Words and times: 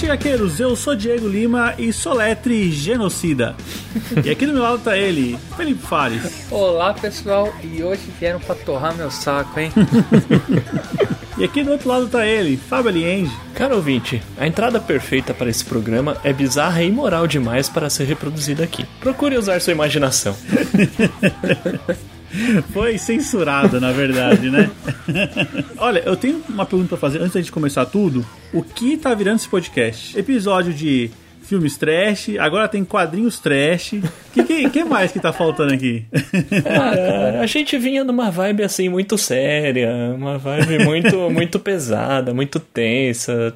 Avante 0.00 0.06
Gaqueiros, 0.06 0.58
eu 0.58 0.74
sou 0.74 0.96
Diego 0.96 1.28
Lima 1.28 1.74
e 1.76 1.92
sou 1.92 2.14
letre 2.14 2.72
genocida. 2.72 3.54
E 4.24 4.30
aqui 4.30 4.46
do 4.46 4.52
meu 4.54 4.62
lado 4.62 4.78
tá 4.78 4.96
ele, 4.96 5.38
Felipe 5.54 5.86
Fares. 5.86 6.46
Olá 6.50 6.94
pessoal, 6.94 7.52
e 7.62 7.82
hoje 7.82 8.10
vieram 8.18 8.40
pra 8.40 8.54
torrar 8.54 8.96
meu 8.96 9.10
saco, 9.10 9.60
hein? 9.60 9.70
E 11.38 11.44
aqui 11.44 11.62
do 11.62 11.72
outro 11.72 11.88
lado 11.88 12.06
tá 12.06 12.26
ele, 12.26 12.58
Fábio 12.58 12.90
Alienge. 12.90 13.34
Caro 13.54 13.76
ouvinte, 13.76 14.22
a 14.36 14.46
entrada 14.46 14.78
perfeita 14.78 15.32
para 15.32 15.48
esse 15.48 15.64
programa 15.64 16.18
é 16.22 16.34
bizarra 16.34 16.82
e 16.82 16.88
imoral 16.88 17.26
demais 17.26 17.66
para 17.66 17.88
ser 17.88 18.04
reproduzida 18.04 18.62
aqui. 18.62 18.84
Procure 19.00 19.38
usar 19.38 19.58
sua 19.58 19.72
imaginação. 19.72 20.36
Foi 22.72 22.98
censurado, 22.98 23.80
na 23.80 23.92
verdade, 23.92 24.50
né? 24.50 24.70
Olha, 25.76 26.00
eu 26.00 26.16
tenho 26.16 26.42
uma 26.48 26.64
pergunta 26.64 26.90
pra 26.90 26.98
fazer 26.98 27.18
antes 27.18 27.32
da 27.34 27.40
gente 27.40 27.52
começar 27.52 27.86
tudo. 27.86 28.24
O 28.52 28.62
que 28.62 28.96
tá 28.96 29.14
virando 29.14 29.36
esse 29.36 29.48
podcast? 29.48 30.18
Episódio 30.18 30.72
de 30.72 31.10
filmes 31.42 31.76
trash, 31.76 32.30
agora 32.38 32.68
tem 32.68 32.84
quadrinhos 32.84 33.38
trash. 33.38 33.94
O 34.30 34.32
que, 34.32 34.44
que, 34.44 34.70
que, 34.70 34.84
mais 34.84 35.10
que 35.10 35.18
tá 35.18 35.32
faltando 35.32 35.74
aqui? 35.74 36.04
Ah, 36.64 37.40
a 37.40 37.46
gente 37.46 37.76
vinha 37.78 38.04
numa 38.04 38.30
vibe 38.30 38.62
assim 38.62 38.88
muito 38.88 39.18
séria, 39.18 39.90
uma 40.14 40.38
vibe 40.38 40.84
muito 40.84 41.16
muito 41.30 41.58
pesada, 41.58 42.32
muito 42.32 42.60
tensa. 42.60 43.52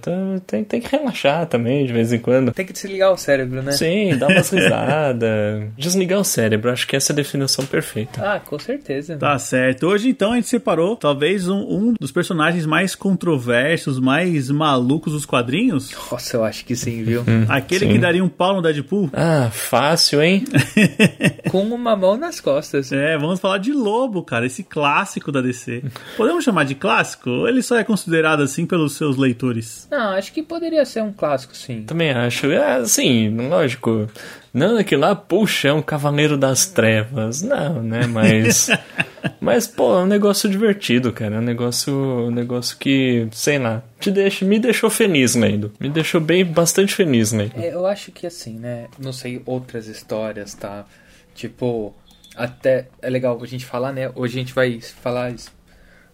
Tem, 0.47 0.64
tem 0.64 0.81
que 0.81 0.97
relaxar 0.97 1.47
também 1.47 1.86
de 1.86 1.92
vez 1.92 2.12
em 2.12 2.19
quando. 2.19 2.50
Tem 2.53 2.66
que 2.66 2.72
desligar 2.72 3.12
o 3.12 3.16
cérebro, 3.16 3.62
né? 3.62 3.70
Sim, 3.72 4.16
dar 4.16 4.28
umas 4.28 4.50
risadas. 4.53 5.69
Desligar 5.78 6.19
o 6.19 6.25
cérebro, 6.25 6.72
acho 6.72 6.86
que 6.88 6.97
essa 6.97 7.12
é 7.12 7.14
a 7.14 7.16
definição 7.16 7.64
perfeita. 7.64 8.20
Ah, 8.20 8.41
com 8.41 8.59
certeza. 8.59 9.16
Tá 9.16 9.38
certo. 9.38 9.86
Hoje 9.86 10.09
então 10.09 10.33
a 10.33 10.36
gente 10.36 10.48
separou 10.48 10.97
talvez 10.97 11.48
um, 11.48 11.61
um 11.61 11.94
dos 11.98 12.11
personagens 12.11 12.66
mais 12.66 12.97
controversos, 12.97 14.00
mais 14.00 14.50
malucos 14.50 15.12
dos 15.12 15.25
quadrinhos. 15.25 15.92
Nossa, 16.11 16.36
eu 16.36 16.44
acho 16.44 16.64
que 16.64 16.75
sim, 16.75 17.05
viu? 17.05 17.25
Aquele 17.48 17.86
Sim. 17.86 17.92
que 17.92 17.98
daria 17.98 18.25
um 18.25 18.28
pau 18.28 18.55
no 18.55 18.62
Deadpool. 18.62 19.11
Ah, 19.12 19.50
fácil, 19.53 20.20
hein? 20.22 20.44
Com 21.50 21.62
uma 21.62 21.96
mão 21.96 22.16
nas 22.16 22.40
costas. 22.40 22.92
É, 22.92 23.16
vamos 23.18 23.40
falar 23.40 23.58
de 23.58 23.72
Lobo, 23.72 24.22
cara, 24.22 24.46
esse 24.46 24.62
clássico 24.62 25.30
da 25.30 25.40
DC. 25.40 25.82
Podemos 26.16 26.44
chamar 26.44 26.64
de 26.64 26.74
clássico? 26.74 27.30
Ou 27.30 27.48
ele 27.48 27.62
só 27.62 27.76
é 27.76 27.84
considerado 27.84 28.42
assim 28.42 28.66
pelos 28.66 28.96
seus 28.96 29.16
leitores? 29.16 29.88
Não, 29.91 30.10
acho 30.10 30.32
que 30.32 30.42
poderia 30.42 30.84
ser 30.84 31.03
um 31.03 31.12
clássico, 31.12 31.56
sim. 31.56 31.82
Também 31.84 32.10
acho. 32.10 32.47
É, 32.47 32.84
sim, 32.84 33.48
lógico. 33.48 34.08
Não, 34.54 34.82
que 34.84 34.94
lá, 34.94 35.16
puxa, 35.16 35.66
é 35.66 35.72
um 35.72 35.82
cavaleiro 35.82 36.38
das 36.38 36.65
trevas. 36.65 37.42
Não, 37.42 37.82
né? 37.82 38.06
Mas. 38.06 38.69
mas, 39.41 39.66
pô, 39.66 39.98
é 39.98 40.03
um 40.04 40.06
negócio 40.06 40.48
divertido, 40.48 41.12
cara. 41.12 41.34
É 41.34 41.38
um 41.41 41.42
negócio. 41.42 41.92
Um 41.92 42.31
negócio 42.31 42.78
que, 42.78 43.26
sei 43.32 43.59
lá, 43.59 43.82
te 43.98 44.12
deixa, 44.12 44.44
me 44.44 44.60
deixou 44.60 44.88
feliz 44.88 45.34
lendo. 45.34 45.72
Me 45.81 45.91
deixou 45.91 46.20
bem, 46.20 46.44
bastante 46.44 46.94
feliz 46.94 47.32
lendo. 47.32 47.53
É, 47.56 47.75
eu 47.75 47.84
acho 47.84 48.12
que 48.12 48.28
assim, 48.28 48.56
né? 48.56 48.87
Não 48.97 49.12
sei 49.12 49.42
outras 49.44 49.88
histórias, 49.88 50.54
tá? 50.54 50.86
Tipo, 51.34 51.92
até. 52.36 52.86
É 53.03 53.10
legal 53.10 53.36
a 53.42 53.47
gente 53.47 53.66
falar, 53.66 53.92
né? 53.92 54.09
Hoje 54.15 54.36
a 54.36 54.38
gente 54.38 54.54
vai 54.54 54.81
falar 54.81 55.34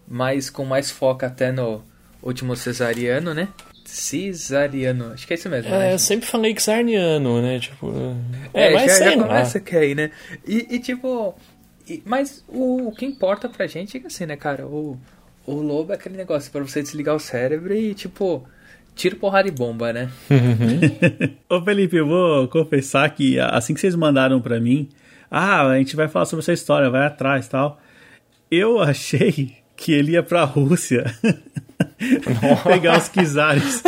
mais 0.07 0.49
com 0.49 0.65
mais 0.65 0.89
foco 0.89 1.23
até 1.23 1.51
no 1.51 1.83
último 2.23 2.55
cesariano, 2.55 3.35
né? 3.35 3.49
Cisariano, 3.91 5.11
acho 5.13 5.27
que 5.27 5.33
é 5.33 5.35
isso 5.35 5.49
mesmo. 5.49 5.67
É, 5.73 5.79
né, 5.79 5.93
eu 5.93 5.99
sempre 5.99 6.25
falei 6.25 6.57
Xarniano, 6.57 7.41
né? 7.41 7.59
Tipo. 7.59 7.91
É, 8.53 8.67
é 8.67 8.73
mas 8.73 8.97
já, 8.99 9.11
já 9.11 9.15
lá. 9.17 9.27
começa 9.27 9.59
que 9.59 9.75
aí, 9.75 9.93
né? 9.93 10.11
E, 10.47 10.75
e 10.75 10.79
tipo. 10.79 11.35
e- 11.87 12.01
mas 12.05 12.41
o, 12.47 12.87
o 12.87 12.91
que 12.93 13.05
importa 13.05 13.49
pra 13.49 13.67
gente 13.67 13.97
é 13.97 13.99
que 13.99 14.07
assim, 14.07 14.25
né, 14.25 14.37
cara? 14.37 14.65
O, 14.65 14.97
o 15.45 15.55
lobo 15.55 15.91
é 15.91 15.95
aquele 15.95 16.15
negócio 16.15 16.49
pra 16.51 16.61
você 16.61 16.81
desligar 16.81 17.13
o 17.15 17.19
cérebro 17.19 17.73
e, 17.75 17.93
tipo, 17.93 18.47
tiro, 18.95 19.17
porrada 19.17 19.49
e 19.49 19.51
bomba, 19.51 19.91
né? 19.91 20.09
Ô 21.49 21.61
Felipe, 21.61 21.97
eu 21.97 22.07
vou 22.07 22.47
confessar 22.47 23.09
que 23.13 23.37
assim 23.39 23.73
que 23.73 23.81
vocês 23.81 23.95
mandaram 23.95 24.39
pra 24.39 24.57
mim, 24.57 24.87
ah, 25.29 25.67
a 25.67 25.77
gente 25.77 25.97
vai 25.97 26.07
falar 26.07 26.25
sobre 26.25 26.43
essa 26.43 26.53
história, 26.53 26.89
vai 26.89 27.05
atrás 27.05 27.45
tal. 27.49 27.77
Eu 28.49 28.79
achei 28.81 29.57
que 29.81 29.91
ele 29.91 30.11
ia 30.11 30.21
pra 30.21 30.43
Rússia 30.43 31.05
pegar 32.63 32.99
os 32.99 33.09
czares. 33.09 33.81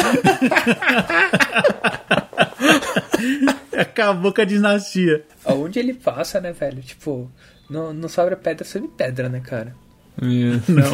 Acabou 3.77 4.33
com 4.33 4.41
a 4.41 4.45
dinastia. 4.45 5.23
Aonde 5.45 5.77
ele 5.77 5.93
passa, 5.93 6.41
né, 6.41 6.51
velho? 6.51 6.81
Tipo, 6.81 7.29
não, 7.69 7.93
não 7.93 8.09
sobra 8.09 8.35
pedra 8.35 8.65
sobre 8.65 8.89
pedra, 8.89 9.29
né, 9.29 9.39
cara? 9.39 9.75
Não. 10.19 10.93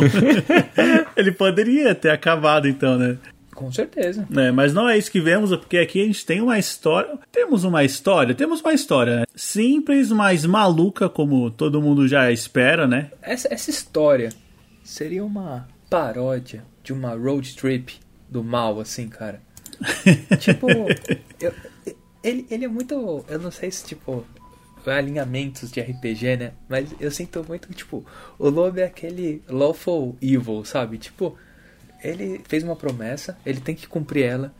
ele 1.16 1.32
poderia 1.32 1.96
ter 1.96 2.09
acabado 2.09 2.68
então, 2.68 2.98
né? 2.98 3.18
Com 3.56 3.72
certeza. 3.72 4.28
É, 4.38 4.52
mas 4.52 4.74
não 4.74 4.88
é 4.88 4.98
isso 4.98 5.12
que 5.12 5.20
vemos, 5.20 5.50
porque 5.56 5.78
aqui 5.78 6.02
a 6.02 6.06
gente 6.06 6.26
tem 6.26 6.42
uma 6.42 6.58
história. 6.58 7.18
Temos 7.32 7.64
uma 7.64 7.84
história, 7.84 8.34
temos 8.36 8.62
uma 8.62 8.74
história 8.74 9.20
né? 9.22 9.26
simples, 9.36 10.12
mas 10.12 10.46
maluca, 10.46 11.09
como 11.09 11.52
todo 11.52 11.82
mundo 11.82 12.08
já 12.08 12.32
espera, 12.32 12.88
né? 12.88 13.12
Essa, 13.22 13.54
essa 13.54 13.70
história 13.70 14.30
seria 14.90 15.24
uma 15.24 15.68
paródia 15.90 16.64
de 16.84 16.92
uma 16.94 17.14
road 17.16 17.56
trip 17.56 18.00
do 18.28 18.44
mal, 18.44 18.80
assim, 18.80 19.08
cara. 19.08 19.42
tipo, 20.40 20.68
eu- 21.40 21.54
ele, 22.24 22.46
ele 22.50 22.66
é 22.66 22.68
muito. 22.68 23.24
Eu 23.28 23.40
não 23.40 23.52
sei 23.52 23.72
se, 23.72 23.86
tipo, 23.86 24.26
alinhamentos 24.86 25.72
de 25.72 25.80
RPG, 25.80 26.38
né? 26.38 26.52
Mas 26.68 26.90
eu 27.00 27.12
sinto 27.12 27.46
muito, 27.48 27.72
tipo, 27.74 28.06
o 28.38 28.50
lobo 28.50 28.80
é 28.80 28.84
aquele 28.86 29.42
lawful 29.48 30.18
evil, 30.22 30.66
sabe? 30.66 30.98
Tipo, 30.98 31.38
ele 32.04 32.42
fez 32.48 32.64
uma 32.64 32.76
promessa, 32.76 33.38
ele 33.46 33.60
tem 33.62 33.76
que 33.76 33.88
cumprir 33.88 34.24
ela, 34.26 34.54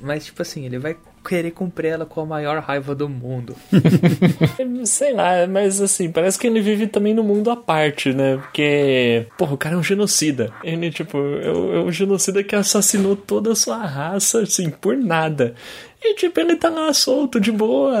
mas, 0.00 0.26
tipo 0.26 0.42
assim, 0.42 0.64
ele 0.66 0.78
vai 0.78 0.96
querer 1.24 1.50
cumprir 1.50 1.88
ela 1.88 2.06
com 2.06 2.22
a 2.22 2.26
maior 2.26 2.58
raiva 2.60 2.94
do 2.94 3.08
mundo. 3.08 3.54
Sei 4.84 5.12
lá, 5.12 5.46
mas 5.46 5.80
assim, 5.80 6.10
parece 6.10 6.38
que 6.38 6.46
ele 6.46 6.60
vive 6.60 6.86
também 6.86 7.12
no 7.12 7.22
mundo 7.22 7.50
à 7.50 7.56
parte, 7.56 8.12
né? 8.12 8.36
Porque, 8.38 9.26
porra, 9.36 9.54
o 9.54 9.58
cara 9.58 9.74
é 9.74 9.78
um 9.78 9.82
genocida. 9.82 10.52
Ele, 10.64 10.90
tipo, 10.90 11.18
é 11.18 11.50
é 11.50 11.78
um 11.80 11.90
genocida 11.90 12.42
que 12.42 12.54
assassinou 12.54 13.16
toda 13.16 13.52
a 13.52 13.56
sua 13.56 13.78
raça, 13.78 14.40
assim, 14.40 14.70
por 14.70 14.96
nada. 14.96 15.54
E, 16.02 16.14
tipo, 16.14 16.40
ele 16.40 16.56
tá 16.56 16.70
lá 16.70 16.92
solto, 16.92 17.38
de 17.40 17.52
boa. 17.52 17.94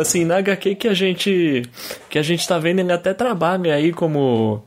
Assim, 0.00 0.24
na 0.24 0.36
HQ 0.36 0.76
que 0.76 0.88
a 0.88 0.94
gente. 0.94 1.62
que 2.08 2.18
a 2.18 2.22
gente 2.22 2.46
tá 2.46 2.58
vendo, 2.58 2.80
ele 2.80 2.92
até 2.92 3.12
trabalha 3.12 3.74
aí 3.74 3.92
como. 3.92 4.62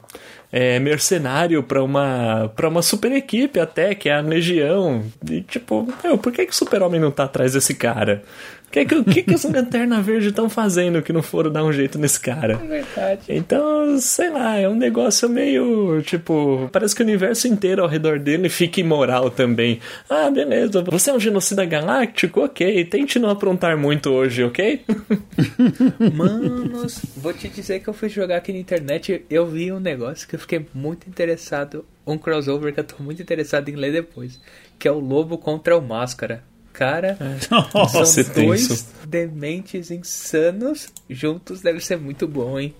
É, 0.59 0.79
mercenário 0.79 1.61
pra 1.61 1.83
uma 1.83 2.51
para 2.55 2.67
uma 2.67 2.81
super 2.81 3.11
equipe 3.11 3.59
até, 3.59 3.93
que 3.93 4.09
é 4.09 4.15
a 4.15 4.21
Legião. 4.21 5.03
E 5.29 5.41
tipo, 5.41 5.87
meu, 6.03 6.17
por 6.17 6.33
que, 6.33 6.47
que 6.47 6.51
o 6.51 6.55
Super-Homem 6.55 6.99
não 6.99 7.11
tá 7.11 7.25
atrás 7.25 7.53
desse 7.53 7.75
cara? 7.75 8.23
O 8.67 8.71
que, 8.71 8.85
que, 8.85 9.03
que, 9.03 9.23
que 9.23 9.33
os 9.33 9.43
Lanterna 9.45 10.01
Verde 10.01 10.27
estão 10.27 10.49
fazendo 10.49 11.01
que 11.01 11.13
não 11.13 11.23
foram 11.23 11.51
dar 11.51 11.63
um 11.63 11.71
jeito 11.71 11.97
nesse 11.97 12.19
cara? 12.19 12.59
É 12.61 12.67
verdade. 12.67 13.21
Então, 13.29 13.97
sei 13.97 14.29
lá, 14.29 14.57
é 14.57 14.67
um 14.67 14.75
negócio 14.75 15.29
meio 15.29 16.01
tipo. 16.01 16.69
Parece 16.71 16.93
que 16.93 17.01
o 17.01 17.05
universo 17.05 17.47
inteiro 17.47 17.81
ao 17.81 17.87
redor 17.87 18.19
dele 18.19 18.49
fica 18.49 18.81
imoral 18.81 19.29
também. 19.29 19.79
Ah, 20.09 20.29
beleza, 20.29 20.83
você 20.83 21.09
é 21.09 21.13
um 21.13 21.19
genocida 21.19 21.63
galáctico? 21.65 22.41
Ok, 22.41 22.85
tente 22.85 23.17
não 23.17 23.29
aprontar 23.29 23.77
muito 23.77 24.09
hoje, 24.09 24.43
ok? 24.43 24.81
Manos, 26.13 27.01
vou 27.15 27.33
te 27.33 27.47
dizer 27.47 27.79
que 27.79 27.87
eu 27.87 27.93
fui 27.93 28.09
jogar 28.09 28.37
aqui 28.37 28.51
na 28.51 28.59
internet 28.59 29.07
eu 29.29 29.45
vi 29.45 29.71
um 29.71 29.79
negócio 29.79 30.27
que 30.27 30.35
eu 30.35 30.39
fiquei 30.39 30.65
muito 30.73 31.07
interessado. 31.07 31.85
Um 32.05 32.17
crossover 32.17 32.73
que 32.73 32.79
eu 32.79 32.83
tô 32.83 33.01
muito 33.03 33.21
interessado 33.21 33.69
em 33.69 33.75
ler 33.75 33.91
depois. 33.91 34.39
Que 34.79 34.87
é 34.87 34.91
o 34.91 34.99
Lobo 34.99 35.37
contra 35.37 35.77
o 35.77 35.81
Máscara. 35.81 36.43
Cara, 36.77 37.17
Nossa, 37.49 38.05
são 38.05 38.21
é 38.21 38.23
tenso. 38.23 38.67
dois 38.67 38.87
dementes 39.07 39.89
insanos 39.89 40.89
juntos, 41.09 41.59
deve 41.61 41.79
ser 41.79 41.97
muito 41.97 42.27
bom, 42.27 42.59
hein? 42.59 42.73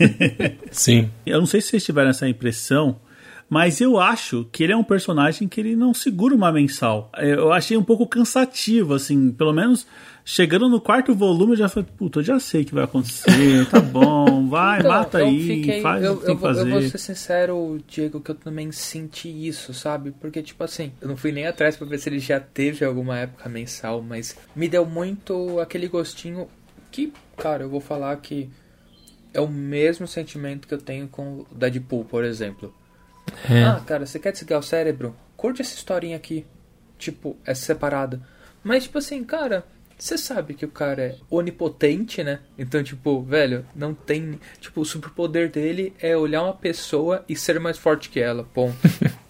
Sim. 0.72 1.10
Eu 1.26 1.38
não 1.38 1.46
sei 1.46 1.60
se 1.60 1.68
vocês 1.68 1.84
tiveram 1.84 2.08
essa 2.08 2.26
impressão, 2.26 2.98
Mas 3.50 3.80
eu 3.80 3.98
acho 3.98 4.46
que 4.52 4.62
ele 4.62 4.72
é 4.72 4.76
um 4.76 4.84
personagem 4.84 5.48
que 5.48 5.58
ele 5.60 5.74
não 5.74 5.94
segura 5.94 6.34
uma 6.34 6.52
mensal. 6.52 7.10
Eu 7.16 7.50
achei 7.52 7.76
um 7.76 7.82
pouco 7.82 8.06
cansativo, 8.06 8.94
assim, 8.94 9.30
pelo 9.32 9.52
menos 9.54 9.86
chegando 10.30 10.68
no 10.68 10.78
quarto 10.78 11.14
volume 11.14 11.52
eu 11.52 11.56
já 11.56 11.68
falei, 11.70 11.88
puta, 11.96 12.18
eu 12.18 12.22
já 12.22 12.38
sei 12.38 12.60
o 12.60 12.64
que 12.66 12.74
vai 12.74 12.84
acontecer, 12.84 13.66
tá 13.70 13.80
bom, 13.80 14.46
vai, 14.46 14.80
Então, 14.80 14.90
mata 14.92 15.18
aí, 15.18 15.46
fiquei- 15.56 15.80
faz 15.80 16.04
eu, 16.04 16.12
o 16.12 16.16
que 16.18 16.26
tem 16.26 16.30
eu, 16.30 16.36
que 16.36 16.40
vou- 16.42 16.50
eu 16.50 16.56
fazer. 16.56 16.70
vou 16.70 16.82
ser 16.82 16.98
sincero, 16.98 17.78
Diego, 17.88 18.20
que 18.20 18.30
eu 18.30 18.34
também 18.34 18.70
senti 18.70 19.28
isso, 19.48 19.72
sabe? 19.72 20.10
Porque, 20.20 20.42
tipo 20.42 20.62
assim, 20.62 20.92
eu 21.00 21.08
não 21.08 21.16
fui 21.16 21.32
nem 21.32 21.46
atrás 21.46 21.78
pra 21.78 21.86
ver 21.86 21.98
se 21.98 22.10
ele 22.10 22.18
já 22.18 22.38
teve 22.38 22.84
alguma 22.84 23.18
época 23.18 23.48
mensal, 23.48 24.02
mas 24.02 24.36
me 24.54 24.68
deu 24.68 24.84
muito 24.84 25.58
aquele 25.60 25.88
gostinho 25.88 26.46
que, 26.90 27.10
cara, 27.36 27.62
eu 27.62 27.70
vou 27.70 27.80
falar 27.80 28.14
que 28.18 28.50
é 29.32 29.40
o 29.40 29.48
mesmo 29.48 30.06
sentimento 30.06 30.68
que 30.68 30.74
eu 30.74 30.78
tenho 30.78 31.08
com 31.08 31.38
o 31.40 31.46
Deadpool, 31.54 32.04
por 32.04 32.22
exemplo. 32.22 32.74
É. 33.48 33.62
Ah, 33.64 33.80
cara, 33.86 34.04
você 34.04 34.18
quer 34.18 34.32
desligar 34.32 34.58
o 34.58 34.62
cérebro? 34.62 35.16
Curte 35.38 35.62
essa 35.62 35.74
historinha 35.74 36.16
aqui. 36.16 36.44
Tipo, 36.98 37.34
é 37.46 37.54
separada. 37.54 38.20
Mas, 38.64 38.84
tipo 38.84 38.98
assim, 38.98 39.22
cara, 39.24 39.64
você 39.98 40.16
sabe 40.16 40.54
que 40.54 40.64
o 40.64 40.70
cara 40.70 41.02
é 41.02 41.14
onipotente, 41.28 42.22
né? 42.22 42.38
Então, 42.56 42.82
tipo, 42.82 43.20
velho, 43.22 43.66
não 43.74 43.92
tem. 43.92 44.38
Tipo, 44.60 44.80
o 44.80 44.84
superpoder 44.84 45.50
dele 45.50 45.92
é 46.00 46.16
olhar 46.16 46.42
uma 46.42 46.54
pessoa 46.54 47.24
e 47.28 47.34
ser 47.34 47.58
mais 47.58 47.76
forte 47.76 48.08
que 48.08 48.20
ela. 48.20 48.44
Ponto. 48.44 48.76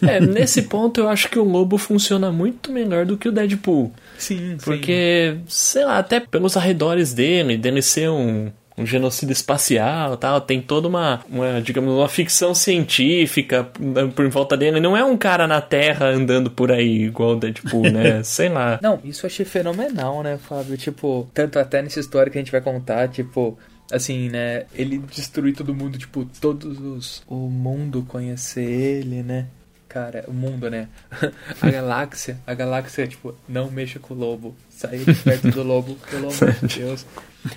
É, 0.00 0.18
nesse 0.18 0.62
ponto 0.62 0.98
eu 0.98 1.08
acho 1.08 1.28
que 1.28 1.38
o 1.38 1.44
Lobo 1.44 1.78
funciona 1.78 2.32
muito 2.32 2.72
melhor 2.72 3.06
do 3.06 3.16
que 3.16 3.28
o 3.28 3.32
Deadpool. 3.32 3.92
Sim, 4.18 4.56
Porque, 4.64 5.36
sei 5.46 5.84
lá, 5.84 5.98
até 5.98 6.18
pelos 6.18 6.56
arredores 6.56 7.12
dele, 7.12 7.56
dele 7.56 7.82
ser 7.82 8.10
um, 8.10 8.50
um 8.76 8.86
genocídio 8.86 9.32
espacial 9.32 10.16
tal, 10.16 10.40
tem 10.40 10.60
toda 10.60 10.88
uma, 10.88 11.20
uma, 11.28 11.60
digamos, 11.60 11.92
uma 11.92 12.08
ficção 12.08 12.54
científica 12.54 13.64
por 14.14 14.28
volta 14.28 14.56
dele. 14.56 14.80
Não 14.80 14.96
é 14.96 15.04
um 15.04 15.16
cara 15.16 15.46
na 15.46 15.60
Terra 15.60 16.06
andando 16.06 16.50
por 16.50 16.72
aí 16.72 17.04
igual 17.04 17.32
o 17.32 17.36
Deadpool, 17.36 17.90
né? 17.90 18.22
sei 18.24 18.48
lá. 18.48 18.78
Não, 18.82 19.00
isso 19.04 19.26
eu 19.26 19.28
achei 19.28 19.44
fenomenal, 19.44 20.22
né, 20.22 20.38
Fábio? 20.38 20.76
Tipo, 20.76 21.28
tanto 21.34 21.58
até 21.58 21.82
nessa 21.82 22.00
história 22.00 22.30
que 22.30 22.38
a 22.38 22.40
gente 22.40 22.52
vai 22.52 22.60
contar, 22.60 23.08
tipo, 23.08 23.58
assim, 23.90 24.28
né? 24.28 24.64
Ele 24.74 24.98
destruir 24.98 25.54
todo 25.54 25.74
mundo, 25.74 25.98
tipo, 25.98 26.24
todos 26.40 26.78
os. 26.78 27.22
O 27.26 27.48
mundo 27.48 28.04
conhecer 28.08 28.64
ele, 28.64 29.22
né? 29.22 29.46
Cara, 29.88 30.24
o 30.26 30.32
mundo, 30.32 30.70
né? 30.70 30.88
A 31.60 31.70
galáxia, 31.70 32.38
a 32.46 32.54
galáxia, 32.54 33.06
tipo, 33.06 33.34
não 33.46 33.70
mexa 33.70 33.98
com 33.98 34.14
o 34.14 34.16
lobo. 34.16 34.56
Sair 34.82 35.04
de 35.04 35.14
perto 35.14 35.50
do 35.50 35.62
lobo, 35.62 35.96
pelo 36.10 36.28
amor 36.28 36.52
de 36.62 36.80
Deus. 36.80 37.06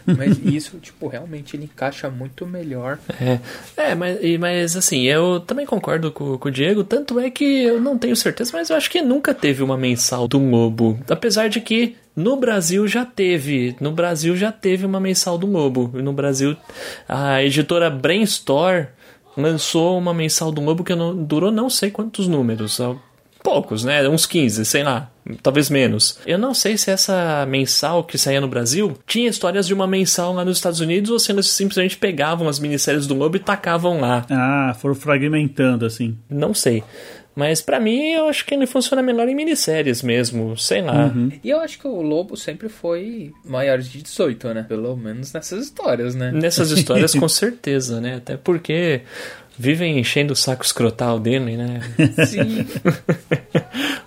Mas 0.05 0.39
isso, 0.43 0.77
tipo, 0.77 1.07
realmente 1.07 1.55
ele 1.55 1.65
encaixa 1.65 2.09
muito 2.09 2.45
melhor. 2.45 2.99
É, 3.19 3.39
é 3.77 3.95
mas, 3.95 4.19
mas 4.39 4.75
assim, 4.75 5.03
eu 5.03 5.39
também 5.39 5.65
concordo 5.65 6.11
com, 6.11 6.37
com 6.37 6.47
o 6.47 6.51
Diego, 6.51 6.83
tanto 6.83 7.19
é 7.19 7.29
que 7.29 7.63
eu 7.63 7.79
não 7.81 7.97
tenho 7.97 8.15
certeza, 8.15 8.51
mas 8.53 8.69
eu 8.69 8.75
acho 8.75 8.89
que 8.89 9.01
nunca 9.01 9.33
teve 9.33 9.63
uma 9.63 9.77
mensal 9.77 10.27
do 10.27 10.37
Lobo. 10.37 10.99
Apesar 11.09 11.49
de 11.49 11.61
que 11.61 11.95
no 12.15 12.37
Brasil 12.37 12.87
já 12.87 13.05
teve, 13.05 13.75
no 13.79 13.91
Brasil 13.91 14.35
já 14.37 14.51
teve 14.51 14.85
uma 14.85 14.99
mensal 14.99 15.37
do 15.37 15.47
Lobo. 15.47 15.91
E 15.95 16.01
No 16.01 16.13
Brasil, 16.13 16.55
a 17.07 17.43
editora 17.43 17.89
Brainstorm 17.89 18.85
lançou 19.35 19.97
uma 19.97 20.13
mensal 20.13 20.51
do 20.51 20.61
Lobo 20.61 20.83
que 20.83 20.95
não, 20.95 21.15
durou 21.15 21.51
não 21.51 21.69
sei 21.69 21.91
quantos 21.91 22.27
números, 22.27 22.79
poucos, 23.45 23.83
né? 23.83 24.09
Uns 24.09 24.25
15, 24.25 24.65
sei 24.65 24.81
lá, 24.81 25.07
talvez 25.43 25.69
menos. 25.69 26.17
Eu 26.25 26.39
não 26.39 26.51
sei 26.51 26.77
se 26.77 26.89
essa 26.89 27.45
mensal 27.47 28.03
que 28.03 28.17
saía 28.17 28.41
no 28.41 28.47
Brasil 28.47 28.97
tinha 29.05 29.29
histórias 29.29 29.67
de 29.67 29.73
uma 29.73 29.85
mensal 29.85 30.33
lá 30.33 30.43
nos 30.43 30.57
Estados 30.57 30.79
Unidos 30.79 31.11
ou 31.11 31.19
se 31.19 31.31
eles 31.31 31.45
simplesmente 31.45 31.95
pegavam 31.95 32.47
as 32.47 32.57
minisséries 32.59 33.05
do 33.05 33.13
Lobo 33.13 33.37
e 33.37 33.39
tacavam 33.39 34.01
lá. 34.01 34.25
Ah, 34.31 34.75
foram 34.79 34.95
fragmentando, 34.95 35.85
assim. 35.85 36.17
Não 36.27 36.55
sei. 36.55 36.83
Mas 37.35 37.61
pra 37.61 37.79
mim, 37.79 38.11
eu 38.11 38.29
acho 38.29 38.45
que 38.45 38.53
ele 38.55 38.65
funciona 38.65 39.01
melhor 39.01 39.27
em 39.27 39.35
minisséries 39.35 40.01
mesmo, 40.01 40.57
sei 40.57 40.81
lá. 40.81 41.13
E 41.43 41.49
eu 41.49 41.59
acho 41.59 41.77
que 41.77 41.85
o 41.85 42.01
lobo 42.01 42.37
sempre 42.37 42.69
foi 42.69 43.33
maior 43.43 43.77
de 43.79 44.01
18, 44.01 44.53
né? 44.53 44.65
Pelo 44.67 44.95
menos 44.95 45.33
nessas 45.33 45.65
histórias, 45.65 46.15
né? 46.15 46.31
Nessas 46.31 46.71
histórias, 46.71 47.13
com 47.19 47.27
certeza, 47.27 47.99
né? 47.99 48.15
Até 48.15 48.37
porque 48.37 49.01
vivem 49.57 49.99
enchendo 49.99 50.33
o 50.33 50.35
saco 50.35 50.63
escrotal 50.63 51.19
dele, 51.19 51.57
né? 51.57 51.81
Sim. 52.25 52.65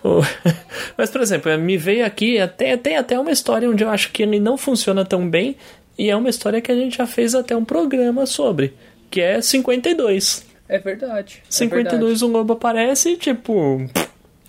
Mas, 0.97 1.11
por 1.11 1.21
exemplo, 1.21 1.57
me 1.59 1.77
veio 1.77 2.05
aqui, 2.07 2.39
até, 2.39 2.77
tem 2.77 2.97
até 2.97 3.19
uma 3.19 3.31
história 3.31 3.69
onde 3.69 3.85
eu 3.85 3.91
acho 3.91 4.11
que 4.11 4.23
ele 4.23 4.41
não 4.41 4.57
funciona 4.57 5.05
tão 5.05 5.29
bem, 5.29 5.57
e 5.99 6.09
é 6.09 6.17
uma 6.17 6.29
história 6.31 6.61
que 6.61 6.73
a 6.73 6.75
gente 6.75 6.97
já 6.97 7.07
fez 7.07 7.35
até 7.35 7.57
um 7.57 7.65
programa 7.65 8.25
sobre, 8.25 8.73
que 9.11 9.21
é 9.21 9.41
52. 9.41 10.48
É 10.69 10.79
verdade. 10.79 11.43
é 11.43 11.51
52 11.51 12.23
um 12.23 12.29
lobo 12.29 12.53
aparece 12.53 13.11
e, 13.11 13.17
tipo, 13.17 13.89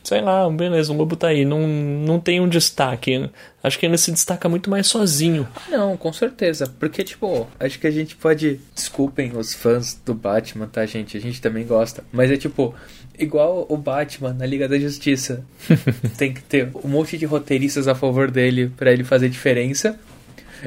sei 0.03 0.21
lá, 0.21 0.49
beleza, 0.49 0.91
um 0.91 0.97
lobo 0.97 1.15
tá 1.15 1.27
aí, 1.27 1.45
não, 1.45 1.67
não 1.67 2.19
tem 2.19 2.39
um 2.39 2.47
destaque. 2.47 3.29
Acho 3.61 3.77
que 3.77 3.85
ele 3.85 3.97
se 3.97 4.11
destaca 4.11 4.49
muito 4.49 4.69
mais 4.69 4.87
sozinho. 4.87 5.47
Não, 5.69 5.95
com 5.95 6.11
certeza. 6.11 6.65
Porque, 6.79 7.03
tipo, 7.03 7.47
acho 7.59 7.79
que 7.79 7.87
a 7.87 7.91
gente 7.91 8.15
pode. 8.15 8.59
Desculpem 8.73 9.37
os 9.37 9.53
fãs 9.53 9.93
do 10.05 10.13
Batman, 10.13 10.67
tá, 10.67 10.85
gente? 10.85 11.15
A 11.15 11.21
gente 11.21 11.41
também 11.41 11.65
gosta. 11.65 12.03
Mas 12.11 12.31
é 12.31 12.37
tipo, 12.37 12.73
igual 13.17 13.65
o 13.69 13.77
Batman 13.77 14.33
na 14.33 14.45
Liga 14.45 14.67
da 14.67 14.79
Justiça. 14.79 15.43
Tem 16.17 16.33
que 16.33 16.41
ter 16.41 16.69
um 16.83 16.87
monte 16.87 17.17
de 17.17 17.25
roteiristas 17.25 17.87
a 17.87 17.93
favor 17.93 18.31
dele 18.31 18.71
pra 18.75 18.91
ele 18.91 19.03
fazer 19.03 19.29
diferença. 19.29 19.99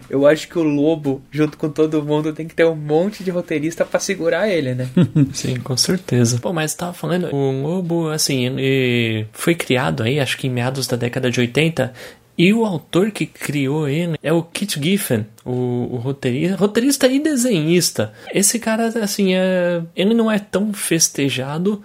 Eu 0.09 0.27
acho 0.27 0.49
que 0.49 0.59
o 0.59 0.63
Lobo, 0.63 1.23
junto 1.31 1.57
com 1.57 1.69
todo 1.69 2.03
mundo, 2.03 2.33
tem 2.33 2.47
que 2.47 2.55
ter 2.55 2.67
um 2.67 2.77
monte 2.77 3.23
de 3.23 3.31
roteirista 3.31 3.85
pra 3.85 4.01
segurar 4.01 4.49
ele, 4.49 4.75
né? 4.75 4.89
Sim, 5.33 5.57
com 5.57 5.77
certeza. 5.77 6.39
Pô, 6.39 6.53
mas 6.53 6.75
tava 6.75 6.93
falando, 6.93 7.35
o 7.35 7.63
lobo, 7.63 8.09
assim, 8.09 8.47
ele 8.47 9.27
foi 9.33 9.55
criado 9.55 10.03
aí, 10.03 10.21
acho 10.21 10.37
que 10.37 10.47
em 10.47 10.51
meados 10.51 10.87
da 10.87 10.97
década 10.97 11.31
de 11.31 11.41
80. 11.41 11.93
E 12.37 12.53
o 12.53 12.65
autor 12.65 13.11
que 13.11 13.27
criou 13.27 13.89
ele 13.89 14.19
é 14.23 14.33
o 14.33 14.43
Kit 14.43 14.83
Giffen, 14.83 15.27
o, 15.45 15.89
o 15.93 15.97
roteirista, 15.97 16.57
roteirista 16.57 17.07
e 17.07 17.19
desenhista. 17.19 18.13
Esse 18.33 18.59
cara, 18.59 18.87
assim, 19.03 19.35
é, 19.35 19.83
ele 19.95 20.15
não 20.15 20.31
é 20.31 20.39
tão 20.39 20.73
festejado, 20.73 21.83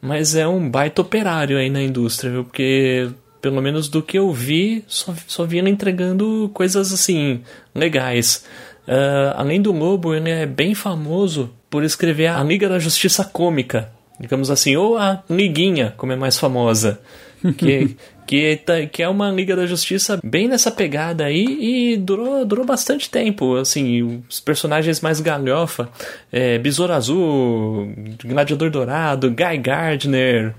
mas 0.00 0.34
é 0.34 0.46
um 0.46 0.68
baita 0.68 1.02
operário 1.02 1.56
aí 1.56 1.70
na 1.70 1.80
indústria, 1.80 2.32
viu? 2.32 2.44
Porque, 2.44 3.08
pelo 3.40 3.60
menos 3.62 3.88
do 3.88 4.02
que 4.02 4.18
eu 4.18 4.30
vi, 4.32 4.84
só, 4.86 5.14
só 5.26 5.44
vi 5.44 5.58
ele 5.58 5.70
entregando 5.70 6.50
coisas, 6.52 6.92
assim, 6.92 7.40
legais. 7.74 8.44
Ah, 8.86 9.34
além 9.38 9.60
do 9.62 9.72
Lobo, 9.72 10.14
ele 10.14 10.30
é 10.30 10.46
bem 10.46 10.74
famoso 10.74 11.50
por 11.68 11.84
escrever 11.84 12.26
a 12.28 12.42
Liga 12.42 12.68
da 12.68 12.78
Justiça 12.78 13.24
Cômica, 13.24 13.90
digamos 14.18 14.50
assim, 14.50 14.76
ou 14.76 14.98
a 14.98 15.22
Liguinha, 15.30 15.94
como 15.96 16.12
é 16.12 16.16
mais 16.16 16.38
famosa. 16.38 17.00
Que, 17.56 17.96
que, 18.26 18.56
tá- 18.66 18.84
que 18.84 19.02
é 19.02 19.08
uma 19.08 19.30
Liga 19.30 19.56
da 19.56 19.64
Justiça 19.64 20.20
bem 20.22 20.46
nessa 20.46 20.70
pegada 20.70 21.24
aí 21.24 21.92
e 21.92 21.96
durou, 21.96 22.44
durou 22.44 22.66
bastante 22.66 23.08
tempo. 23.08 23.56
Assim, 23.56 24.22
os 24.28 24.38
personagens 24.40 25.00
mais 25.00 25.22
galhofa, 25.22 25.88
é, 26.30 26.58
Besouro 26.58 26.92
Azul, 26.92 27.94
Gladiador 28.22 28.68
Dourado, 28.70 29.30
Guy 29.30 29.56
Gardner. 29.56 30.54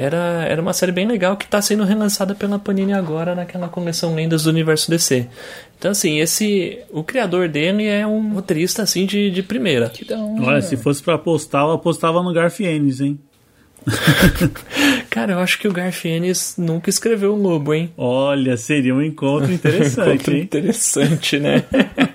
Era, 0.00 0.46
era 0.48 0.62
uma 0.62 0.72
série 0.72 0.92
bem 0.92 1.06
legal 1.06 1.36
que 1.36 1.44
está 1.44 1.60
sendo 1.60 1.84
relançada 1.84 2.34
pela 2.34 2.58
Panini 2.58 2.94
agora 2.94 3.34
naquela 3.34 3.68
coleção 3.68 4.14
Lendas 4.14 4.44
do 4.44 4.50
Universo 4.50 4.90
DC. 4.90 5.28
Então, 5.78 5.90
assim, 5.90 6.20
esse. 6.20 6.78
O 6.90 7.04
criador 7.04 7.48
dele 7.48 7.86
é 7.86 8.06
um 8.06 8.32
roteirista 8.32 8.82
assim 8.82 9.04
de, 9.04 9.30
de 9.30 9.42
primeira. 9.42 9.90
Que 9.90 10.06
da 10.06 10.18
hora. 10.18 10.42
Olha, 10.42 10.62
se 10.62 10.74
fosse 10.78 11.02
pra 11.02 11.16
apostar, 11.16 11.64
eu 11.64 11.72
apostava 11.72 12.22
no 12.22 12.32
Garfienes, 12.32 13.02
hein? 13.02 13.18
Cara, 15.10 15.32
eu 15.32 15.38
acho 15.38 15.58
que 15.58 15.66
o 15.66 15.72
Garfienes 15.72 16.54
nunca 16.56 16.90
escreveu 16.90 17.34
um 17.34 17.36
lobo, 17.40 17.74
hein? 17.74 17.92
Olha, 17.96 18.56
seria 18.56 18.94
um 18.94 19.02
encontro 19.02 19.52
interessante, 19.52 20.10
Encontro 20.14 20.34
hein? 20.34 20.42
interessante, 20.42 21.38
né? 21.38 21.64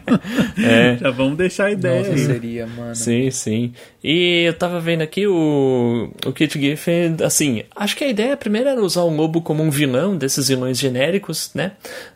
é. 0.64 0.98
Já 0.98 1.12
vamos 1.12 1.38
deixar 1.38 1.66
a 1.66 1.72
ideia 1.72 2.00
Nossa, 2.00 2.12
aí. 2.12 2.20
seria, 2.20 2.68
mano. 2.68 2.96
Sim, 2.96 3.32
sim. 3.32 3.74
E 4.04 4.44
eu 4.48 4.54
tava 4.54 4.80
vendo 4.80 5.02
aqui 5.02 5.28
o, 5.28 6.12
o 6.26 6.32
Kit 6.32 6.60
Giffen, 6.60 7.18
assim, 7.24 7.64
acho 7.76 7.96
que 7.96 8.04
a 8.04 8.10
ideia 8.10 8.38
primeiro 8.38 8.70
era 8.70 8.82
usar 8.82 9.02
o 9.02 9.10
lobo 9.10 9.42
como 9.42 9.64
um 9.64 9.70
vilão 9.70 10.16
desses 10.16 10.48
vilões 10.48 10.80
genéricos, 10.80 11.52
né? 11.54 11.72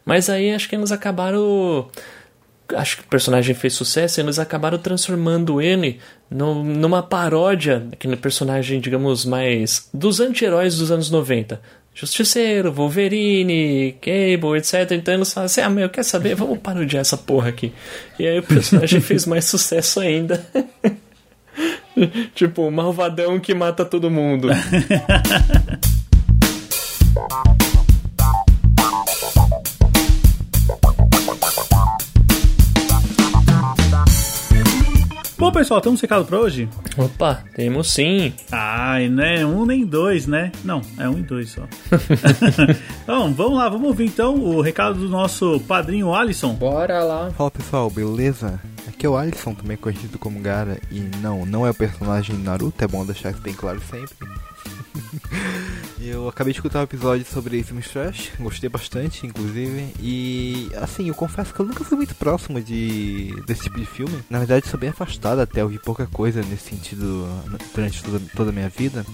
Mas 0.05 0.29
aí 0.29 0.51
acho 0.51 0.69
que 0.69 0.75
eles 0.75 0.91
acabaram. 0.91 1.87
Acho 2.75 2.97
que 2.97 3.03
o 3.03 3.07
personagem 3.07 3.55
fez 3.55 3.73
sucesso 3.73 4.19
e 4.19 4.23
eles 4.23 4.37
acabaram 4.39 4.77
transformando 4.77 5.61
ele 5.61 5.99
no- 6.29 6.63
numa 6.63 7.01
paródia 7.01 7.79
daquele 7.79 8.15
personagem, 8.15 8.79
digamos, 8.79 9.25
mais. 9.25 9.89
dos 9.93 10.19
anti-heróis 10.19 10.77
dos 10.77 10.91
anos 10.91 11.09
90. 11.09 11.59
Justiceiro, 11.95 12.71
Wolverine, 12.71 13.93
Cable, 13.99 14.57
etc. 14.57 14.91
Então 14.91 15.13
eles 15.13 15.33
falam 15.33 15.45
assim: 15.47 15.61
ah, 15.61 15.69
meu, 15.69 15.89
quer 15.89 16.03
saber? 16.03 16.35
Vamos 16.35 16.59
parodiar 16.59 17.01
essa 17.01 17.17
porra 17.17 17.49
aqui. 17.49 17.73
E 18.17 18.25
aí 18.27 18.39
o 18.39 18.43
personagem 18.43 19.01
fez 19.01 19.25
mais 19.25 19.45
sucesso 19.45 19.99
ainda. 19.99 20.45
tipo, 22.35 22.61
o 22.67 22.71
malvadão 22.71 23.39
que 23.39 23.53
mata 23.53 23.83
todo 23.83 24.09
mundo. 24.09 24.47
Bom, 35.49 35.53
pessoal, 35.53 35.81
temos 35.81 35.99
um 35.99 36.03
recado 36.03 36.25
pra 36.25 36.39
hoje? 36.39 36.69
Opa, 36.95 37.43
temos 37.55 37.91
sim. 37.91 38.31
Ai, 38.51 39.09
não 39.09 39.23
é 39.23 39.43
um 39.43 39.65
nem 39.65 39.83
dois, 39.83 40.27
né? 40.27 40.51
Não, 40.63 40.79
é 40.95 41.09
um 41.09 41.17
e 41.17 41.23
dois 41.23 41.49
só. 41.49 41.63
então, 43.01 43.33
vamos 43.33 43.57
lá, 43.57 43.67
vamos 43.67 43.87
ouvir 43.87 44.05
então 44.05 44.35
o 44.35 44.61
recado 44.61 44.99
do 44.99 45.09
nosso 45.09 45.59
padrinho 45.61 46.13
Alisson. 46.13 46.53
Bora 46.53 47.03
lá. 47.03 47.31
Fala 47.31 47.49
pessoal, 47.49 47.89
beleza? 47.89 48.61
Aqui 48.87 49.07
é 49.07 49.09
o 49.09 49.17
Alisson, 49.17 49.55
também 49.55 49.75
conhecido 49.75 50.19
como 50.19 50.39
Gara, 50.39 50.77
e 50.91 50.99
não, 51.17 51.47
não 51.47 51.65
é 51.65 51.71
o 51.71 51.73
personagem 51.73 52.37
Naruto, 52.37 52.83
é 52.83 52.87
bom 52.87 53.03
deixar 53.03 53.31
isso 53.31 53.41
bem 53.41 53.55
claro 53.55 53.81
sempre. 53.89 54.13
eu 56.09 56.27
acabei 56.27 56.53
de 56.53 56.59
escutar 56.59 56.79
um 56.79 56.83
episódio 56.83 57.25
sobre 57.25 57.63
filmes 57.63 57.87
trash, 57.89 58.31
gostei 58.39 58.69
bastante, 58.69 59.25
inclusive, 59.25 59.93
e 59.99 60.69
assim, 60.75 61.07
eu 61.07 61.15
confesso 61.15 61.53
que 61.53 61.59
eu 61.59 61.65
nunca 61.65 61.83
fui 61.83 61.97
muito 61.97 62.15
próximo 62.15 62.61
de 62.61 63.33
desse 63.45 63.63
tipo 63.63 63.79
de 63.79 63.85
filme. 63.85 64.23
Na 64.29 64.39
verdade, 64.39 64.67
sou 64.67 64.79
bem 64.79 64.89
afastado 64.89 65.39
até, 65.39 65.63
ouvir 65.63 65.79
pouca 65.79 66.07
coisa 66.07 66.41
nesse 66.41 66.69
sentido 66.69 67.27
durante 67.73 68.03
toda, 68.03 68.19
toda 68.35 68.49
a 68.49 68.53
minha 68.53 68.69
vida. 68.69 69.05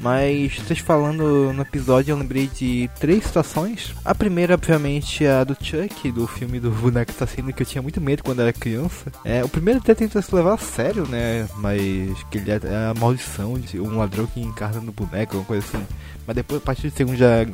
Mas 0.00 0.56
vocês 0.56 0.78
falando 0.78 1.52
no 1.52 1.62
episódio, 1.62 2.12
eu 2.12 2.18
lembrei 2.18 2.46
de 2.46 2.88
três 3.00 3.24
situações. 3.24 3.94
A 4.04 4.14
primeira, 4.14 4.54
obviamente, 4.54 5.24
é 5.24 5.32
a 5.32 5.44
do 5.44 5.56
Chuck, 5.60 6.10
do 6.12 6.26
filme 6.26 6.60
do 6.60 6.70
boneco 6.70 7.10
assassino, 7.10 7.52
que 7.52 7.62
eu 7.62 7.66
tinha 7.66 7.82
muito 7.82 8.00
medo 8.00 8.22
quando 8.22 8.40
era 8.40 8.52
criança. 8.52 9.10
É, 9.24 9.42
o 9.42 9.48
primeiro 9.48 9.80
até 9.80 9.94
tentou 9.94 10.20
se 10.20 10.34
levar 10.34 10.54
a 10.54 10.58
sério, 10.58 11.06
né? 11.06 11.48
Mas 11.56 12.22
que 12.30 12.38
ele 12.38 12.50
é, 12.50 12.56
a 12.56 12.94
maldição 12.98 13.58
de 13.58 13.80
um 13.80 13.96
ladrão 13.96 14.26
que 14.26 14.40
encarna 14.40 14.80
no 14.80 14.92
boneco, 14.92 15.36
alguma 15.36 15.44
coisa 15.44 15.66
assim. 15.66 15.86
Mas 16.26 16.36
depois, 16.36 16.60
a 16.60 16.64
partir 16.64 16.90
do 16.90 16.96
segundo, 16.96 17.16
já 17.16 17.46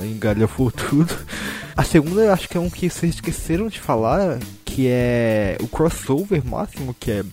engalhofou 0.00 0.70
tudo. 0.72 1.14
A 1.76 1.84
segunda, 1.84 2.32
acho 2.32 2.48
que 2.48 2.56
é 2.56 2.60
um 2.60 2.70
que 2.70 2.88
vocês 2.88 3.14
esqueceram 3.14 3.68
de 3.68 3.78
falar, 3.78 4.38
que 4.64 4.86
é 4.88 5.56
o 5.60 5.68
crossover 5.68 6.44
máximo, 6.44 6.94
que 6.98 7.10
é 7.10 7.24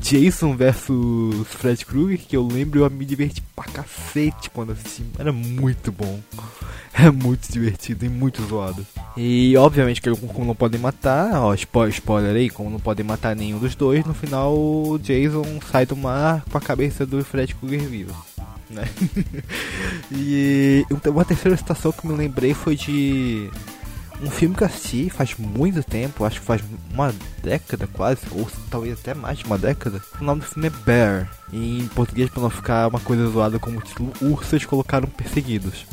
Jason 0.00 0.56
versus 0.56 1.46
Fred 1.48 1.84
Krueger, 1.84 2.18
que 2.18 2.36
eu 2.36 2.46
lembro 2.46 2.80
eu 2.80 2.90
me 2.90 3.04
diverti 3.04 3.42
pra 3.54 3.64
cacete 3.64 4.50
quando 4.50 4.72
assisti. 4.72 5.04
Era 5.18 5.32
muito 5.32 5.92
bom. 5.92 6.20
É 6.92 7.10
muito 7.10 7.50
divertido 7.50 8.04
e 8.04 8.08
muito 8.08 8.42
zoado. 8.42 8.84
E 9.16 9.56
obviamente 9.56 10.02
que 10.02 10.10
como 10.10 10.44
não 10.44 10.54
podem 10.54 10.80
matar, 10.80 11.40
ó, 11.40 11.54
spoiler, 11.54 12.34
aí, 12.34 12.50
como 12.50 12.68
não 12.68 12.80
podem 12.80 13.06
matar 13.06 13.36
nenhum 13.36 13.58
dos 13.58 13.74
dois, 13.74 14.04
no 14.04 14.12
final 14.12 14.54
o 14.54 14.98
Jason 14.98 15.44
sai 15.70 15.86
do 15.86 15.96
mar 15.96 16.44
com 16.50 16.58
a 16.58 16.60
cabeça 16.60 17.06
do 17.06 17.24
Fred 17.24 17.54
Krueger 17.54 17.88
vivo. 17.88 18.14
Né? 18.68 18.88
e 20.12 20.84
uma 21.06 21.24
terceira 21.24 21.56
situação 21.56 21.92
que 21.92 22.06
me 22.06 22.14
lembrei 22.14 22.54
foi 22.54 22.76
de 22.76 23.50
um 24.22 24.30
filme 24.30 24.54
que 24.54 24.64
assisti 24.64 25.08
faz 25.08 25.34
muito 25.36 25.82
tempo, 25.82 26.24
acho 26.24 26.40
que 26.40 26.46
faz 26.46 26.62
uma 26.92 27.14
década 27.42 27.86
quase, 27.86 28.20
ou 28.32 28.48
talvez 28.70 28.98
até 28.98 29.14
mais 29.14 29.38
de 29.38 29.44
uma 29.44 29.56
década. 29.56 30.02
O 30.20 30.24
nome 30.24 30.40
do 30.40 30.46
filme 30.46 30.68
é 30.68 30.70
Bear, 30.70 31.30
em 31.52 31.88
português, 31.94 32.28
para 32.28 32.42
não 32.42 32.50
ficar 32.50 32.88
uma 32.88 33.00
coisa 33.00 33.26
zoada 33.28 33.58
como 33.58 33.78
o 33.78 33.82
título, 33.82 34.12
Ursos 34.20 34.64
Colocaram 34.66 35.08
Perseguidos. 35.08 35.86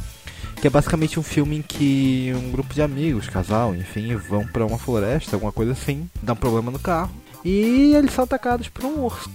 Que 0.59 0.67
é 0.67 0.69
basicamente 0.69 1.19
um 1.19 1.23
filme 1.23 1.57
em 1.57 1.61
que 1.61 2.33
um 2.35 2.51
grupo 2.51 2.73
de 2.73 2.81
amigos, 2.81 3.29
casal, 3.29 3.75
enfim, 3.75 4.15
vão 4.15 4.45
para 4.45 4.65
uma 4.65 4.77
floresta, 4.77 5.35
alguma 5.35 5.51
coisa 5.51 5.71
assim, 5.71 6.09
dá 6.21 6.33
um 6.33 6.37
problema 6.37 6.71
no 6.71 6.79
carro. 6.79 7.11
E 7.45 7.93
eles 7.95 8.11
são 8.13 8.23
atacados 8.23 8.67
por 8.67 8.83
um 8.83 9.03
urso. 9.05 9.29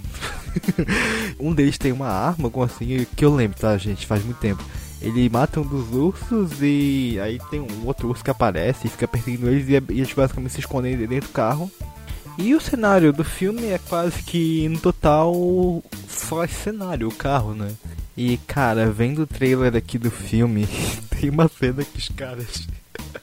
um 1.39 1.55
deles 1.55 1.79
tem 1.79 1.93
uma 1.93 2.09
arma, 2.09 2.47
alguma 2.47 2.67
assim, 2.67 3.07
que 3.17 3.25
eu 3.25 3.35
lembro, 3.35 3.59
tá, 3.59 3.79
gente? 3.79 4.07
Faz 4.07 4.25
muito 4.25 4.39
tempo. 4.39 4.63
Ele 5.03 5.29
mata 5.29 5.61
um 5.61 5.67
dos 5.67 5.93
ursos 5.93 6.63
e 6.63 7.19
aí 7.21 7.41
tem 7.51 7.61
um 7.61 7.87
outro 7.87 8.09
urso 8.09 8.23
que 8.23 8.31
aparece 8.31 8.87
e 8.87 8.91
fica 8.91 9.09
perseguindo 9.09 9.49
eles 9.49 9.69
e 9.69 9.75
eles 9.75 10.13
basicamente 10.13 10.53
se 10.53 10.61
escondem 10.61 10.97
dentro 10.97 11.29
do 11.29 11.33
carro. 11.33 11.71
E 12.39 12.55
o 12.55 12.61
cenário 12.61 13.13
do 13.13 13.25
filme 13.25 13.67
é 13.67 13.79
quase 13.79 14.23
que 14.23 14.69
no 14.69 14.79
total 14.79 15.83
só 16.09 16.47
cenário, 16.47 17.09
o 17.09 17.15
carro, 17.15 17.55
né? 17.55 17.73
E 18.17 18.39
cara, 18.47 18.91
vendo 18.91 19.23
o 19.23 19.27
trailer 19.27 19.75
aqui 19.77 19.99
do 19.99 20.11
filme, 20.11 20.67
tem 21.21 21.31
uma 21.31 21.49
cena 21.49 21.85
que 21.85 21.99
os 21.99 22.09
caras 22.09 22.69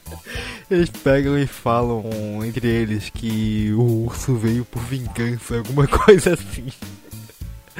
eles 0.70 0.90
pegam 0.90 1.38
e 1.38 1.46
falam 1.46 2.04
entre 2.44 2.68
eles 2.68 3.10
que 3.10 3.72
o 3.72 4.04
urso 4.04 4.36
veio 4.36 4.64
por 4.64 4.82
vingança, 4.82 5.56
alguma 5.56 5.86
coisa 5.88 6.34
assim. 6.34 6.66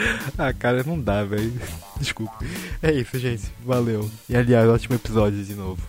ah, 0.39 0.53
cara, 0.53 0.83
não 0.85 0.99
dá, 0.99 1.25
velho. 1.25 1.53
Desculpa. 1.99 2.39
É 2.83 2.93
isso, 2.93 3.19
gente. 3.19 3.45
Valeu. 3.65 4.11
E 4.29 4.37
aliás, 4.37 4.69
ótimo 4.69 4.97
episódio 4.97 5.43
de 5.45 5.55
novo. 5.55 5.83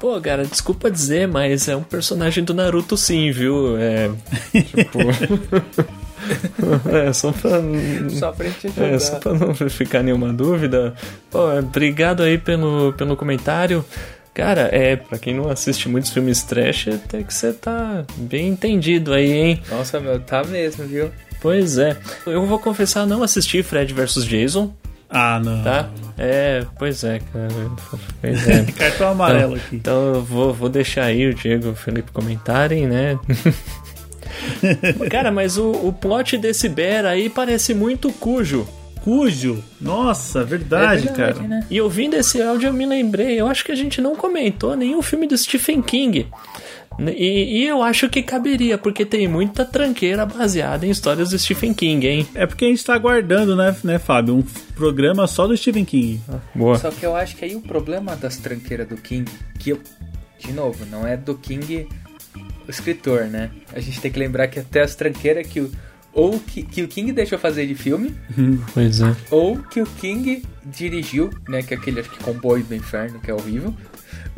Pô, 0.00 0.20
cara, 0.20 0.44
desculpa 0.44 0.90
dizer, 0.90 1.26
mas 1.26 1.66
é 1.68 1.74
um 1.74 1.82
personagem 1.82 2.44
do 2.44 2.54
Naruto 2.54 2.96
sim, 2.96 3.32
viu? 3.32 3.76
É. 3.76 4.10
Tipo. 4.52 4.98
é, 6.94 7.12
só 7.12 7.32
pra. 7.32 7.60
Só 8.10 8.30
pra 8.30 8.46
gente 8.46 8.68
ajudar. 8.68 8.86
É, 8.86 8.98
só 8.98 9.16
pra 9.18 9.34
não 9.34 9.54
ficar 9.54 10.02
nenhuma 10.02 10.32
dúvida. 10.32 10.94
Pô, 11.30 11.52
obrigado 11.58 12.22
aí 12.22 12.38
pelo, 12.38 12.92
pelo 12.92 13.16
comentário. 13.16 13.84
Cara, 14.32 14.68
é, 14.70 14.94
pra 14.94 15.18
quem 15.18 15.34
não 15.34 15.50
assiste 15.50 15.88
muitos 15.88 16.12
filmes 16.12 16.44
trash, 16.44 16.86
até 16.88 17.24
que 17.24 17.34
você 17.34 17.52
tá 17.52 18.04
bem 18.16 18.46
entendido 18.50 19.12
aí, 19.12 19.32
hein? 19.32 19.62
Nossa, 19.68 19.98
meu, 19.98 20.20
tá 20.20 20.44
mesmo, 20.44 20.84
viu? 20.84 21.10
Pois 21.40 21.78
é. 21.78 21.96
Eu 22.26 22.44
vou 22.46 22.58
confessar, 22.58 23.06
não 23.06 23.22
assisti 23.22 23.62
Fred 23.62 23.92
vs 23.92 24.24
Jason. 24.24 24.74
Ah, 25.10 25.40
não. 25.42 25.62
Tá? 25.62 25.88
É, 26.18 26.66
pois 26.78 27.02
é, 27.02 27.20
cara. 27.32 27.48
Pois 28.20 28.48
é. 28.48 28.64
Cartão 28.76 29.12
amarelo 29.12 29.56
então, 29.56 29.66
aqui. 29.66 29.76
Então 29.76 30.14
eu 30.14 30.22
vou, 30.22 30.52
vou 30.52 30.68
deixar 30.68 31.04
aí 31.04 31.26
o 31.26 31.34
Diego 31.34 31.68
e 31.68 31.70
o 31.70 31.74
Felipe 31.74 32.12
comentarem, 32.12 32.86
né? 32.86 33.18
cara, 35.10 35.30
mas 35.30 35.56
o, 35.56 35.70
o 35.70 35.92
plot 35.92 36.36
desse 36.36 36.68
Bear 36.68 37.06
aí 37.06 37.30
parece 37.30 37.72
muito 37.72 38.12
cujo. 38.12 38.68
Cujo? 39.02 39.62
Nossa, 39.80 40.44
verdade, 40.44 41.08
é 41.08 41.12
verdade 41.12 41.38
cara. 41.38 41.48
Né? 41.48 41.66
E 41.70 41.80
ouvindo 41.80 42.14
esse 42.14 42.42
áudio 42.42 42.68
eu 42.68 42.72
me 42.74 42.84
lembrei, 42.84 43.40
eu 43.40 43.46
acho 43.46 43.64
que 43.64 43.72
a 43.72 43.76
gente 43.76 44.02
não 44.02 44.14
comentou 44.14 44.76
nenhum 44.76 45.00
filme 45.00 45.26
do 45.26 45.38
Stephen 45.38 45.80
King. 45.80 46.26
E, 46.98 47.60
e, 47.60 47.66
eu 47.66 47.82
acho 47.82 48.08
que 48.08 48.22
caberia, 48.22 48.76
porque 48.76 49.04
tem 49.04 49.28
muita 49.28 49.64
tranqueira 49.64 50.26
baseada 50.26 50.84
em 50.84 50.90
histórias 50.90 51.30
do 51.30 51.38
Stephen 51.38 51.72
King, 51.72 52.06
hein? 52.06 52.28
É 52.34 52.44
porque 52.44 52.64
a 52.64 52.68
gente 52.68 52.84
tá 52.84 52.94
aguardando, 52.94 53.54
né, 53.54 53.74
né, 53.84 53.98
Fábio? 53.98 54.36
Um 54.36 54.42
programa 54.74 55.26
só 55.26 55.46
do 55.46 55.56
Stephen 55.56 55.84
King. 55.84 56.20
Ah, 56.28 56.38
boa. 56.54 56.76
Só 56.76 56.90
que 56.90 57.06
eu 57.06 57.14
acho 57.14 57.36
que 57.36 57.44
aí 57.44 57.54
o 57.54 57.60
problema 57.60 58.16
das 58.16 58.36
tranqueiras 58.36 58.88
do 58.88 58.96
King, 58.96 59.30
que 59.58 59.70
eu, 59.70 59.80
de 60.38 60.52
novo, 60.52 60.84
não 60.86 61.06
é 61.06 61.16
do 61.16 61.36
King 61.36 61.86
o 62.68 62.70
escritor, 62.70 63.24
né? 63.24 63.50
A 63.72 63.80
gente 63.80 64.00
tem 64.00 64.10
que 64.10 64.18
lembrar 64.18 64.46
que 64.48 64.58
até 64.60 64.82
as 64.82 64.94
tranqueiras 64.94 65.46
que 65.46 65.60
o. 65.60 65.70
Ou 66.12 66.40
que, 66.40 66.62
que 66.62 66.82
o 66.82 66.88
King 66.88 67.12
deixou 67.12 67.38
fazer 67.38 67.66
de 67.66 67.74
filme. 67.74 68.14
pois 68.74 69.00
é. 69.00 69.14
Ou 69.30 69.58
que 69.58 69.80
o 69.80 69.86
King 69.86 70.42
dirigiu, 70.64 71.30
né? 71.48 71.62
Que 71.62 71.74
é 71.74 71.76
aquele, 71.76 72.00
acho 72.00 72.10
que 72.10 72.18
Comboio 72.22 72.64
do 72.64 72.74
Inferno, 72.74 73.20
que 73.20 73.30
é 73.30 73.34
horrível. 73.34 73.74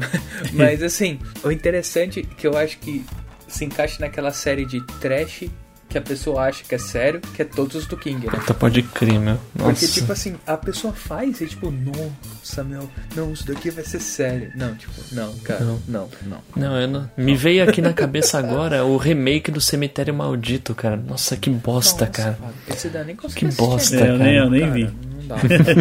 Mas 0.52 0.82
assim, 0.82 1.18
o 1.42 1.50
interessante 1.50 2.20
é 2.20 2.22
que 2.22 2.46
eu 2.46 2.56
acho 2.56 2.78
que 2.78 3.04
se 3.48 3.64
encaixa 3.64 3.96
naquela 4.00 4.32
série 4.32 4.64
de 4.64 4.80
trash 5.00 5.50
que 5.90 5.98
a 5.98 6.00
pessoa 6.00 6.42
acha 6.42 6.62
que 6.62 6.72
é 6.72 6.78
sério, 6.78 7.20
que 7.34 7.42
é 7.42 7.44
todos 7.44 7.74
os 7.74 7.86
do 7.86 7.96
King, 7.96 8.24
né? 8.24 8.32
Puta, 8.32 8.54
pode 8.54 8.80
crer, 8.80 9.18
meu. 9.18 9.36
Nossa. 9.56 9.72
Porque, 9.72 9.88
tipo 9.88 10.12
assim, 10.12 10.36
a 10.46 10.56
pessoa 10.56 10.92
faz 10.94 11.40
e 11.40 11.48
tipo, 11.48 11.68
nossa, 11.68 12.62
meu, 12.62 12.88
não, 13.16 13.32
isso 13.32 13.44
daqui 13.44 13.70
vai 13.70 13.84
ser 13.84 13.98
sério. 13.98 14.52
Não, 14.54 14.72
tipo, 14.76 14.92
não, 15.10 15.36
cara, 15.38 15.64
não, 15.64 15.80
não. 15.88 16.08
Não, 16.24 16.40
não, 16.56 16.86
não. 16.86 17.10
Me 17.16 17.34
veio 17.34 17.68
aqui 17.68 17.82
na 17.82 17.92
cabeça 17.92 18.38
agora 18.38 18.84
o 18.84 18.96
remake 18.96 19.50
do 19.50 19.60
Cemitério 19.60 20.14
Maldito, 20.14 20.76
cara. 20.76 20.96
Nossa, 20.96 21.36
que 21.36 21.50
bosta, 21.50 22.06
nossa, 22.06 22.22
cara. 22.22 22.38
Esse 22.68 22.88
daí 22.88 23.04
nem 23.06 23.16
Que 23.16 23.46
bosta, 23.46 23.96
é, 23.96 23.98
cara. 23.98 24.10
Eu 24.12 24.18
nem, 24.18 24.36
eu 24.36 24.50
nem 24.50 24.60
cara, 24.60 24.72
vi. 24.72 24.84
Não 24.84 25.26
dá. 25.26 25.36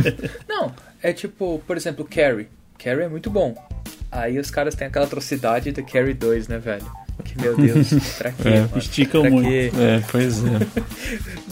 não, 0.50 0.74
é 1.04 1.14
tipo, 1.14 1.62
por 1.68 1.78
exemplo, 1.78 2.04
Carrie. 2.04 2.50
Carrie 2.80 3.04
é 3.04 3.10
muito 3.10 3.30
bom. 3.30 3.54
Aí 4.12 4.40
os 4.40 4.50
caras 4.50 4.76
têm 4.76 4.88
aquela 4.88 5.06
atrocidade 5.06 5.72
do 5.72 5.84
Carrie 5.84 6.14
2, 6.14 6.48
né, 6.48 6.58
velho? 6.58 6.86
Que 7.24 7.40
meu 7.40 7.56
Deus, 7.56 7.90
pra 8.18 8.32
quê? 8.32 8.48
É, 8.48 8.78
esticam 8.78 9.22
pra 9.22 9.32
muito. 9.32 9.48
Quê? 9.48 9.72
É, 9.78 10.04
pois 10.10 10.40
é. 10.44 10.60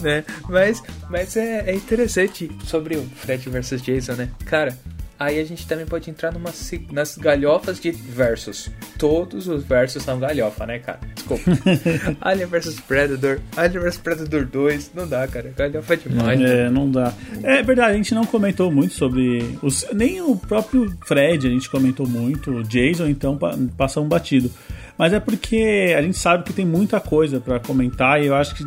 né? 0.02 0.24
Mas, 0.48 0.82
mas 1.10 1.36
é, 1.36 1.70
é 1.70 1.74
interessante 1.74 2.50
sobre 2.64 2.96
o 2.96 3.02
Fred 3.02 3.48
versus 3.50 3.82
Jason, 3.82 4.14
né? 4.14 4.30
Cara, 4.46 4.76
Aí 5.18 5.40
a 5.40 5.44
gente 5.44 5.66
também 5.66 5.84
pode 5.84 6.08
entrar 6.08 6.32
numa, 6.32 6.52
nas 6.92 7.18
galhofas 7.18 7.80
de 7.80 7.90
versos. 7.90 8.70
Todos 8.96 9.48
os 9.48 9.64
versos 9.64 10.04
são 10.04 10.20
galhofa, 10.20 10.64
né, 10.64 10.78
cara? 10.78 11.00
Desculpa. 11.12 11.42
Alien 12.20 12.46
vs 12.46 12.80
Predator, 12.80 13.40
Alien 13.56 13.82
vs 13.82 13.96
Predator 13.98 14.44
2, 14.44 14.92
não 14.94 15.08
dá, 15.08 15.26
cara. 15.26 15.52
Galhofa 15.56 15.94
é 15.94 15.96
demais. 15.96 16.40
É, 16.40 16.70
não 16.70 16.88
dá. 16.88 17.12
É 17.42 17.62
verdade, 17.64 17.94
a 17.94 17.96
gente 17.96 18.14
não 18.14 18.24
comentou 18.24 18.70
muito 18.70 18.94
sobre. 18.94 19.58
Os, 19.60 19.84
nem 19.92 20.22
o 20.22 20.36
próprio 20.36 20.96
Fred 21.04 21.48
a 21.48 21.50
gente 21.50 21.68
comentou 21.68 22.06
muito. 22.06 22.52
O 22.52 22.62
Jason, 22.62 23.08
então, 23.08 23.36
passou 23.76 24.04
um 24.04 24.08
batido. 24.08 24.50
Mas 24.96 25.12
é 25.12 25.20
porque 25.20 25.94
a 25.96 26.02
gente 26.02 26.18
sabe 26.18 26.44
que 26.44 26.52
tem 26.52 26.64
muita 26.64 27.00
coisa 27.00 27.40
para 27.40 27.58
comentar 27.58 28.22
e 28.22 28.26
eu 28.26 28.34
acho 28.34 28.54
que 28.54 28.64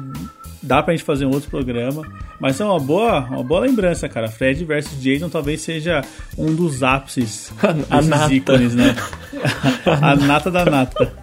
dá 0.62 0.84
pra 0.84 0.94
gente 0.94 1.03
fazer 1.03 1.25
um 1.25 1.32
outro 1.32 1.50
programa. 1.50 2.03
Mas 2.39 2.60
é 2.60 2.65
uma 2.65 2.80
boa, 2.80 3.20
uma 3.22 3.44
boa 3.44 3.62
lembrança, 3.62 4.08
cara. 4.10 4.27
Fred 4.27 4.63
versus 4.65 5.01
Jason 5.01 5.30
talvez 5.30 5.62
seja 5.62 6.01
um 6.38 6.53
dos 6.53 6.84
ápices 6.84 7.51
a, 7.89 7.98
a 7.98 8.01
nata. 8.01 8.34
ícones, 8.34 8.75
né? 8.75 8.96
a 9.86 10.15
nata 10.15 10.51
da 10.51 10.65
nata. 10.65 11.13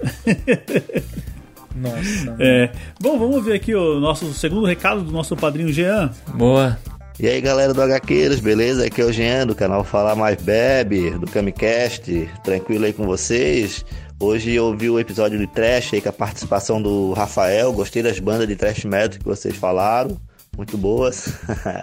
Nossa. 1.75 2.37
É. 2.41 2.71
Bom, 3.01 3.19
vamos 3.19 3.45
ver 3.45 3.55
aqui 3.55 3.75
o 3.75 4.01
nosso 4.01 4.33
segundo 4.33 4.67
recado 4.67 5.03
do 5.03 5.13
nosso 5.13 5.37
padrinho 5.37 5.73
Jean. 5.73 6.11
Boa. 6.35 6.79
E 7.21 7.27
aí 7.27 7.41
galera 7.41 7.75
do 7.75 7.83
HQueiros, 7.83 8.39
beleza? 8.39 8.87
Aqui 8.87 9.01
é 9.01 9.05
o 9.05 9.13
Jean 9.13 9.45
do 9.45 9.55
canal 9.55 9.83
Falar 9.83 10.15
Mais 10.15 10.41
Bebe, 10.41 11.11
do 11.11 11.27
Camicast, 11.27 12.29
tranquilo 12.45 12.85
aí 12.85 12.93
com 12.93 13.07
vocês? 13.07 13.85
Hoje 14.21 14.53
eu 14.53 14.65
ouvi 14.65 14.91
o 14.91 14.99
episódio 14.99 15.39
de 15.39 15.47
Trash 15.47 15.95
aí 15.95 16.01
com 16.01 16.09
a 16.09 16.13
participação 16.13 16.83
do 16.83 17.13
Rafael, 17.13 17.73
gostei 17.73 18.03
das 18.03 18.19
bandas 18.19 18.49
de 18.49 18.57
Trash 18.57 18.85
Metal 18.85 19.17
que 19.17 19.25
vocês 19.25 19.55
falaram, 19.55 20.21
muito 20.57 20.77
boas. 20.77 21.35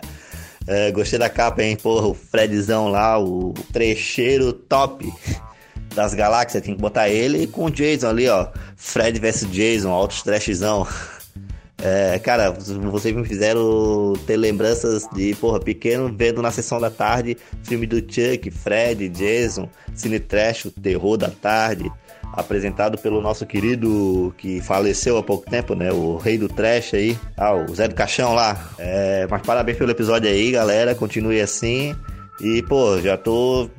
é, 0.68 0.92
gostei 0.92 1.18
da 1.18 1.30
capa, 1.30 1.64
hein? 1.64 1.78
Porra, 1.78 2.08
o 2.08 2.14
Fredzão 2.14 2.90
lá, 2.90 3.18
o 3.18 3.54
trecheiro 3.72 4.52
top 4.52 5.10
das 5.96 6.14
galáxias, 6.14 6.62
tem 6.62 6.76
que 6.76 6.82
botar 6.82 7.08
ele 7.08 7.48
com 7.48 7.66
o 7.66 7.72
Jason 7.72 8.10
ali, 8.10 8.28
ó. 8.28 8.50
Fred 8.76 9.18
vs 9.18 9.50
Jason, 9.50 9.90
altos 9.90 10.22
trashzão. 10.22 10.86
É, 11.78 12.18
cara, 12.20 12.52
vocês 12.52 13.14
me 13.14 13.26
fizeram 13.26 14.14
ter 14.26 14.38
lembranças 14.38 15.06
de, 15.14 15.36
porra, 15.36 15.60
pequeno, 15.60 16.12
vendo 16.12 16.42
na 16.42 16.50
sessão 16.50 16.80
da 16.80 16.90
tarde 16.90 17.38
filme 17.64 17.86
do 17.86 17.98
Chuck, 17.98 18.50
Fred, 18.50 19.10
Jason, 19.10 19.70
Cine 19.94 20.20
Trash, 20.20 20.66
o 20.66 20.72
terror 20.72 21.18
da 21.18 21.30
tarde, 21.30 21.92
apresentado 22.34 22.98
pelo 22.98 23.22
nosso 23.22 23.46
querido 23.46 24.34
que 24.38 24.62
faleceu 24.62 25.18
há 25.18 25.24
pouco 25.24 25.50
tempo, 25.50 25.76
né? 25.76 25.92
O 25.92 26.18
rei 26.18 26.38
do 26.38 26.48
trash 26.48 26.94
aí, 26.94 27.18
ah, 27.38 27.54
o 27.54 27.74
Zé 27.74 27.88
do 27.88 27.96
Caixão 27.96 28.34
lá. 28.34 28.72
É, 28.78 29.28
mas 29.30 29.42
parabéns 29.42 29.78
pelo 29.78 29.92
episódio 29.92 30.30
aí, 30.30 30.52
galera, 30.52 30.96
continue 30.96 31.40
assim. 31.42 31.96
E, 32.42 32.62
pô, 32.64 33.00
já 33.00 33.18
tô 33.18 33.70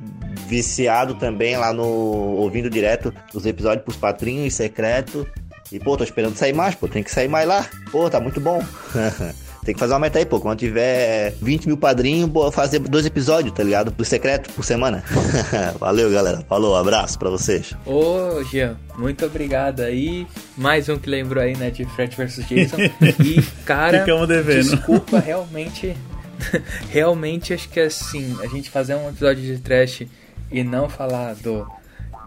viciado 0.47 1.15
também 1.15 1.57
lá 1.57 1.71
no. 1.71 1.83
ouvindo 1.83 2.69
direto 2.69 3.13
os 3.33 3.45
episódios 3.45 3.83
pros 3.83 3.97
padrinhos 3.97 4.53
secreto. 4.53 5.27
E, 5.71 5.79
pô, 5.79 5.97
tô 5.97 6.03
esperando 6.03 6.35
sair 6.35 6.53
mais, 6.53 6.75
pô, 6.75 6.87
tem 6.87 7.03
que 7.03 7.11
sair 7.11 7.27
mais 7.27 7.47
lá. 7.47 7.67
Pô, 7.91 8.09
tá 8.09 8.19
muito 8.19 8.39
bom. 8.39 8.63
tem 9.67 9.73
que 9.73 9.79
fazer 9.81 9.91
uma 9.91 9.99
meta 9.99 10.17
aí, 10.17 10.25
pô. 10.25 10.39
Quando 10.39 10.57
tiver 10.59 11.33
20 11.41 11.67
mil 11.67 11.75
padrinhos, 11.77 12.29
vou 12.29 12.49
fazer 12.49 12.79
dois 12.79 13.05
episódios, 13.05 13.53
tá 13.53 13.61
ligado? 13.61 13.91
Do 13.91 14.05
secreto 14.05 14.49
por 14.53 14.63
semana. 14.63 15.03
Valeu, 15.77 16.09
galera. 16.09 16.41
Falou, 16.47 16.73
abraço 16.77 17.19
pra 17.19 17.29
vocês. 17.29 17.73
Ô, 17.85 18.41
Jean, 18.45 18.77
muito 18.97 19.25
obrigado 19.25 19.81
aí. 19.81 20.25
Mais 20.55 20.87
um 20.87 20.97
que 20.97 21.09
lembrou 21.09 21.43
aí, 21.43 21.53
né, 21.57 21.69
de 21.69 21.83
Fred 21.83 22.15
vs 22.15 22.47
Jason. 22.47 22.77
E, 23.21 23.41
cara, 23.65 23.99
Ficamos 23.99 24.25
devendo. 24.29 24.69
desculpa, 24.69 25.19
realmente. 25.19 25.97
realmente, 26.89 27.53
acho 27.53 27.67
que 27.67 27.81
assim, 27.81 28.37
a 28.41 28.47
gente 28.47 28.69
fazer 28.69 28.95
um 28.95 29.09
episódio 29.09 29.43
de 29.43 29.57
trash 29.57 30.03
e 30.49 30.63
não 30.63 30.87
falar 30.87 31.35
do, 31.35 31.67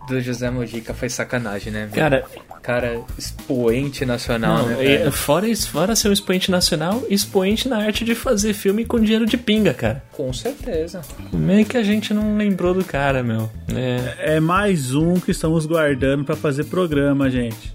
do 0.06 0.20
José 0.20 0.50
Mojica 0.50 0.92
foi 0.92 1.08
sacanagem, 1.08 1.72
né? 1.72 1.86
meu? 1.86 1.94
Cara, 1.94 2.26
Cara, 2.62 3.00
expoente 3.16 4.04
nacional, 4.04 4.58
não, 4.58 4.76
né? 4.76 5.06
e 5.06 5.10
fora, 5.10 5.46
fora 5.56 5.96
ser 5.96 6.08
um 6.08 6.12
expoente 6.12 6.50
nacional, 6.50 7.02
expoente 7.08 7.68
na 7.68 7.78
arte 7.78 8.04
de 8.04 8.14
fazer 8.14 8.52
filme 8.52 8.84
com 8.84 9.00
dinheiro 9.00 9.24
de 9.24 9.38
pinga, 9.38 9.72
cara. 9.72 10.02
Com 10.12 10.30
certeza. 10.32 11.00
Como 11.30 11.50
é 11.50 11.64
que 11.64 11.78
a 11.78 11.82
gente 11.82 12.12
não 12.12 12.36
lembrou 12.36 12.74
do 12.74 12.84
cara, 12.84 13.22
meu? 13.22 13.50
É. 13.74 14.34
É 14.36 14.40
mais 14.40 14.94
um 14.94 15.14
que 15.14 15.30
estamos 15.30 15.64
guardando 15.64 16.24
pra 16.24 16.36
fazer 16.36 16.64
programa, 16.64 17.30
gente. 17.30 17.74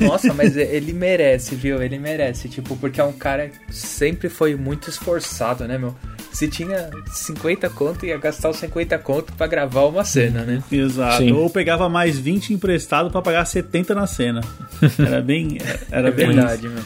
Nossa, 0.00 0.32
mas 0.32 0.56
ele 0.56 0.92
merece, 0.92 1.54
viu? 1.54 1.82
Ele 1.82 1.98
merece, 1.98 2.48
tipo, 2.48 2.76
porque 2.76 3.00
é 3.00 3.04
um 3.04 3.12
cara 3.12 3.48
que 3.48 3.74
sempre 3.74 4.28
foi 4.28 4.54
muito 4.54 4.88
esforçado, 4.88 5.66
né, 5.66 5.78
meu? 5.78 5.94
Se 6.32 6.48
tinha 6.48 6.90
50 7.12 7.68
conto, 7.70 8.06
ia 8.06 8.16
gastar 8.18 8.50
os 8.50 8.56
50 8.56 8.98
conto 8.98 9.32
pra 9.34 9.46
gravar 9.46 9.84
uma 9.84 10.04
cena, 10.04 10.42
né? 10.44 10.62
Exato. 10.72 11.18
Sim. 11.18 11.32
Ou 11.32 11.50
pegava 11.50 11.88
mais 11.88 12.18
20 12.18 12.54
emprestado 12.54 13.10
pra 13.10 13.20
pagar 13.20 13.44
70 13.44 13.94
na 13.94 14.06
cena. 14.06 14.40
Era 14.98 15.20
bem. 15.20 15.58
Era 15.90 16.08
É 16.08 16.10
bem 16.10 16.26
verdade, 16.28 16.68
meu. 16.68 16.82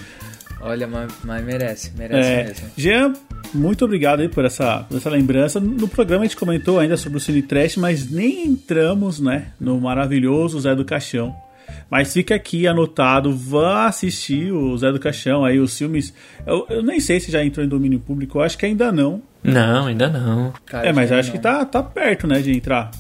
Olha, 0.61 0.87
mas, 0.89 1.13
mas 1.23 1.45
merece, 1.45 1.93
merece 1.97 2.29
É, 2.29 2.45
mesmo. 2.45 2.67
Jean, 2.77 3.13
muito 3.55 3.85
obrigado 3.85 4.21
aí 4.21 4.29
por 4.29 4.45
essa, 4.45 4.85
por 4.89 4.97
essa 4.97 5.09
lembrança. 5.09 5.61
No 5.61 5.87
programa 5.87 6.25
a 6.25 6.27
gente 6.27 6.37
comentou 6.37 6.81
ainda 6.81 6.97
sobre 6.97 7.19
o 7.19 7.21
Cine 7.21 7.43
Trash, 7.43 7.77
mas 7.77 8.11
nem 8.11 8.47
entramos, 8.47 9.21
né, 9.21 9.49
no 9.61 9.81
maravilhoso 9.81 10.59
Zé 10.59 10.75
do 10.75 10.85
Caixão. 10.85 11.37
Mas 11.91 12.13
fica 12.13 12.35
aqui 12.35 12.67
anotado, 12.67 13.35
vá 13.37 13.87
assistir 13.87 14.53
o 14.53 14.77
Zé 14.77 14.91
do 14.93 14.99
Caixão, 14.99 15.45
aí 15.45 15.59
os 15.59 15.77
filmes. 15.77 16.13
Eu, 16.47 16.67
eu 16.69 16.83
nem 16.83 16.99
sei 17.01 17.21
se 17.21 17.31
já 17.31 17.45
entrou 17.45 17.65
em 17.65 17.69
domínio 17.69 18.01
público, 18.01 18.39
eu 18.39 18.43
acho 18.43 18.59
que 18.59 18.67
ainda 18.67 18.91
não. 18.91 19.23
Não, 19.43 19.87
ainda 19.87 20.09
não. 20.09 20.53
Cara, 20.67 20.89
é, 20.89 20.93
mas 20.93 21.13
acho 21.13 21.31
que 21.31 21.39
tá, 21.39 21.65
tá 21.65 21.83
perto, 21.83 22.27
né, 22.27 22.41
de 22.41 22.51
entrar. 22.57 22.91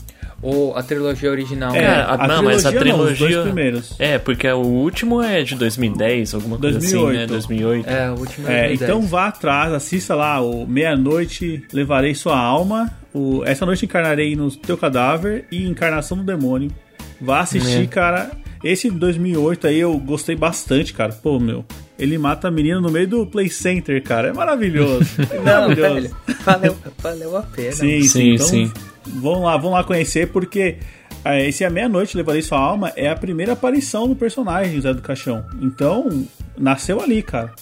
Ou 0.42 0.76
a 0.76 0.82
trilogia 0.82 1.30
original. 1.30 1.74
É, 1.74 1.80
né? 1.80 1.86
Cara, 1.88 2.12
a 2.24 2.28
não, 2.28 2.42
mas 2.42 2.66
a 2.66 2.70
trilogia 2.70 2.92
não, 2.92 3.00
os 3.00 3.06
dois 3.06 3.18
trilogia. 3.18 3.42
primeiros. 3.42 3.94
É, 3.98 4.18
porque 4.18 4.46
o 4.52 4.58
último 4.60 5.22
é 5.22 5.42
de 5.42 5.54
2010, 5.56 6.34
alguma 6.34 6.58
coisa 6.58 6.78
2008. 6.78 7.08
assim, 7.08 7.18
né? 7.18 7.26
2008. 7.26 7.88
É, 7.88 8.10
o 8.10 8.14
último 8.18 8.46
É, 8.46 8.66
2010. 8.68 8.82
então 8.82 9.00
vá 9.02 9.28
atrás, 9.28 9.72
assista 9.72 10.14
lá 10.14 10.38
o 10.40 10.66
Meia-Noite 10.66 11.64
Levarei 11.72 12.14
Sua 12.14 12.38
Alma, 12.38 12.92
o 13.14 13.42
Essa 13.46 13.64
Noite 13.64 13.86
Encarnarei 13.86 14.36
no 14.36 14.50
Teu 14.50 14.76
Cadáver 14.76 15.46
e 15.50 15.66
Encarnação 15.66 16.18
do 16.18 16.22
Demônio. 16.22 16.70
Vá 17.18 17.40
assistir, 17.40 17.84
É. 17.84 17.86
cara. 17.86 18.30
Esse 18.66 18.90
de 18.90 18.96
2008 18.98 19.66
aí 19.66 19.78
eu 19.78 19.96
gostei 19.98 20.34
bastante, 20.34 20.92
cara. 20.92 21.12
Pô, 21.12 21.38
meu, 21.38 21.64
ele 21.98 22.18
mata 22.18 22.48
a 22.48 22.50
menina 22.50 22.80
no 22.80 22.90
meio 22.90 23.06
do 23.06 23.26
Play 23.26 23.48
Center, 23.48 24.02
cara. 24.02 24.28
É 24.28 24.32
maravilhoso. 24.32 25.06
É 25.30 25.36
Não, 25.36 25.44
maravilhoso. 25.68 25.94
velho, 25.94 26.16
valeu, 26.44 26.76
valeu 26.98 27.36
a 27.36 27.42
pena. 27.42 27.72
Sim, 27.72 28.02
sim, 28.02 28.08
Sim, 28.08 28.34
então, 28.34 28.46
sim. 28.46 28.72
Vão 29.06 29.42
lá, 29.44 29.56
vão 29.56 29.70
lá 29.70 29.84
conhecer, 29.84 30.28
porque 30.28 30.78
ah, 31.24 31.40
esse 31.40 31.64
A 31.64 31.70
Meia-Noite 31.70 32.16
Levarei 32.16 32.42
Sua 32.42 32.58
Alma 32.58 32.92
é 32.96 33.08
a 33.08 33.16
primeira 33.16 33.52
aparição 33.52 34.08
do 34.08 34.16
personagem 34.16 34.80
Zé 34.80 34.92
do 34.92 35.02
Caixão. 35.02 35.44
Então, 35.60 36.26
nasceu 36.58 37.00
ali, 37.00 37.22
cara. 37.22 37.52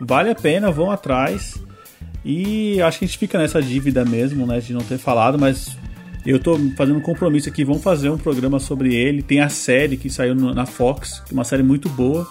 Vale 0.00 0.30
a 0.30 0.34
pena, 0.34 0.70
vão 0.70 0.90
atrás. 0.90 1.54
E 2.24 2.80
acho 2.82 2.98
que 2.98 3.04
a 3.04 3.08
gente 3.08 3.18
fica 3.18 3.38
nessa 3.38 3.62
dívida 3.62 4.04
mesmo, 4.04 4.46
né, 4.46 4.60
de 4.60 4.72
não 4.72 4.80
ter 4.80 4.98
falado, 4.98 5.38
mas 5.38 5.76
eu 6.30 6.38
tô 6.38 6.58
fazendo 6.76 6.98
um 6.98 7.02
compromisso 7.02 7.48
aqui, 7.48 7.64
vamos 7.64 7.82
fazer 7.82 8.10
um 8.10 8.18
programa 8.18 8.58
sobre 8.58 8.94
ele. 8.94 9.22
Tem 9.22 9.40
a 9.40 9.48
série 9.48 9.96
que 9.96 10.10
saiu 10.10 10.34
na 10.34 10.66
Fox, 10.66 11.20
que 11.26 11.32
é 11.32 11.34
uma 11.34 11.44
série 11.44 11.62
muito 11.62 11.88
boa. 11.88 12.28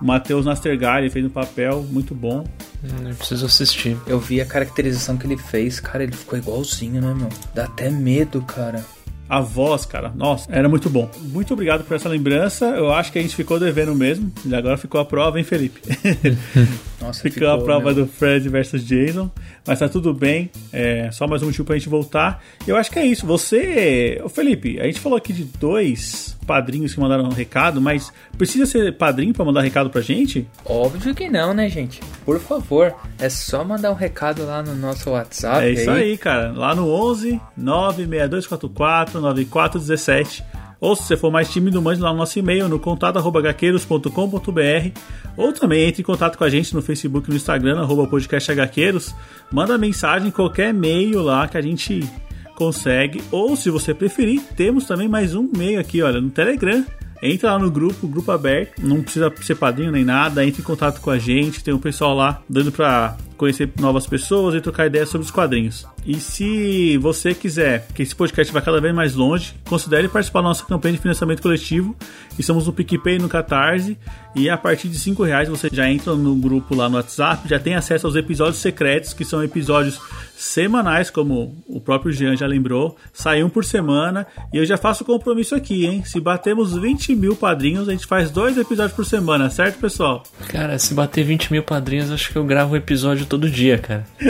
O 0.00 0.04
Matheus 0.04 0.46
Nastergalli 0.46 1.10
fez 1.10 1.24
um 1.26 1.30
papel 1.30 1.84
muito 1.90 2.14
bom. 2.14 2.44
Hum, 2.82 3.08
Eu 3.08 3.14
preciso 3.14 3.44
assistir. 3.46 3.96
Eu 4.06 4.18
vi 4.18 4.40
a 4.40 4.46
caracterização 4.46 5.16
que 5.16 5.26
ele 5.26 5.36
fez, 5.36 5.78
cara, 5.78 6.02
ele 6.02 6.12
ficou 6.12 6.38
igualzinho, 6.38 7.02
né, 7.02 7.12
meu? 7.14 7.28
Dá 7.54 7.64
até 7.64 7.90
medo, 7.90 8.40
cara. 8.42 8.84
A 9.28 9.40
voz, 9.40 9.84
cara, 9.84 10.10
nossa, 10.16 10.50
era 10.50 10.68
muito 10.68 10.90
bom. 10.90 11.08
Muito 11.20 11.52
obrigado 11.52 11.84
por 11.84 11.94
essa 11.94 12.08
lembrança. 12.08 12.64
Eu 12.66 12.90
acho 12.92 13.12
que 13.12 13.18
a 13.18 13.22
gente 13.22 13.36
ficou 13.36 13.60
devendo 13.60 13.94
mesmo. 13.94 14.32
E 14.44 14.52
agora 14.54 14.76
ficou 14.76 15.00
a 15.00 15.04
prova, 15.04 15.38
hein, 15.38 15.44
Felipe? 15.44 15.80
Nossa, 17.00 17.22
ficou, 17.22 17.48
a 17.48 17.58
prova 17.58 17.92
meu. 17.92 18.04
do 18.04 18.06
Fred 18.06 18.48
versus 18.48 18.84
Jason. 18.84 19.30
Mas 19.66 19.78
tá 19.78 19.88
tudo 19.88 20.12
bem. 20.12 20.50
É 20.72 21.10
só 21.12 21.26
mais 21.26 21.42
um 21.42 21.46
motivo 21.46 21.64
pra 21.64 21.76
gente 21.76 21.88
voltar. 21.88 22.42
E 22.66 22.70
eu 22.70 22.76
acho 22.76 22.90
que 22.90 22.98
é 22.98 23.06
isso. 23.06 23.26
Você. 23.26 24.20
Ô, 24.22 24.28
Felipe, 24.28 24.78
a 24.80 24.84
gente 24.84 25.00
falou 25.00 25.16
aqui 25.16 25.32
de 25.32 25.44
dois 25.44 26.36
padrinhos 26.46 26.92
que 26.92 27.00
mandaram 27.00 27.24
um 27.24 27.32
recado, 27.32 27.80
mas 27.80 28.12
precisa 28.36 28.66
ser 28.66 28.96
padrinho 28.96 29.32
pra 29.32 29.44
mandar 29.44 29.60
recado 29.60 29.88
pra 29.88 30.00
gente? 30.00 30.48
Óbvio 30.64 31.14
que 31.14 31.28
não, 31.28 31.54
né, 31.54 31.68
gente? 31.68 32.00
Por 32.24 32.40
favor, 32.40 32.92
é 33.18 33.28
só 33.28 33.62
mandar 33.62 33.92
um 33.92 33.94
recado 33.94 34.44
lá 34.44 34.62
no 34.62 34.74
nosso 34.74 35.10
WhatsApp. 35.10 35.64
É 35.64 35.70
isso 35.70 35.90
aí, 35.90 36.18
cara. 36.18 36.52
Lá 36.52 36.74
no 36.74 36.88
11 36.90 37.40
96244 37.56 39.20
9417. 39.20 40.42
Ou 40.80 40.96
se 40.96 41.02
você 41.02 41.16
for 41.16 41.30
mais 41.30 41.50
tímido, 41.50 41.82
mande 41.82 42.00
lá 42.00 42.10
no 42.10 42.18
nosso 42.18 42.38
e-mail 42.38 42.68
no 42.68 42.78
contato.hqueiros.com.br 42.78 45.00
ou 45.36 45.52
também 45.52 45.86
entre 45.86 46.00
em 46.02 46.04
contato 46.04 46.38
com 46.38 46.44
a 46.44 46.48
gente 46.48 46.74
no 46.74 46.80
Facebook 46.80 47.28
e 47.28 47.30
no 47.30 47.36
Instagram, 47.36 47.80
arroba 47.80 48.06
podcasthqueiros. 48.06 49.14
Manda 49.52 49.76
mensagem, 49.76 50.30
qualquer 50.30 50.70
e-mail 50.70 51.20
lá 51.22 51.46
que 51.46 51.58
a 51.58 51.62
gente 51.62 52.08
consegue. 52.56 53.22
Ou 53.30 53.54
se 53.56 53.68
você 53.70 53.94
preferir, 53.94 54.42
temos 54.56 54.86
também 54.86 55.08
mais 55.08 55.34
um 55.34 55.48
e-mail 55.52 55.80
aqui, 55.80 56.00
olha, 56.02 56.20
no 56.20 56.30
Telegram. 56.30 56.84
Entra 57.22 57.52
lá 57.52 57.58
no 57.58 57.70
grupo, 57.70 58.08
grupo 58.08 58.32
aberto, 58.32 58.80
não 58.82 59.02
precisa 59.02 59.30
ser 59.42 59.54
padrinho 59.54 59.92
nem 59.92 60.04
nada, 60.04 60.44
entre 60.44 60.62
em 60.62 60.64
contato 60.64 61.02
com 61.02 61.10
a 61.10 61.18
gente, 61.18 61.62
tem 61.62 61.74
um 61.74 61.78
pessoal 61.78 62.14
lá 62.14 62.42
dando 62.48 62.72
pra 62.72 63.14
conhecer 63.40 63.72
novas 63.80 64.06
pessoas 64.06 64.54
e 64.54 64.60
trocar 64.60 64.86
ideias 64.86 65.08
sobre 65.08 65.24
os 65.24 65.30
quadrinhos. 65.30 65.86
E 66.04 66.20
se 66.20 66.98
você 66.98 67.32
quiser 67.34 67.88
que 67.94 68.02
esse 68.02 68.14
podcast 68.14 68.52
vá 68.52 68.60
cada 68.60 68.82
vez 68.82 68.94
mais 68.94 69.14
longe, 69.14 69.54
considere 69.66 70.08
participar 70.08 70.42
da 70.42 70.48
nossa 70.48 70.64
campanha 70.64 70.92
de 70.92 71.00
financiamento 71.00 71.40
coletivo. 71.40 71.96
Estamos 72.38 72.66
no 72.66 72.72
PicPay 72.72 73.18
no 73.18 73.30
Catarse. 73.30 73.96
E 74.34 74.48
a 74.48 74.56
partir 74.56 74.88
de 74.88 74.98
5 74.98 75.24
reais 75.24 75.48
você 75.48 75.68
já 75.72 75.90
entra 75.90 76.14
no 76.14 76.36
grupo 76.36 76.74
lá 76.74 76.88
no 76.88 76.96
WhatsApp, 76.96 77.48
já 77.48 77.58
tem 77.58 77.74
acesso 77.74 78.06
aos 78.06 78.14
episódios 78.14 78.58
secretos, 78.58 79.12
que 79.12 79.24
são 79.24 79.42
episódios 79.42 80.00
semanais, 80.36 81.10
como 81.10 81.56
o 81.66 81.80
próprio 81.80 82.12
Jean 82.12 82.36
já 82.36 82.46
lembrou. 82.46 82.96
Sai 83.12 83.42
um 83.42 83.48
por 83.48 83.64
semana. 83.64 84.26
E 84.52 84.58
eu 84.58 84.64
já 84.64 84.76
faço 84.76 85.02
o 85.02 85.06
compromisso 85.06 85.54
aqui, 85.54 85.84
hein? 85.84 86.02
Se 86.04 86.20
batemos 86.20 86.74
20 86.74 87.14
mil 87.16 87.34
padrinhos, 87.34 87.88
a 87.88 87.92
gente 87.92 88.06
faz 88.06 88.30
dois 88.30 88.56
episódios 88.56 88.94
por 88.94 89.04
semana, 89.04 89.50
certo, 89.50 89.78
pessoal? 89.78 90.22
Cara, 90.48 90.78
se 90.78 90.94
bater 90.94 91.24
20 91.24 91.52
mil 91.52 91.62
padrinhos, 91.62 92.10
acho 92.10 92.30
que 92.30 92.36
eu 92.36 92.44
gravo 92.44 92.74
um 92.74 92.76
episódio 92.76 93.26
todo 93.30 93.48
dia, 93.48 93.78
cara. 93.78 94.04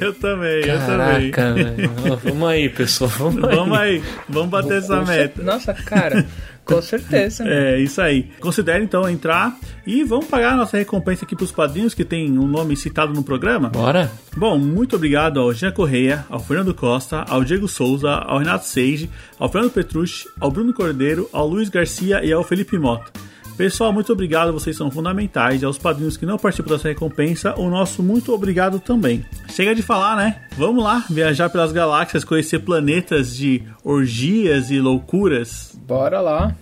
eu 0.00 0.12
também, 0.14 0.64
eu 0.64 0.78
também. 0.80 1.30
Caraca, 1.30 1.54
velho. 1.54 1.90
Vamos 2.24 2.48
aí, 2.48 2.68
pessoal. 2.68 3.08
Vamos 3.10 3.44
aí. 3.44 3.54
Vamos 3.54 3.78
aí, 3.78 4.02
vamos 4.28 4.50
bater 4.50 4.78
essa 4.78 5.00
meta. 5.02 5.42
Nossa, 5.42 5.72
cara, 5.72 6.26
Com 6.64 6.82
certeza. 6.82 7.44
É, 7.46 7.78
isso 7.78 8.02
aí. 8.02 8.28
Considere 8.40 8.82
então 8.82 9.08
entrar 9.08 9.56
e 9.86 10.02
vamos 10.02 10.26
pagar 10.26 10.54
a 10.54 10.56
nossa 10.56 10.76
recompensa 10.76 11.24
aqui 11.24 11.36
pros 11.36 11.52
padrinhos 11.52 11.94
que 11.94 12.04
tem 12.04 12.36
um 12.36 12.48
nome 12.48 12.76
citado 12.76 13.14
no 13.14 13.22
programa. 13.22 13.68
Bora? 13.68 14.10
Bom, 14.36 14.58
muito 14.58 14.96
obrigado 14.96 15.38
ao 15.38 15.54
Jean 15.54 15.70
Correia, 15.70 16.26
ao 16.28 16.40
Fernando 16.40 16.74
Costa, 16.74 17.24
ao 17.28 17.44
Diego 17.44 17.68
Souza, 17.68 18.10
ao 18.10 18.38
Renato 18.38 18.66
Seige, 18.66 19.08
ao 19.38 19.48
Fernando 19.48 19.70
Petrucci, 19.70 20.28
ao 20.40 20.50
Bruno 20.50 20.74
Cordeiro, 20.74 21.28
ao 21.32 21.46
Luiz 21.46 21.68
Garcia 21.68 22.24
e 22.24 22.32
ao 22.32 22.42
Felipe 22.42 22.76
Mota. 22.76 23.27
Pessoal, 23.58 23.92
muito 23.92 24.12
obrigado, 24.12 24.52
vocês 24.52 24.76
são 24.76 24.88
fundamentais. 24.88 25.62
E 25.62 25.64
aos 25.64 25.76
padrinhos 25.76 26.16
que 26.16 26.24
não 26.24 26.38
participam 26.38 26.76
dessa 26.76 26.86
recompensa, 26.86 27.58
o 27.58 27.68
nosso 27.68 28.04
muito 28.04 28.32
obrigado 28.32 28.78
também. 28.78 29.24
Chega 29.48 29.74
de 29.74 29.82
falar, 29.82 30.14
né? 30.16 30.42
Vamos 30.56 30.84
lá, 30.84 31.04
viajar 31.10 31.50
pelas 31.50 31.72
galáxias, 31.72 32.22
conhecer 32.22 32.60
planetas 32.60 33.34
de 33.34 33.64
orgias 33.82 34.70
e 34.70 34.78
loucuras. 34.78 35.76
Bora 35.88 36.20
lá. 36.20 36.54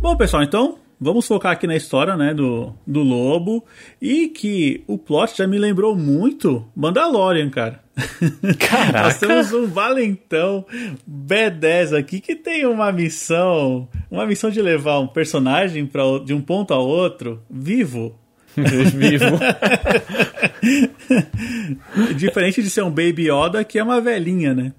Bom, 0.00 0.16
pessoal, 0.16 0.42
então 0.42 0.78
vamos 0.98 1.26
focar 1.26 1.52
aqui 1.52 1.66
na 1.66 1.76
história, 1.76 2.16
né, 2.16 2.32
do, 2.32 2.72
do 2.86 3.02
lobo 3.02 3.62
e 4.00 4.28
que 4.28 4.82
o 4.86 4.96
plot 4.96 5.36
já 5.36 5.46
me 5.46 5.58
lembrou 5.58 5.94
muito 5.94 6.66
Mandalorian, 6.74 7.50
cara. 7.50 7.83
Caraca. 8.58 9.02
Nós 9.02 9.18
temos 9.18 9.52
um 9.52 9.66
valentão 9.66 10.66
B10 11.08 11.96
aqui 11.96 12.20
que 12.20 12.34
tem 12.34 12.66
uma 12.66 12.90
missão, 12.90 13.88
uma 14.10 14.26
missão 14.26 14.50
de 14.50 14.60
levar 14.60 14.98
um 14.98 15.06
personagem 15.06 15.86
pra, 15.86 16.02
de 16.24 16.34
um 16.34 16.40
ponto 16.40 16.74
a 16.74 16.78
outro 16.78 17.42
vivo. 17.50 18.18
Vivo. 18.54 19.36
Diferente 22.14 22.62
de 22.62 22.70
ser 22.70 22.84
um 22.84 22.90
Baby 22.90 23.28
Yoda, 23.28 23.64
que 23.64 23.80
é 23.80 23.82
uma 23.82 24.00
velhinha, 24.00 24.54
né? 24.54 24.72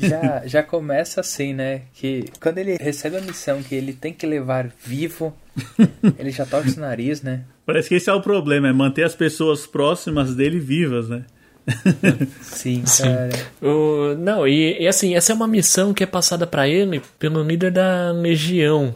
Já, 0.00 0.46
já 0.46 0.62
começa 0.62 1.20
assim, 1.20 1.52
né? 1.52 1.82
Que 1.92 2.24
quando 2.40 2.56
ele 2.56 2.76
recebe 2.80 3.18
a 3.18 3.20
missão 3.20 3.62
que 3.62 3.74
ele 3.74 3.92
tem 3.92 4.14
que 4.14 4.24
levar 4.24 4.70
vivo, 4.82 5.36
ele 6.18 6.30
já 6.30 6.46
torce 6.46 6.78
o 6.78 6.80
nariz, 6.80 7.20
né? 7.20 7.42
Parece 7.66 7.90
que 7.90 7.96
esse 7.96 8.08
é 8.08 8.14
o 8.14 8.22
problema, 8.22 8.68
é 8.68 8.72
manter 8.72 9.04
as 9.04 9.14
pessoas 9.14 9.66
próximas 9.66 10.34
dele 10.34 10.58
vivas, 10.58 11.08
né? 11.08 11.26
Sim, 12.40 12.82
cara. 12.98 13.30
O, 13.60 14.14
não, 14.16 14.46
e, 14.46 14.82
e 14.82 14.88
assim, 14.88 15.14
essa 15.14 15.32
é 15.32 15.34
uma 15.34 15.46
missão 15.46 15.94
que 15.94 16.02
é 16.02 16.06
passada 16.06 16.46
pra 16.46 16.68
ele 16.68 17.02
pelo 17.18 17.42
líder 17.42 17.70
da 17.70 18.12
Legião, 18.12 18.94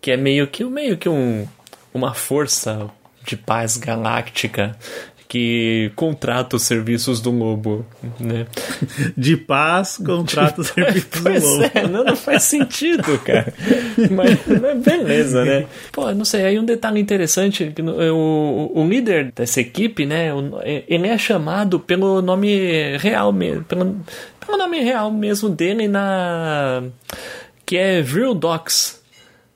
que 0.00 0.10
é 0.10 0.16
meio 0.16 0.46
que, 0.46 0.64
meio 0.64 0.96
que 0.96 1.08
um, 1.08 1.46
uma 1.92 2.14
força 2.14 2.90
de 3.24 3.36
paz 3.36 3.76
galáctica 3.76 4.76
que 5.36 5.92
contrata 5.94 6.56
os 6.56 6.62
serviços 6.62 7.20
do 7.20 7.30
lobo, 7.30 7.84
né? 8.18 8.46
De 9.16 9.36
paz, 9.36 9.98
contrata 10.04 10.62
os 10.62 10.68
serviços 10.68 11.10
do 11.22 11.30
lobo. 11.30 11.70
é, 11.74 11.86
não, 11.86 12.04
não 12.04 12.16
faz 12.16 12.44
sentido, 12.44 13.18
cara. 13.18 13.52
Mas, 14.10 14.38
mas 14.60 14.82
beleza, 14.82 15.44
né? 15.44 15.66
Pô, 15.92 16.10
não 16.12 16.24
sei, 16.24 16.44
aí 16.46 16.58
um 16.58 16.64
detalhe 16.64 17.00
interessante, 17.00 17.72
o, 18.12 18.72
o 18.74 18.88
líder 18.88 19.30
dessa 19.34 19.60
equipe, 19.60 20.06
né, 20.06 20.32
o- 20.32 20.58
ele 20.64 21.06
é 21.08 21.18
chamado 21.18 21.78
pelo 21.78 22.22
nome 22.22 22.96
real 22.98 23.32
mesmo, 23.32 23.64
pelo, 23.64 23.96
pelo 24.44 24.56
nome 24.58 24.80
real 24.80 25.10
mesmo 25.10 25.48
dele 25.50 25.86
na... 25.88 26.82
que 27.64 27.76
é 27.76 28.00
Vril 28.00 28.34
Dox. 28.34 29.02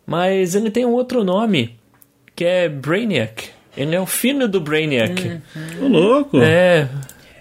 Mas 0.07 0.55
ele 0.57 0.71
tem 0.71 0.85
um 0.85 0.91
outro 0.93 1.23
nome, 1.23 1.77
que 2.35 2.45
é 2.45 2.69
Brainiac. 2.69 3.51
Ele 3.81 3.95
é 3.97 4.01
o 4.01 4.07
filho 4.07 4.47
do 4.49 4.61
Brainiac. 4.61 5.41
Ô, 5.81 5.89
louco! 5.89 6.39
É, 6.41 6.89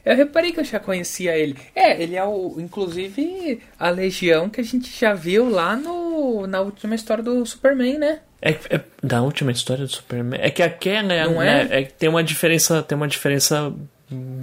Eu 0.05 0.15
reparei 0.15 0.51
que 0.51 0.59
eu 0.59 0.63
já 0.63 0.79
conhecia 0.79 1.37
ele. 1.37 1.55
É, 1.75 2.01
ele 2.01 2.15
é 2.15 2.23
o, 2.23 2.55
inclusive, 2.57 3.59
a 3.79 3.89
legião 3.89 4.49
que 4.49 4.61
a 4.61 4.63
gente 4.63 4.89
já 4.97 5.13
viu 5.13 5.49
lá 5.49 5.75
no, 5.75 6.47
na 6.47 6.61
última 6.61 6.95
história 6.95 7.23
do 7.23 7.45
Superman, 7.45 7.97
né? 7.99 8.19
É, 8.41 8.51
é 8.69 8.79
da 9.03 9.21
última 9.21 9.51
história 9.51 9.83
do 9.85 9.91
Superman. 9.91 10.39
É 10.41 10.49
que 10.49 10.63
aquela 10.63 11.13
é, 11.13 11.25
Não 11.25 11.39
né, 11.39 11.67
é? 11.69 11.81
é 11.81 11.83
tem 11.83 12.07
uma 12.09 12.23
diferença, 12.23 12.81
tem 12.81 12.95
uma 12.95 13.07
diferença 13.07 13.73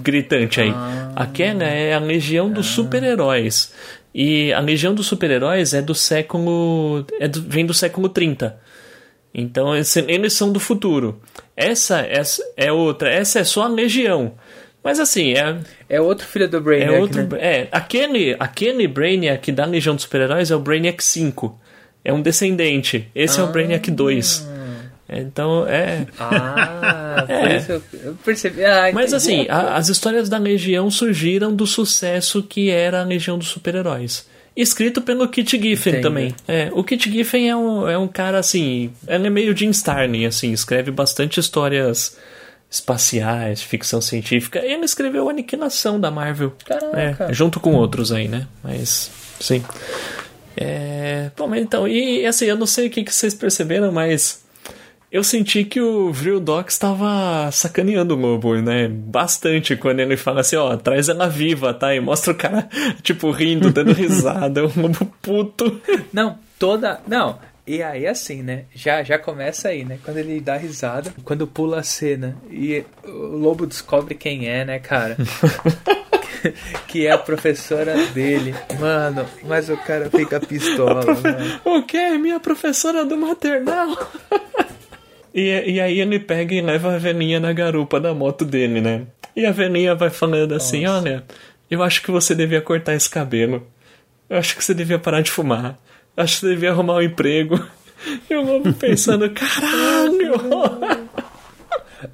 gritante 0.02 0.60
aí. 0.60 0.70
Ah. 0.70 1.12
Aquela 1.16 1.64
é 1.64 1.94
a 1.94 1.98
Legião 1.98 2.50
dos 2.50 2.66
Super-Heróis. 2.66 3.72
E 4.14 4.52
a 4.52 4.60
Legião 4.60 4.94
dos 4.94 5.06
Super-Heróis 5.06 5.74
é 5.74 5.82
do 5.82 5.94
século 5.94 7.04
é 7.18 7.26
do- 7.28 7.42
vem 7.42 7.66
do 7.66 7.74
século 7.74 8.08
30. 8.08 8.58
Então 9.34 9.74
eles 9.76 10.32
são 10.32 10.50
do 10.52 10.58
futuro. 10.60 11.20
Essa, 11.56 12.00
essa 12.00 12.42
é 12.56 12.72
outra, 12.72 13.10
essa 13.12 13.40
é 13.40 13.44
só 13.44 13.62
a 13.64 13.68
Legião. 13.68 14.32
Mas 14.82 15.00
assim, 15.00 15.32
é, 15.32 15.56
É 15.88 16.00
outro 16.00 16.26
filho 16.26 16.48
do 16.48 16.58
é 16.58 16.60
Brainiac, 16.60 17.00
outro. 17.00 17.22
né? 17.26 17.38
É, 17.40 17.68
aquele, 17.72 18.36
aquele 18.38 18.86
Brainiac 18.86 19.50
da 19.52 19.64
Legião 19.64 19.94
dos 19.94 20.04
Super-Heróis 20.04 20.50
é 20.50 20.56
o 20.56 20.60
Brainiac 20.60 21.02
5. 21.02 21.60
É 22.04 22.12
um 22.12 22.22
descendente. 22.22 23.08
Esse 23.14 23.40
é 23.40 23.42
o 23.42 23.48
Brainiac 23.48 23.90
2. 23.90 24.46
Então, 25.08 25.66
é. 25.68 26.06
Ah, 26.18 27.24
É. 27.28 27.56
isso 27.56 27.82
eu, 28.04 28.14
percebi. 28.24 28.64
Ah, 28.64 28.90
Mas 28.92 29.12
assim, 29.12 29.46
a- 29.48 29.76
as 29.76 29.88
histórias 29.88 30.28
da 30.28 30.38
Legião 30.38 30.90
surgiram 30.90 31.54
do 31.54 31.66
sucesso 31.66 32.42
que 32.42 32.70
era 32.70 33.00
a 33.00 33.04
Legião 33.04 33.38
dos 33.38 33.48
Super-Heróis. 33.48 34.28
Escrito 34.56 35.02
pelo 35.02 35.28
Kit 35.28 35.60
Giffen 35.60 35.92
Entendo. 35.92 36.02
também. 36.02 36.34
É, 36.48 36.70
o 36.72 36.82
Kit 36.82 37.10
Giffen 37.10 37.50
é 37.50 37.54
um, 37.54 37.86
é 37.86 37.98
um 37.98 38.08
cara 38.08 38.38
assim. 38.38 38.90
Ele 39.06 39.26
é 39.26 39.30
meio 39.30 39.54
Jim 39.54 39.68
Starlin, 39.70 40.24
assim, 40.24 40.50
escreve 40.52 40.90
bastante 40.90 41.38
histórias 41.38 42.16
espaciais, 42.70 43.62
ficção 43.62 44.00
científica. 44.00 44.58
Ele 44.58 44.84
escreveu 44.84 45.28
Aniquilação 45.28 46.00
da 46.00 46.10
Marvel. 46.10 46.54
Caraca. 46.64 47.24
É, 47.24 47.32
junto 47.32 47.60
com 47.60 47.74
outros 47.74 48.10
aí, 48.10 48.28
né? 48.28 48.46
Mas, 48.64 49.10
sim. 49.38 49.62
É, 50.56 51.30
bom, 51.36 51.54
então, 51.54 51.86
e 51.86 52.24
assim, 52.24 52.46
eu 52.46 52.56
não 52.56 52.66
sei 52.66 52.86
o 52.86 52.90
que, 52.90 53.04
que 53.04 53.14
vocês 53.14 53.34
perceberam, 53.34 53.92
mas 53.92 54.45
eu 55.10 55.22
senti 55.22 55.64
que 55.64 55.80
o 55.80 56.12
Vril 56.12 56.40
Doc 56.40 56.68
estava 56.68 57.50
sacaneando 57.52 58.14
o 58.14 58.18
lobo, 58.18 58.54
né? 58.56 58.88
Bastante 58.88 59.76
quando 59.76 60.00
ele 60.00 60.16
fala 60.16 60.40
assim, 60.40 60.56
ó, 60.56 60.76
traz 60.76 61.08
ela 61.08 61.28
viva, 61.28 61.72
tá? 61.72 61.94
E 61.94 62.00
mostra 62.00 62.32
o 62.32 62.36
cara, 62.36 62.68
tipo, 63.02 63.30
rindo, 63.30 63.70
dando 63.70 63.92
risada, 63.94 64.64
o 64.64 64.72
lobo 64.80 65.06
puto. 65.22 65.80
Não, 66.12 66.38
toda. 66.58 67.00
Não. 67.06 67.38
E 67.66 67.82
aí, 67.82 68.06
assim, 68.06 68.42
né? 68.42 68.64
Já, 68.74 69.02
já 69.02 69.18
começa 69.18 69.68
aí, 69.68 69.84
né? 69.84 69.98
Quando 70.04 70.18
ele 70.18 70.40
dá 70.40 70.56
risada, 70.56 71.12
quando 71.24 71.48
pula 71.48 71.80
a 71.80 71.82
cena 71.82 72.36
e 72.48 72.84
o 73.04 73.36
lobo 73.36 73.66
descobre 73.66 74.14
quem 74.14 74.48
é, 74.48 74.64
né, 74.64 74.78
cara? 74.78 75.16
que 76.86 77.06
é 77.06 77.10
a 77.10 77.18
professora 77.18 77.96
dele. 78.08 78.54
Mano, 78.78 79.26
mas 79.44 79.68
o 79.68 79.76
cara 79.76 80.08
fica 80.10 80.38
pistola, 80.38 81.04
né? 81.14 81.60
O 81.64 81.82
quê? 81.82 82.16
Minha 82.18 82.38
professora 82.38 83.04
do 83.04 83.16
maternal? 83.16 83.96
E, 85.36 85.72
e 85.72 85.80
aí 85.82 86.00
ele 86.00 86.18
pega 86.18 86.54
e 86.54 86.62
leva 86.62 86.94
a 86.94 86.98
velhinha 86.98 87.38
na 87.38 87.52
garupa 87.52 88.00
da 88.00 88.14
moto 88.14 88.42
dele, 88.42 88.80
né? 88.80 89.02
E 89.36 89.44
a 89.44 89.52
velhinha 89.52 89.94
vai 89.94 90.08
falando 90.08 90.54
assim, 90.54 90.86
olha, 90.86 91.22
eu 91.70 91.82
acho 91.82 92.02
que 92.02 92.10
você 92.10 92.34
devia 92.34 92.62
cortar 92.62 92.94
esse 92.94 93.10
cabelo. 93.10 93.66
Eu 94.30 94.38
acho 94.38 94.56
que 94.56 94.64
você 94.64 94.72
devia 94.72 94.98
parar 94.98 95.20
de 95.20 95.30
fumar. 95.30 95.78
Eu 96.16 96.24
acho 96.24 96.36
que 96.36 96.40
você 96.40 96.48
devia 96.54 96.70
arrumar 96.70 96.94
um 96.94 97.02
emprego. 97.02 97.62
E 98.30 98.34
o 98.34 98.42
lobo 98.42 98.72
pensando, 98.74 99.28
caralho! 99.30 100.34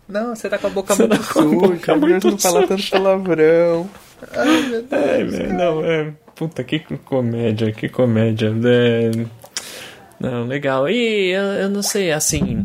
Não, 0.09 0.35
você 0.35 0.49
tá 0.49 0.57
com 0.57 0.69
a 0.69 0.71
boca 0.71 0.95
Você 0.95 1.07
muito 1.07 1.19
tá 1.27 1.33
com 1.35 1.41
a 1.41 1.45
boca 1.45 1.77
suja, 1.77 1.97
muito 1.97 2.31
não 2.31 2.39
falar 2.39 2.67
tanto 2.67 2.83
suja. 2.83 2.91
palavrão. 2.93 3.91
Ai, 4.33 4.63
meu 4.63 4.83
Deus. 4.83 5.35
É, 5.35 5.53
não, 5.53 5.85
é. 5.85 6.13
Puta, 6.37 6.63
que 6.65 6.79
comédia, 6.79 7.73
que 7.73 7.89
comédia. 7.89 8.55
É, 8.65 9.11
não, 10.23 10.47
legal. 10.47 10.89
E 10.89 11.31
eu, 11.33 11.43
eu 11.43 11.69
não 11.69 11.83
sei, 11.83 12.13
assim. 12.13 12.65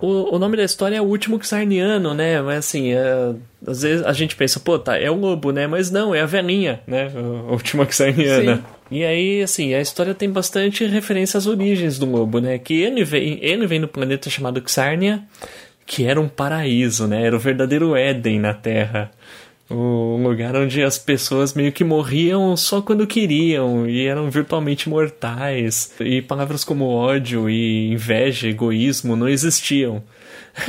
O, 0.00 0.36
o 0.36 0.38
nome 0.38 0.56
da 0.56 0.64
história 0.64 0.96
é 0.96 1.00
o 1.00 1.04
último 1.04 1.42
Xarniano, 1.42 2.14
né? 2.14 2.40
Mas 2.40 2.58
assim, 2.58 2.92
é, 2.92 3.34
às 3.66 3.82
vezes 3.82 4.06
a 4.06 4.12
gente 4.12 4.36
pensa, 4.36 4.60
pô, 4.60 4.78
tá, 4.78 4.96
é 4.96 5.10
o 5.10 5.14
lobo, 5.14 5.50
né? 5.50 5.66
Mas 5.66 5.90
não, 5.90 6.14
é 6.14 6.20
a 6.20 6.26
velhinha, 6.26 6.80
né? 6.86 7.10
A 7.14 7.52
última 7.52 7.84
Xarniana. 7.90 8.56
Sim. 8.56 8.62
E 8.90 9.04
aí, 9.04 9.42
assim, 9.42 9.74
a 9.74 9.80
história 9.80 10.14
tem 10.14 10.30
bastante 10.30 10.86
referência 10.86 11.36
às 11.36 11.46
origens 11.46 11.98
do 11.98 12.06
lobo, 12.06 12.40
né? 12.40 12.58
Que 12.58 12.80
ele 12.80 13.04
vem, 13.04 13.38
ele 13.42 13.66
vem 13.66 13.80
do 13.80 13.88
planeta 13.88 14.30
chamado 14.30 14.62
Xarnia, 14.66 15.22
que 15.84 16.06
era 16.06 16.20
um 16.20 16.28
paraíso, 16.28 17.06
né? 17.06 17.26
Era 17.26 17.36
o 17.36 17.40
verdadeiro 17.40 17.96
Éden 17.96 18.38
na 18.38 18.54
Terra. 18.54 19.10
O 19.70 20.18
lugar 20.22 20.56
onde 20.56 20.82
as 20.82 20.96
pessoas 20.96 21.52
meio 21.52 21.70
que 21.70 21.84
morriam 21.84 22.56
só 22.56 22.80
quando 22.80 23.06
queriam 23.06 23.86
e 23.86 24.06
eram 24.06 24.30
virtualmente 24.30 24.88
mortais. 24.88 25.92
E 26.00 26.22
palavras 26.22 26.64
como 26.64 26.86
ódio 26.86 27.50
e 27.50 27.92
inveja, 27.92 28.48
egoísmo 28.48 29.14
não 29.16 29.28
existiam. 29.28 30.02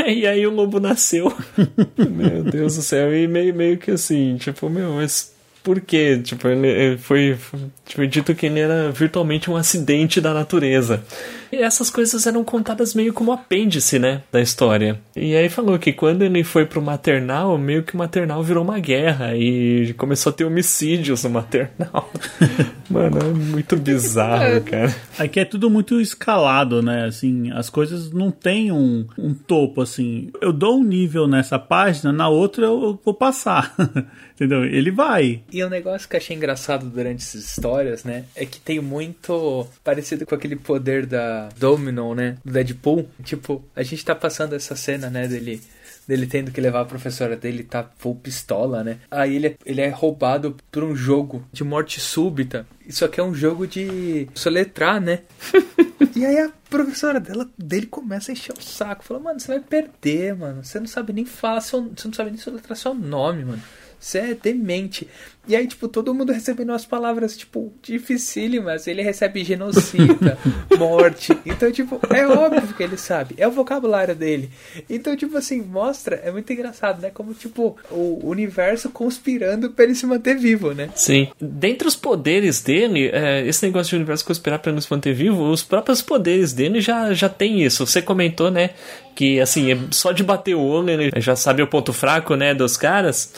E 0.06 0.28
aí 0.28 0.46
o 0.46 0.52
lobo 0.52 0.80
nasceu. 0.80 1.36
meu 1.98 2.44
Deus 2.44 2.76
do 2.76 2.82
céu. 2.84 3.16
E 3.16 3.28
meio, 3.28 3.56
meio 3.56 3.76
que 3.76 3.90
assim, 3.90 4.38
tipo, 4.38 4.70
meu, 4.70 4.94
mas 4.94 5.34
por 5.64 5.82
quê? 5.82 6.20
Tipo, 6.24 6.48
ele 6.48 6.98
foi, 6.98 7.36
foi 7.36 7.60
tipo, 7.86 8.08
dito 8.08 8.36
que 8.36 8.46
ele 8.46 8.60
era 8.60 8.92
virtualmente 8.92 9.50
um 9.50 9.56
acidente 9.56 10.22
da 10.22 10.34
natureza. 10.34 11.04
E 11.52 11.58
essas 11.62 11.90
coisas 11.90 12.26
eram 12.26 12.44
contadas 12.44 12.94
meio 12.94 13.14
como 13.14 13.32
apêndice, 13.32 14.00
né, 14.00 14.24
da 14.32 14.42
história. 14.42 15.00
E 15.16 15.36
aí 15.36 15.50
falou 15.50 15.78
que 15.78 15.94
quando 15.94 16.24
ele 16.24 16.44
foi 16.44 16.66
pro 16.66 16.82
maternal, 16.82 17.58
meio 17.58 17.84
que 17.84 17.94
o 17.94 17.98
maternal 17.98 18.44
virou 18.44 18.64
uma 18.64 18.80
guerra 18.80 19.36
e 19.36 19.94
começou 19.98 20.32
a 20.32 20.34
ter 20.34 20.46
homicídios 20.46 21.24
no 21.24 21.30
maternal. 21.30 22.12
Mano, 22.90 23.20
é 23.20 23.24
muito 23.24 23.76
bizarro, 23.76 24.62
cara. 24.62 24.96
Aqui 25.18 25.40
é 25.40 25.46
tudo 25.46 25.70
muito 25.70 26.02
escalado, 26.02 26.82
né? 26.82 27.06
Assim, 27.06 27.52
as 27.52 27.70
coisas 27.70 28.12
não 28.12 28.32
têm 28.32 28.72
um, 28.72 29.06
um 29.18 29.34
topo, 29.34 29.82
assim. 29.82 30.32
Eu 30.42 30.52
dou 30.52 30.80
um 30.80 30.84
nível 30.84 31.28
nessa 31.28 31.60
página, 31.60 32.12
na 32.12 32.30
outra 32.30 32.66
eu 32.66 33.00
vou 33.04 33.14
passar. 33.14 33.76
Entendeu? 34.34 34.64
Ele 34.64 34.90
vai. 34.90 35.42
E 35.52 35.64
um 35.64 35.70
negócio 35.70 36.08
que 36.08 36.16
eu 36.16 36.20
achei 36.20 36.36
engraçado 36.36 36.86
durante 36.86 37.22
essas 37.22 37.44
histórias, 37.44 38.04
né? 38.04 38.24
É 38.36 38.46
que 38.46 38.60
tem 38.60 38.80
muito 38.80 39.68
parecido 39.84 40.26
com 40.26 40.34
aquele 40.34 40.56
poder 40.56 41.06
da 41.06 41.39
Domino, 41.58 42.14
né? 42.14 42.38
Do 42.44 42.52
Deadpool. 42.52 43.08
Tipo, 43.24 43.64
a 43.76 43.84
gente 43.84 44.04
tá 44.04 44.14
passando 44.14 44.56
essa 44.56 44.76
cena, 44.76 45.10
né? 45.10 45.28
Dele 45.28 45.62
dele 46.10 46.26
tendo 46.26 46.50
que 46.50 46.60
levar 46.60 46.82
a 46.82 46.86
professora 46.86 47.36
dele, 47.36 47.64
tá 47.64 47.88
full 48.00 48.16
pistola, 48.16 48.84
né? 48.84 48.98
Aí 49.12 49.36
ele, 49.36 49.48
é, 49.48 49.56
ele 49.64 49.80
é 49.80 49.90
roubado 49.90 50.58
por 50.72 50.84
um 50.84 50.96
jogo 50.96 51.46
de 51.54 51.64
morte 51.64 52.00
súbita. 52.00 52.66
Isso 52.84 53.06
aqui 53.06 53.20
é 53.20 53.24
um 53.24 53.36
jogo 53.36 53.68
de 53.68 54.28
soletrar, 54.34 55.00
né? 55.00 55.20
e 56.16 56.26
aí 56.26 56.40
a 56.40 56.52
professora 56.68 57.20
dela, 57.20 57.48
dele 57.56 57.86
começa 57.86 58.32
a 58.32 58.34
encher 58.34 58.58
o 58.58 58.62
saco. 58.62 59.04
Falou, 59.04 59.22
mano, 59.22 59.40
você 59.40 59.50
vai 59.50 59.60
perder, 59.60 60.36
mano. 60.36 60.64
Você 60.66 60.80
não 60.80 60.88
sabe 60.88 61.14
nem 61.14 61.26
falar 61.26 61.62
seu, 61.62 61.84
Você 61.96 62.08
não 62.08 62.16
sabe 62.16 62.32
nem 62.32 62.40
soletrar 62.40 62.76
seu 62.76 62.96
nome, 62.96 63.46
mano. 63.46 63.62
Você 64.00 64.20
é 64.20 64.34
demente. 64.34 65.08
E 65.50 65.56
aí, 65.56 65.66
tipo, 65.66 65.88
todo 65.88 66.14
mundo 66.14 66.32
recebendo 66.32 66.72
as 66.74 66.86
palavras, 66.86 67.36
tipo, 67.36 67.74
dificílimas. 67.82 68.86
Ele 68.86 69.02
recebe 69.02 69.44
genocida, 69.44 70.38
morte. 70.78 71.36
Então, 71.44 71.72
tipo, 71.72 72.00
é 72.14 72.28
óbvio 72.28 72.72
que 72.76 72.84
ele 72.84 72.98
sabe. 72.98 73.34
É 73.36 73.48
o 73.48 73.52
vocabulário 73.52 74.16
dele. 74.16 74.52
Então, 74.88 75.16
tipo 75.18 75.36
assim, 75.36 75.60
mostra. 75.60 76.18
É 76.18 76.32
muito 76.32 76.54
engraçado, 76.54 77.02
né? 77.02 77.10
Como, 77.12 77.34
tipo, 77.34 77.76
o 77.90 78.30
universo 78.30 78.92
conspirando 78.92 79.72
pra 79.72 79.86
ele 79.86 79.96
se 79.96 80.06
manter 80.06 80.38
vivo, 80.38 80.72
né? 80.72 80.92
Sim. 80.96 81.30
Dentre 81.42 81.88
os 81.88 81.96
poderes 81.96 82.62
dele, 82.62 83.10
é, 83.12 83.44
esse 83.48 83.66
negócio 83.66 83.90
de 83.90 83.96
universo 83.96 84.24
conspirar 84.24 84.60
pra 84.60 84.72
ele 84.72 84.82
se 84.82 84.92
manter 84.92 85.16
vivo, 85.16 85.50
os 85.50 85.64
próprios 85.64 86.00
poderes 86.02 86.54
dele 86.54 86.80
já, 86.80 87.12
já 87.12 87.28
tem 87.28 87.64
isso. 87.64 87.88
Você 87.88 88.04
comentou, 88.04 88.52
né? 88.52 88.70
Que, 89.16 89.42
assim, 89.42 89.72
é 89.72 89.78
só 89.90 90.12
de 90.12 90.24
bater 90.24 90.56
o 90.56 90.62
olho, 90.62 90.92
ele 90.92 91.12
já 91.18 91.36
sabe 91.36 91.64
o 91.64 91.68
ponto 91.68 91.92
fraco, 91.92 92.36
né? 92.36 92.54
Dos 92.54 92.78
caras. 92.78 93.34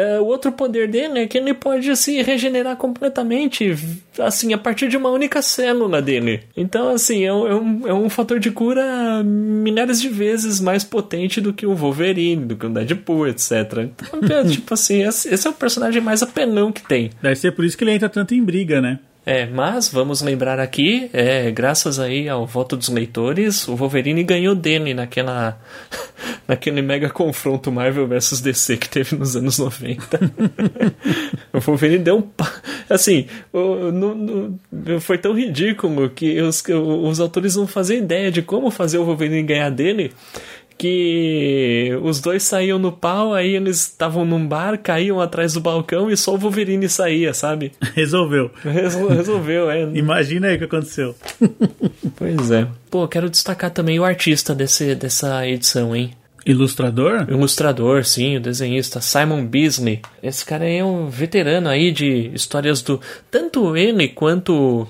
É, 0.00 0.18
o 0.18 0.24
outro 0.24 0.50
poder 0.50 0.88
dele 0.88 1.20
é 1.20 1.26
que 1.26 1.36
ele 1.36 1.52
pode 1.52 1.94
se 1.94 2.22
regenerar 2.22 2.74
completamente, 2.74 3.76
assim, 4.18 4.54
a 4.54 4.56
partir 4.56 4.88
de 4.88 4.96
uma 4.96 5.10
única 5.10 5.42
célula 5.42 6.00
dele. 6.00 6.40
Então, 6.56 6.88
assim, 6.88 7.26
é 7.26 7.34
um, 7.34 7.86
é 7.86 7.92
um 7.92 8.06
é 8.06 8.08
fator 8.08 8.40
de 8.40 8.50
cura 8.50 9.22
milhares 9.22 10.00
de 10.00 10.08
vezes 10.08 10.58
mais 10.58 10.84
potente 10.84 11.38
do 11.38 11.52
que 11.52 11.66
o 11.66 11.74
Wolverine, 11.74 12.46
do 12.46 12.56
que 12.56 12.64
o 12.64 12.70
Deadpool, 12.70 13.28
etc. 13.28 13.52
Então, 13.90 14.38
é, 14.38 14.42
tipo 14.48 14.72
assim, 14.72 15.02
esse 15.02 15.46
é 15.46 15.50
o 15.50 15.52
personagem 15.52 16.00
mais 16.00 16.22
apelão 16.22 16.72
que 16.72 16.82
tem. 16.82 17.10
Deve 17.20 17.36
ser 17.36 17.52
por 17.52 17.62
isso 17.62 17.76
que 17.76 17.84
ele 17.84 17.92
entra 17.92 18.08
tanto 18.08 18.34
em 18.34 18.42
briga, 18.42 18.80
né? 18.80 19.00
É, 19.26 19.44
mas 19.44 19.88
vamos 19.88 20.22
lembrar 20.22 20.58
aqui, 20.58 21.10
é, 21.12 21.50
graças 21.50 22.00
aí 22.00 22.26
ao 22.26 22.46
voto 22.46 22.74
dos 22.74 22.88
leitores, 22.88 23.68
o 23.68 23.76
Wolverine 23.76 24.24
ganhou 24.24 24.54
dele 24.54 24.94
naquela 24.94 25.58
naquele 26.46 26.82
mega 26.82 27.08
confronto 27.10 27.70
Marvel 27.70 28.06
vs 28.06 28.40
DC 28.40 28.76
que 28.76 28.88
teve 28.88 29.16
nos 29.16 29.36
anos 29.36 29.58
90. 29.58 30.20
o 31.52 31.60
Wolverine 31.60 32.04
deu 32.04 32.18
um 32.18 32.44
assim, 32.88 33.26
o, 33.52 33.90
no, 33.92 34.14
no, 34.14 35.00
foi 35.00 35.18
tão 35.18 35.32
ridículo 35.32 36.10
que 36.10 36.40
os, 36.40 36.62
os 36.68 37.20
autores 37.20 37.56
não 37.56 37.66
faziam 37.66 37.98
ideia 37.98 38.30
de 38.30 38.42
como 38.42 38.70
fazer 38.70 38.98
o 38.98 39.04
Wolverine 39.04 39.42
ganhar 39.42 39.70
dele 39.70 40.12
que 40.80 41.90
os 42.02 42.22
dois 42.22 42.42
saíam 42.42 42.78
no 42.78 42.90
pau, 42.90 43.34
aí 43.34 43.54
eles 43.54 43.82
estavam 43.82 44.24
num 44.24 44.48
bar, 44.48 44.78
caíam 44.78 45.20
atrás 45.20 45.52
do 45.52 45.60
balcão 45.60 46.10
e 46.10 46.16
só 46.16 46.34
o 46.34 46.38
Wolverine 46.38 46.88
saía, 46.88 47.34
sabe? 47.34 47.72
Resolveu. 47.94 48.50
Resol 48.64 49.08
resolveu, 49.08 49.70
é. 49.70 49.82
Imagina 49.92 50.46
aí 50.48 50.54
o 50.54 50.58
que 50.58 50.64
aconteceu. 50.64 51.14
pois 52.16 52.50
é. 52.50 52.66
Pô, 52.90 53.06
quero 53.06 53.28
destacar 53.28 53.70
também 53.70 54.00
o 54.00 54.04
artista 54.04 54.54
desse, 54.54 54.94
dessa 54.94 55.46
edição, 55.46 55.94
hein? 55.94 56.12
Ilustrador? 56.44 57.26
Ilustrador, 57.28 58.04
sim, 58.04 58.36
o 58.36 58.40
desenhista 58.40 59.00
Simon 59.00 59.44
Beasley. 59.46 60.00
Esse 60.22 60.44
cara 60.44 60.68
é 60.68 60.82
um 60.84 61.08
veterano 61.08 61.68
aí 61.68 61.92
de 61.92 62.30
histórias 62.34 62.82
do. 62.82 63.00
Tanto 63.30 63.76
ele 63.76 64.08
quanto 64.08 64.86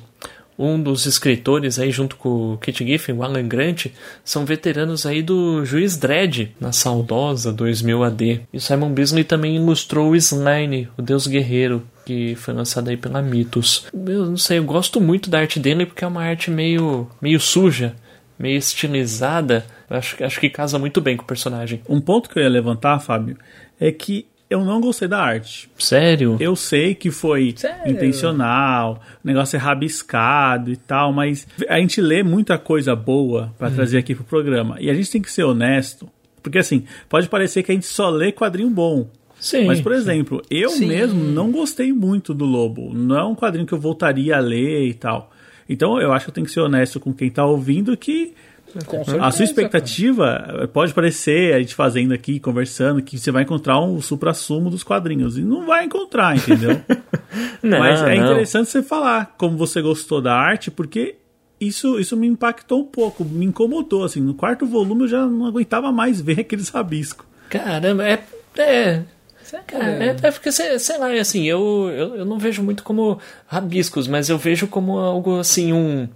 um 0.61 0.81
dos 0.81 1.07
escritores 1.07 1.79
aí 1.79 1.91
junto 1.91 2.17
com 2.17 2.53
o 2.53 2.59
Kit 2.59 2.85
Giffen, 2.85 3.17
o 3.17 3.23
Alan 3.23 3.49
Grant, 3.49 3.87
são 4.23 4.45
veteranos 4.45 5.07
aí 5.07 5.23
do 5.23 5.65
Juiz 5.65 5.97
Dredd, 5.97 6.51
na 6.61 6.71
saudosa 6.71 7.51
2000 7.51 8.05
AD. 8.05 8.41
E 8.53 8.57
o 8.59 8.61
Simon 8.61 8.93
Bisley 8.93 9.25
também 9.25 9.57
ilustrou 9.57 10.11
o 10.11 10.17
Slime, 10.17 10.89
o 10.99 11.03
Deus 11.03 11.27
Guerreiro, 11.27 11.83
que 12.05 12.35
foi 12.35 12.53
lançado 12.53 12.89
aí 12.89 12.97
pela 12.97 13.23
Mitos. 13.23 13.87
Eu 13.95 14.27
não 14.27 14.37
sei, 14.37 14.59
eu 14.59 14.65
gosto 14.65 15.01
muito 15.01 15.31
da 15.31 15.39
arte 15.39 15.59
dele 15.59 15.87
porque 15.87 16.05
é 16.05 16.07
uma 16.07 16.23
arte 16.23 16.51
meio, 16.51 17.09
meio 17.23 17.41
suja, 17.41 17.95
meio 18.39 18.59
estilizada. 18.59 19.65
Acho, 19.91 20.23
acho 20.25 20.41
que 20.41 20.49
casa 20.49 20.79
muito 20.79 21.01
bem 21.01 21.17
com 21.17 21.25
o 21.25 21.27
personagem. 21.27 21.83
Um 21.89 22.01
ponto 22.01 22.31
que 22.31 22.39
eu 22.39 22.43
ia 22.43 22.49
levantar, 22.49 23.01
Fábio, 23.01 23.37
é 23.79 23.91
que 23.91 24.27
eu 24.49 24.65
não 24.65 24.81
gostei 24.81 25.09
da 25.09 25.21
arte. 25.21 25.71
Sério? 25.79 26.37
Eu 26.41 26.57
sei 26.57 26.95
que 26.95 27.11
foi 27.11 27.55
Sério? 27.57 27.93
intencional, 27.93 29.01
o 29.23 29.27
negócio 29.27 29.57
é 29.57 29.59
rabiscado 29.59 30.73
e 30.73 30.77
tal, 30.77 31.13
mas 31.13 31.47
a 31.69 31.79
gente 31.79 32.01
lê 32.01 32.23
muita 32.23 32.57
coisa 32.57 32.95
boa 32.97 33.53
para 33.59 33.69
hum. 33.69 33.75
trazer 33.75 33.99
aqui 33.99 34.15
pro 34.15 34.25
programa. 34.25 34.77
E 34.81 34.89
a 34.89 34.95
gente 34.95 35.11
tem 35.11 35.23
que 35.23 35.31
ser 35.31 35.45
honesto, 35.45 36.09
porque 36.43 36.59
assim, 36.59 36.85
pode 37.09 37.29
parecer 37.29 37.63
que 37.63 37.71
a 37.71 37.75
gente 37.75 37.87
só 37.87 38.09
lê 38.11 38.33
quadrinho 38.33 38.71
bom. 38.71 39.09
Sim, 39.41 39.65
Mas, 39.65 39.81
por 39.81 39.93
exemplo, 39.93 40.43
eu 40.51 40.69
sim. 40.69 40.87
mesmo 40.87 41.25
não 41.25 41.51
gostei 41.51 41.95
muito 41.95 42.35
do 42.35 42.45
Lobo. 42.45 42.93
Não 42.93 43.19
é 43.19 43.25
um 43.25 43.35
quadrinho 43.35 43.67
que 43.67 43.73
eu 43.73 43.81
voltaria 43.81 44.37
a 44.37 44.41
ler 44.41 44.87
e 44.87 44.93
tal. 44.93 45.33
Então 45.67 45.99
eu 45.99 46.13
acho 46.13 46.27
que 46.27 46.31
eu 46.31 46.35
tenho 46.35 46.47
que 46.47 46.53
ser 46.53 46.61
honesto 46.61 47.01
com 47.01 47.15
quem 47.15 47.31
tá 47.31 47.47
ouvindo 47.47 47.97
que 47.97 48.35
a 49.21 49.31
sua 49.31 49.45
expectativa 49.45 50.45
cara. 50.47 50.69
pode 50.69 50.95
parecer, 50.95 51.55
a 51.55 51.59
gente 51.59 51.75
fazendo 51.75 52.13
aqui, 52.13 52.39
conversando, 52.39 53.03
que 53.03 53.19
você 53.19 53.31
vai 53.31 53.43
encontrar 53.43 53.81
um 53.81 54.01
supra-sumo 54.01 54.71
dos 54.71 54.83
quadrinhos. 54.83 55.37
E 55.37 55.43
não 55.43 55.67
vai 55.67 55.85
encontrar, 55.85 56.37
entendeu? 56.37 56.81
não, 57.63 57.79
Mas 57.79 58.03
é 58.03 58.17
não. 58.17 58.25
interessante 58.25 58.69
você 58.69 58.83
falar 58.83 59.35
como 59.37 59.57
você 59.57 59.83
gostou 59.83 60.21
da 60.21 60.35
arte, 60.35 60.71
porque 60.71 61.17
isso, 61.61 61.99
isso 61.99 62.17
me 62.17 62.27
impactou 62.27 62.81
um 62.81 62.87
pouco, 62.87 63.25
me 63.25 63.45
incomodou. 63.45 64.05
Assim, 64.05 64.21
no 64.21 64.35
quarto 64.35 64.67
volume 64.67 65.03
eu 65.03 65.09
já 65.09 65.27
não 65.27 65.47
aguentava 65.47 65.93
mais 65.93 66.21
ver 66.21 66.41
aqueles 66.41 66.69
rabiscos. 66.69 67.27
Caramba, 67.49 68.09
é. 68.09 68.25
é... 68.57 69.03
Cara, 69.67 70.05
é, 70.05 70.17
é 70.23 70.31
porque, 70.31 70.53
sei, 70.53 70.79
sei 70.79 70.97
lá, 70.97 71.11
assim, 71.15 71.45
eu, 71.45 71.91
eu, 71.91 72.17
eu 72.19 72.25
não 72.25 72.39
vejo 72.39 72.63
muito 72.63 72.85
como 72.85 73.19
rabiscos, 73.49 74.07
mas 74.07 74.29
eu 74.29 74.39
vejo 74.39 74.69
como 74.69 74.97
algo 74.97 75.41
assim, 75.41 75.73
um 75.73 76.09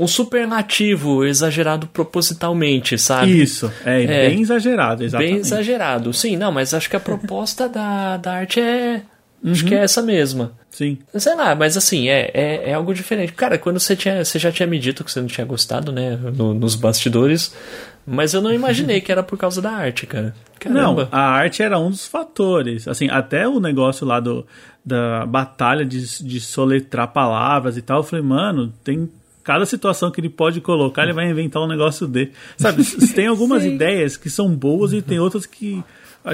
um 0.00 0.06
superlativo 0.06 1.26
exagerado 1.26 1.86
propositalmente, 1.86 2.96
sabe? 2.96 3.42
Isso, 3.42 3.70
é, 3.84 4.02
é 4.02 4.28
bem 4.30 4.40
exagerado, 4.40 5.04
exatamente. 5.04 5.32
Bem 5.32 5.40
exagerado, 5.40 6.12
sim, 6.14 6.38
não, 6.38 6.50
mas 6.50 6.72
acho 6.72 6.88
que 6.88 6.96
a 6.96 7.00
proposta 7.00 7.68
da, 7.68 8.16
da 8.16 8.32
arte 8.32 8.58
é. 8.58 9.02
Uhum. 9.44 9.52
Acho 9.52 9.64
que 9.64 9.74
é 9.74 9.84
essa 9.84 10.02
mesma. 10.02 10.52
Sim. 10.70 10.98
Sei 11.14 11.34
lá, 11.34 11.54
mas 11.54 11.76
assim, 11.76 12.08
é, 12.08 12.30
é, 12.32 12.70
é, 12.70 12.74
algo 12.74 12.94
diferente. 12.94 13.32
Cara, 13.32 13.58
quando 13.58 13.78
você, 13.78 13.96
tinha, 13.96 14.24
você 14.24 14.38
já 14.38 14.50
tinha 14.52 14.66
me 14.66 14.78
dito 14.78 15.02
que 15.04 15.10
você 15.10 15.20
não 15.20 15.28
tinha 15.28 15.46
gostado, 15.46 15.92
né? 15.92 16.16
No, 16.16 16.54
nos 16.54 16.74
bastidores. 16.74 17.54
Mas 18.06 18.34
eu 18.34 18.40
não 18.40 18.52
imaginei 18.52 19.00
que 19.02 19.10
era 19.10 19.22
por 19.22 19.38
causa 19.38 19.60
da 19.60 19.70
arte, 19.70 20.06
cara. 20.06 20.34
Caramba. 20.58 21.08
Não, 21.10 21.18
a 21.18 21.22
arte 21.22 21.62
era 21.62 21.78
um 21.78 21.90
dos 21.90 22.06
fatores. 22.06 22.86
Assim, 22.86 23.08
até 23.10 23.48
o 23.48 23.60
negócio 23.60 24.06
lá 24.06 24.20
do, 24.20 24.46
da 24.84 25.24
batalha 25.26 25.84
de, 25.84 26.22
de 26.22 26.40
soletrar 26.40 27.08
palavras 27.08 27.76
e 27.76 27.82
tal. 27.82 27.98
Eu 27.98 28.04
falei, 28.04 28.24
mano, 28.24 28.72
tem 28.84 29.10
cada 29.50 29.66
situação 29.66 30.12
que 30.12 30.20
ele 30.20 30.30
pode 30.30 30.60
colocar, 30.60 31.02
ele 31.02 31.12
vai 31.12 31.28
inventar 31.28 31.60
um 31.60 31.66
negócio 31.66 32.06
dele. 32.06 32.32
Sabe, 32.56 32.84
tem 33.12 33.26
algumas 33.26 33.64
ideias 33.64 34.16
que 34.16 34.30
são 34.30 34.48
boas 34.54 34.92
e 34.92 35.02
tem 35.02 35.18
outras 35.18 35.44
que 35.44 35.82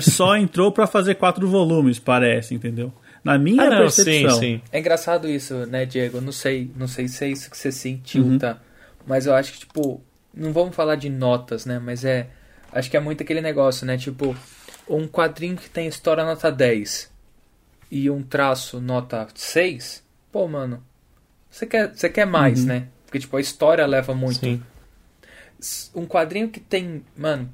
só 0.03 0.37
entrou 0.37 0.71
para 0.71 0.87
fazer 0.87 1.15
quatro 1.15 1.49
volumes, 1.49 1.99
parece, 1.99 2.55
entendeu? 2.55 2.93
Na 3.25 3.39
minha 3.39 3.63
ah, 3.63 3.71
não, 3.71 3.79
percepção. 3.79 4.33
Sim, 4.33 4.39
sim. 4.39 4.63
É 4.71 4.81
engraçado 4.81 5.31
isso, 5.31 5.65
né, 5.65 5.87
Diego? 5.87 6.21
Não 6.21 6.31
sei, 6.31 6.71
não 6.77 6.87
sei 6.87 7.09
se 7.09 7.25
é 7.25 7.29
isso 7.29 7.51
que 7.51 7.57
você 7.57 7.73
sentiu, 7.73 8.23
uhum. 8.23 8.39
tá? 8.39 8.59
Mas 9.07 9.25
eu 9.25 9.35
acho 9.35 9.55
que, 9.55 9.61
tipo, 9.61 9.99
não 10.35 10.53
vamos 10.53 10.77
falar 10.77 10.97
de 10.97 11.09
notas, 11.09 11.65
né? 11.65 11.79
Mas 11.79 12.05
é. 12.05 12.27
Acho 12.71 12.91
que 12.91 12.99
é 12.99 13.01
muito 13.01 13.23
aquele 13.23 13.41
negócio, 13.41 13.87
né? 13.87 13.97
Tipo, 13.97 14.37
um 14.87 15.09
quadrinho 15.09 15.57
que 15.57 15.71
tem 15.71 15.89
história 15.89 16.23
nota 16.23 16.53
10 16.53 17.11
e 17.91 18.11
um 18.11 18.23
traço 18.23 18.79
nota 18.79 19.27
6. 19.35 20.05
Pô, 20.31 20.47
mano, 20.47 20.83
você 21.51 21.65
quer, 21.65 21.97
você 21.97 22.11
quer 22.11 22.27
mais, 22.27 22.61
uhum. 22.61 22.67
né? 22.67 22.89
Porque, 23.07 23.21
tipo, 23.21 23.37
a 23.37 23.41
história 23.41 23.87
leva 23.87 24.15
muito. 24.15 24.41
Sim. 24.41 24.63
Um 25.95 26.05
quadrinho 26.05 26.49
que 26.49 26.61
tem, 26.61 27.03
mano, 27.17 27.51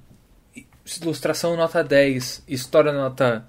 ilustração 1.01 1.57
nota 1.57 1.85
10, 1.85 2.43
história 2.49 2.93
nota, 2.93 3.45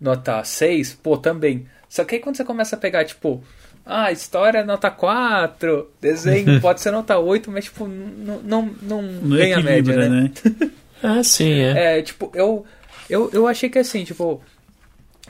nota 0.00 0.42
6, 0.42 0.94
pô, 0.94 1.16
também. 1.16 1.68
Só 1.88 2.04
que 2.04 2.16
aí 2.16 2.20
quando 2.20 2.36
você 2.36 2.44
começa 2.44 2.74
a 2.74 2.78
pegar, 2.78 3.04
tipo, 3.04 3.42
ah, 3.86 4.10
história 4.10 4.64
nota 4.64 4.90
4, 4.90 5.90
desenho 6.00 6.58
pode 6.60 6.80
ser 6.80 6.90
nota 6.90 7.18
8, 7.18 7.50
mas 7.50 7.64
tipo, 7.64 7.86
não, 7.86 8.40
não, 8.42 8.74
não, 8.82 9.28
ganha 9.28 9.58
a 9.58 9.62
média, 9.62 9.96
né? 9.96 10.08
né? 10.08 10.70
Ah, 11.00 11.22
sim, 11.22 11.60
é. 11.60 11.98
É, 11.98 12.02
tipo, 12.02 12.28
eu, 12.34 12.66
eu, 13.08 13.30
eu 13.32 13.46
achei 13.46 13.68
que 13.68 13.78
assim, 13.78 14.02
tipo, 14.02 14.42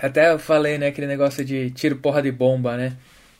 até 0.00 0.32
eu 0.32 0.38
falei, 0.38 0.78
né, 0.78 0.86
aquele 0.86 1.06
negócio 1.06 1.44
de 1.44 1.70
tiro 1.72 1.96
porra 1.96 2.22
de 2.22 2.32
bomba, 2.32 2.74
né? 2.74 2.96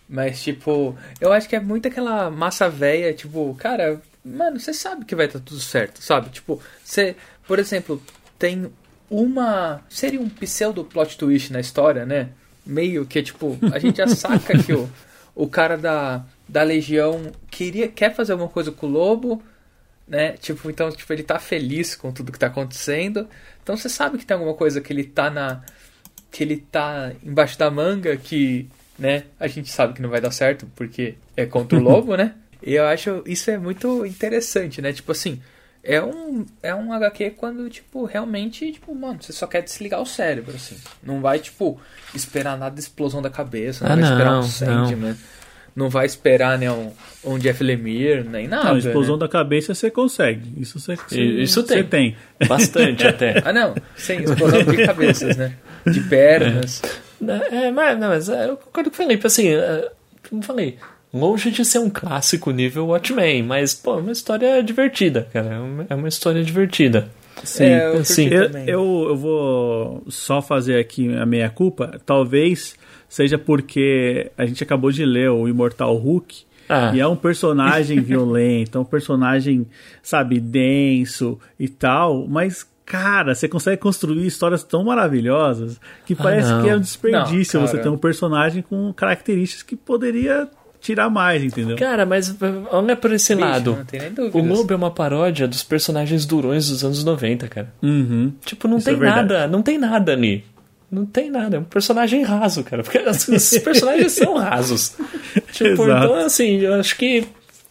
Mas, 0.09 0.43
tipo, 0.43 0.97
eu 1.21 1.33
acho 1.33 1.49
que 1.49 1.57
é 1.57 1.61
muito 1.61 1.87
aquela 1.87 2.31
massa 2.31 2.69
velha, 2.69 3.13
tipo, 3.13 3.55
cara, 3.57 4.01
mano, 4.25 4.59
você 4.59 4.73
sabe 4.73 5.05
que 5.05 5.15
vai 5.15 5.27
estar 5.27 5.41
tudo 5.41 5.61
certo, 5.61 6.03
sabe? 6.03 6.31
Tipo, 6.31 6.61
você, 6.83 7.15
por 7.47 7.59
exemplo, 7.59 8.03
tem 8.39 8.73
uma. 9.11 9.83
Seria 9.89 10.21
um 10.21 10.29
pseudo 10.29 10.85
plot 10.85 11.19
twist 11.19 11.53
na 11.53 11.61
história, 11.61 12.07
né? 12.07 12.31
Meio 12.65 13.07
que, 13.07 13.23
tipo, 13.23 13.59
a 13.73 13.79
gente 13.79 13.99
já 13.99 14.09
saca 14.09 14.57
que 14.63 14.73
o, 14.73 14.89
o 15.35 15.47
cara 15.47 15.77
da, 15.77 16.25
da 16.49 16.63
Legião 16.63 17.33
queria, 17.51 17.89
quer 17.89 18.15
fazer 18.15 18.33
alguma 18.33 18.51
coisa 18.51 18.73
com 18.73 18.87
o 18.87 18.91
lobo, 18.91 19.43
né? 20.07 20.33
Tipo, 20.33 20.71
então, 20.71 20.91
tipo, 20.91 21.13
ele 21.13 21.23
tá 21.23 21.39
feliz 21.39 21.95
com 21.95 22.13
tudo 22.13 22.33
que 22.33 22.39
tá 22.39 22.47
acontecendo. 22.47 23.29
Então 23.63 23.77
você 23.77 23.89
sabe 23.89 24.19
que 24.19 24.25
tem 24.25 24.35
alguma 24.35 24.55
coisa 24.55 24.81
que 24.81 24.93
ele 24.93 25.05
tá 25.05 25.31
na. 25.31 25.63
que 26.31 26.43
ele 26.43 26.59
tá 26.59 27.13
embaixo 27.23 27.59
da 27.59 27.71
manga 27.71 28.17
que, 28.17 28.69
né, 28.99 29.25
a 29.39 29.47
gente 29.47 29.71
sabe 29.71 29.95
que 29.95 30.03
não 30.03 30.11
vai 30.11 30.21
dar 30.21 30.31
certo 30.33 30.67
porque 30.75 31.15
é 31.37 31.47
contra 31.47 31.79
o 31.79 31.83
lobo, 31.83 32.17
né? 32.17 32.35
E 32.61 32.75
eu 32.75 32.85
acho 32.87 33.23
isso 33.25 33.49
é 33.53 33.57
muito 33.57 34.05
interessante, 34.05 34.83
né? 34.83 34.93
Tipo 34.93 35.13
assim, 35.13 35.41
é 35.83 36.03
um, 36.03 36.45
é 36.61 36.75
um 36.75 36.93
HQ 36.93 37.31
quando, 37.37 37.71
tipo, 37.71 38.05
realmente, 38.05 38.73
tipo, 38.73 38.93
mano, 38.93 39.23
você 39.23 39.33
só 39.33 39.47
quer 39.47 39.63
desligar 39.63 40.03
o 40.03 40.05
cérebro, 40.05 40.57
assim. 40.57 40.77
Não 41.01 41.21
vai, 41.21 41.39
tipo, 41.39 41.81
esperar 42.13 42.59
nada 42.59 42.75
de 42.75 42.81
explosão 42.81 43.23
da 43.23 43.31
cabeça, 43.31 43.85
não 43.85 43.93
Ah, 43.93 43.95
vai 43.95 44.05
esperar 44.11 44.31
não, 44.33 44.39
um 44.41 44.43
Sandman. 44.43 45.17
Não 45.77 45.89
vai 45.89 46.05
esperar, 46.05 46.59
né, 46.59 46.69
um, 46.69 46.91
um 47.25 47.39
Jeff 47.39 47.63
Lemire, 47.63 48.25
nem 48.25 48.49
nada. 48.49 48.71
Não, 48.71 48.79
explosão 48.79 49.15
né? 49.15 49.21
da 49.21 49.29
cabeça 49.29 49.73
você 49.73 49.89
consegue. 49.89 50.53
Isso 50.61 50.81
você, 50.81 50.97
você- 50.97 51.21
Isso 51.23 51.63
você 51.63 51.85
tem. 51.85 52.17
tem. 52.41 52.49
Bastante 52.49 53.07
até. 53.07 53.41
Ah, 53.45 53.53
não, 53.53 53.77
sem 53.97 54.25
explosão 54.25 54.65
de 54.65 54.85
cabeças, 54.85 55.37
né? 55.37 55.55
De 55.87 56.01
pernas. 56.01 56.83
É, 56.85 57.08
mas, 57.21 57.99
não, 57.99 58.09
mas 58.09 58.29
é, 58.29 58.49
eu 58.49 58.57
concordo 58.57 58.91
com 58.91 58.95
o 58.95 58.97
Felipe, 58.97 59.27
assim, 59.27 59.49
é, 59.49 59.91
como 60.29 60.43
eu 60.43 60.47
falei, 60.47 60.79
longe 61.13 61.51
de 61.51 61.65
ser 61.65 61.79
um 61.79 61.91
clássico 61.91 62.51
nível 62.51 62.87
Watchmen, 62.87 63.43
mas, 63.43 63.75
pô, 63.75 63.95
é 63.95 64.01
uma 64.01 64.13
história 64.13 64.63
divertida, 64.63 65.29
cara, 65.33 65.55
é 65.55 65.59
uma, 65.59 65.87
é 65.91 65.95
uma 65.95 66.09
história 66.09 66.43
divertida. 66.43 67.09
Sim. 67.45 67.65
É, 67.65 67.87
eu 67.89 68.05
Sim. 68.05 68.29
Eu, 68.29 68.51
eu, 68.67 69.07
eu 69.11 69.17
vou 69.17 70.05
só 70.09 70.43
fazer 70.43 70.79
aqui 70.79 71.15
a 71.17 71.27
meia 71.27 71.49
culpa. 71.49 72.01
Talvez 72.05 72.77
seja 73.09 73.39
porque 73.39 74.31
a 74.37 74.45
gente 74.45 74.63
acabou 74.63 74.91
de 74.91 75.05
ler 75.05 75.31
o 75.31 75.49
Imortal 75.49 75.95
Hulk. 75.97 76.47
Ah. 76.69 76.93
E 76.95 77.01
é 77.01 77.07
um 77.07 77.17
personagem 77.17 78.01
violento, 78.03 78.77
é 78.77 78.81
um 78.81 78.85
personagem, 78.85 79.67
sabe, 80.03 80.39
denso 80.39 81.39
e 81.59 81.69
tal, 81.69 82.27
mas. 82.29 82.67
Cara, 82.89 83.35
você 83.35 83.47
consegue 83.47 83.77
construir 83.77 84.27
histórias 84.27 84.65
tão 84.65 84.83
maravilhosas 84.83 85.79
que 86.07 86.15
parece 86.15 86.51
não. 86.51 86.63
que 86.63 86.71
é 86.71 86.75
um 86.75 86.81
desperdício 86.81 87.61
Não, 87.61 87.67
você 87.67 87.77
ter 87.77 87.91
um 87.91 87.99
personagem 87.99 88.63
com 88.63 88.91
características 88.95 89.63
que 89.63 89.77
poderia 89.77 90.49
tirar 90.81 91.11
mais, 91.11 91.45
entendeu? 91.45 91.77
Cara, 91.77 92.07
mas 92.07 92.35
olha 92.71 92.97
por 92.97 93.13
esse 93.13 93.35
Bicho, 93.35 93.47
lado. 93.47 93.77
Não 93.77 93.85
tem 93.85 94.01
nem 94.01 94.31
O. 94.31 94.43
Lobo 94.43 94.73
é 94.73 94.77
uma 94.77 94.91
paródia 94.91 95.47
dos 95.47 95.63
personagens 95.63 96.25
durões 96.25 96.71
dos 96.71 96.83
anos 96.83 97.05
90, 97.05 97.47
cara. 97.49 97.71
Uhum. 97.83 98.33
Tipo, 98.43 98.67
não 98.67 98.79
Isso 98.79 98.87
tem 98.87 98.95
é 98.95 98.99
nada, 98.99 99.47
não 99.47 99.61
tem 99.61 99.77
nada 99.77 100.13
ali. 100.13 100.43
Não 100.91 101.05
tem 101.05 101.31
nada, 101.31 101.59
é 101.59 101.61
um 101.61 101.65
personagem 101.65 102.23
raso, 102.23 102.65
cara. 102.65 102.83
Porque 102.83 102.97
esses 103.07 103.59
personagens 103.59 104.13
são 104.13 104.35
rasos. 104.39 104.97
Tipo, 105.53 105.83
Exato. 105.83 106.05
então 106.05 106.15
assim, 106.15 106.61
eu 106.61 106.75
acho 106.75 106.97
que 106.97 107.27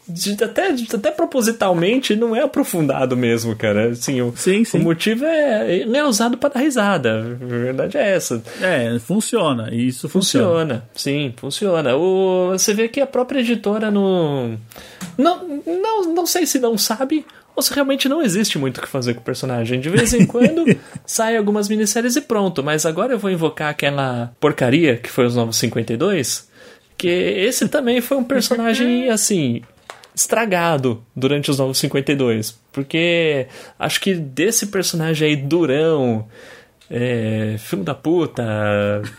de- 0.08 0.44
até, 0.44 0.72
de- 0.72 0.88
até 0.96 1.12
propositalmente 1.12 2.16
não 2.16 2.36
é 2.36 2.42
aprofundado 2.42 3.16
mesmo, 3.18 3.56
cara. 3.56 3.90
Assim, 3.90 4.22
o, 4.22 4.34
Sim, 4.36 4.64
sim. 4.64 4.80
o 4.80 4.82
motivo 4.82 5.26
é. 5.26 5.76
Ele 5.78 5.98
é 5.98 6.04
usado 6.06 6.38
para 6.38 6.50
dar 6.54 6.60
risada. 6.62 7.20
A 7.42 7.46
verdade 7.46 7.98
é 7.98 8.12
essa. 8.16 8.42
É, 8.62 8.98
funciona. 9.00 9.74
Isso 9.74 10.08
funciona. 10.10 10.48
Funciona, 10.48 10.90
sim, 10.96 11.34
funciona. 11.38 11.96
O, 11.96 12.50
você 12.52 12.74
vê 12.74 12.88
que 12.88 13.02
a 13.02 13.08
própria 13.08 13.40
editora 13.40 13.90
não, 13.92 14.58
não. 15.18 15.62
Não, 15.66 16.14
não 16.14 16.26
sei 16.26 16.46
se 16.46 16.60
não 16.60 16.78
sabe 16.78 17.26
ou 17.56 17.62
se 17.64 17.74
realmente 17.74 18.08
não 18.08 18.22
existe 18.22 18.58
muito 18.60 18.78
o 18.78 18.82
que 18.82 18.88
fazer 18.88 19.16
com 19.16 19.22
o 19.22 19.24
personagem. 19.24 19.80
De 19.80 19.90
vez 19.90 20.14
em 20.14 20.26
quando 20.28 20.64
sai 21.06 21.36
algumas 21.36 21.68
minisséries 21.68 22.16
e 22.16 22.22
pronto. 22.22 22.64
Mas 22.64 22.86
agora 22.86 23.14
eu 23.14 23.20
vou 23.20 23.32
invocar 23.32 23.70
aquela 23.70 24.32
porcaria 24.40 24.96
que 24.98 25.10
foi 25.10 25.26
os 25.26 25.36
Novos 25.36 25.58
52. 25.58 26.48
Que 26.98 27.08
esse 27.08 27.68
também 27.68 28.00
foi 28.02 28.18
um 28.18 28.24
personagem 28.24 29.10
assim. 29.12 29.62
Estragado 30.18 31.04
durante 31.16 31.52
os 31.52 31.60
Novos 31.60 31.78
52. 31.78 32.60
Porque 32.72 33.46
acho 33.78 34.02
que 34.02 34.16
desse 34.16 34.68
personagem 34.68 35.28
aí 35.28 35.36
durão, 35.36 36.28
é, 36.90 37.56
filho 37.60 37.84
da 37.84 37.94
puta, 37.94 38.44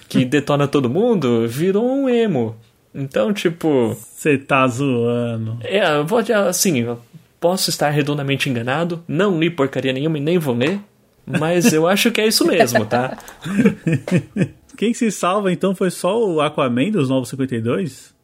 que 0.09 0.25
detona 0.27 0.67
todo 0.67 0.91
mundo, 0.91 1.47
virou 1.47 1.89
um 1.89 2.09
emo. 2.09 2.57
Então, 2.93 3.33
tipo, 3.33 3.95
Você 3.95 4.37
tá 4.37 4.67
zoando. 4.67 5.59
é, 5.63 6.03
vou, 6.03 6.19
assim, 6.49 6.85
posso 7.39 7.71
estar 7.71 7.91
redondamente 7.91 8.51
enganado, 8.51 9.05
não 9.07 9.39
li 9.39 9.49
porcaria 9.51 9.93
nenhuma 9.93 10.19
e 10.19 10.21
nem 10.21 10.37
vou 10.37 10.57
ler, 10.57 10.81
mas 11.25 11.73
eu 11.73 11.87
acho 11.87 12.11
que 12.11 12.21
é 12.21 12.27
isso 12.27 12.45
mesmo, 12.45 12.85
tá? 12.85 13.17
Quem 14.77 14.93
se 14.95 15.13
salva 15.13 15.53
então 15.53 15.75
foi 15.75 15.91
só 15.91 16.21
o 16.25 16.41
Aquaman 16.41 16.91
dos 16.91 17.09
Novos 17.09 17.29
52? 17.29 18.18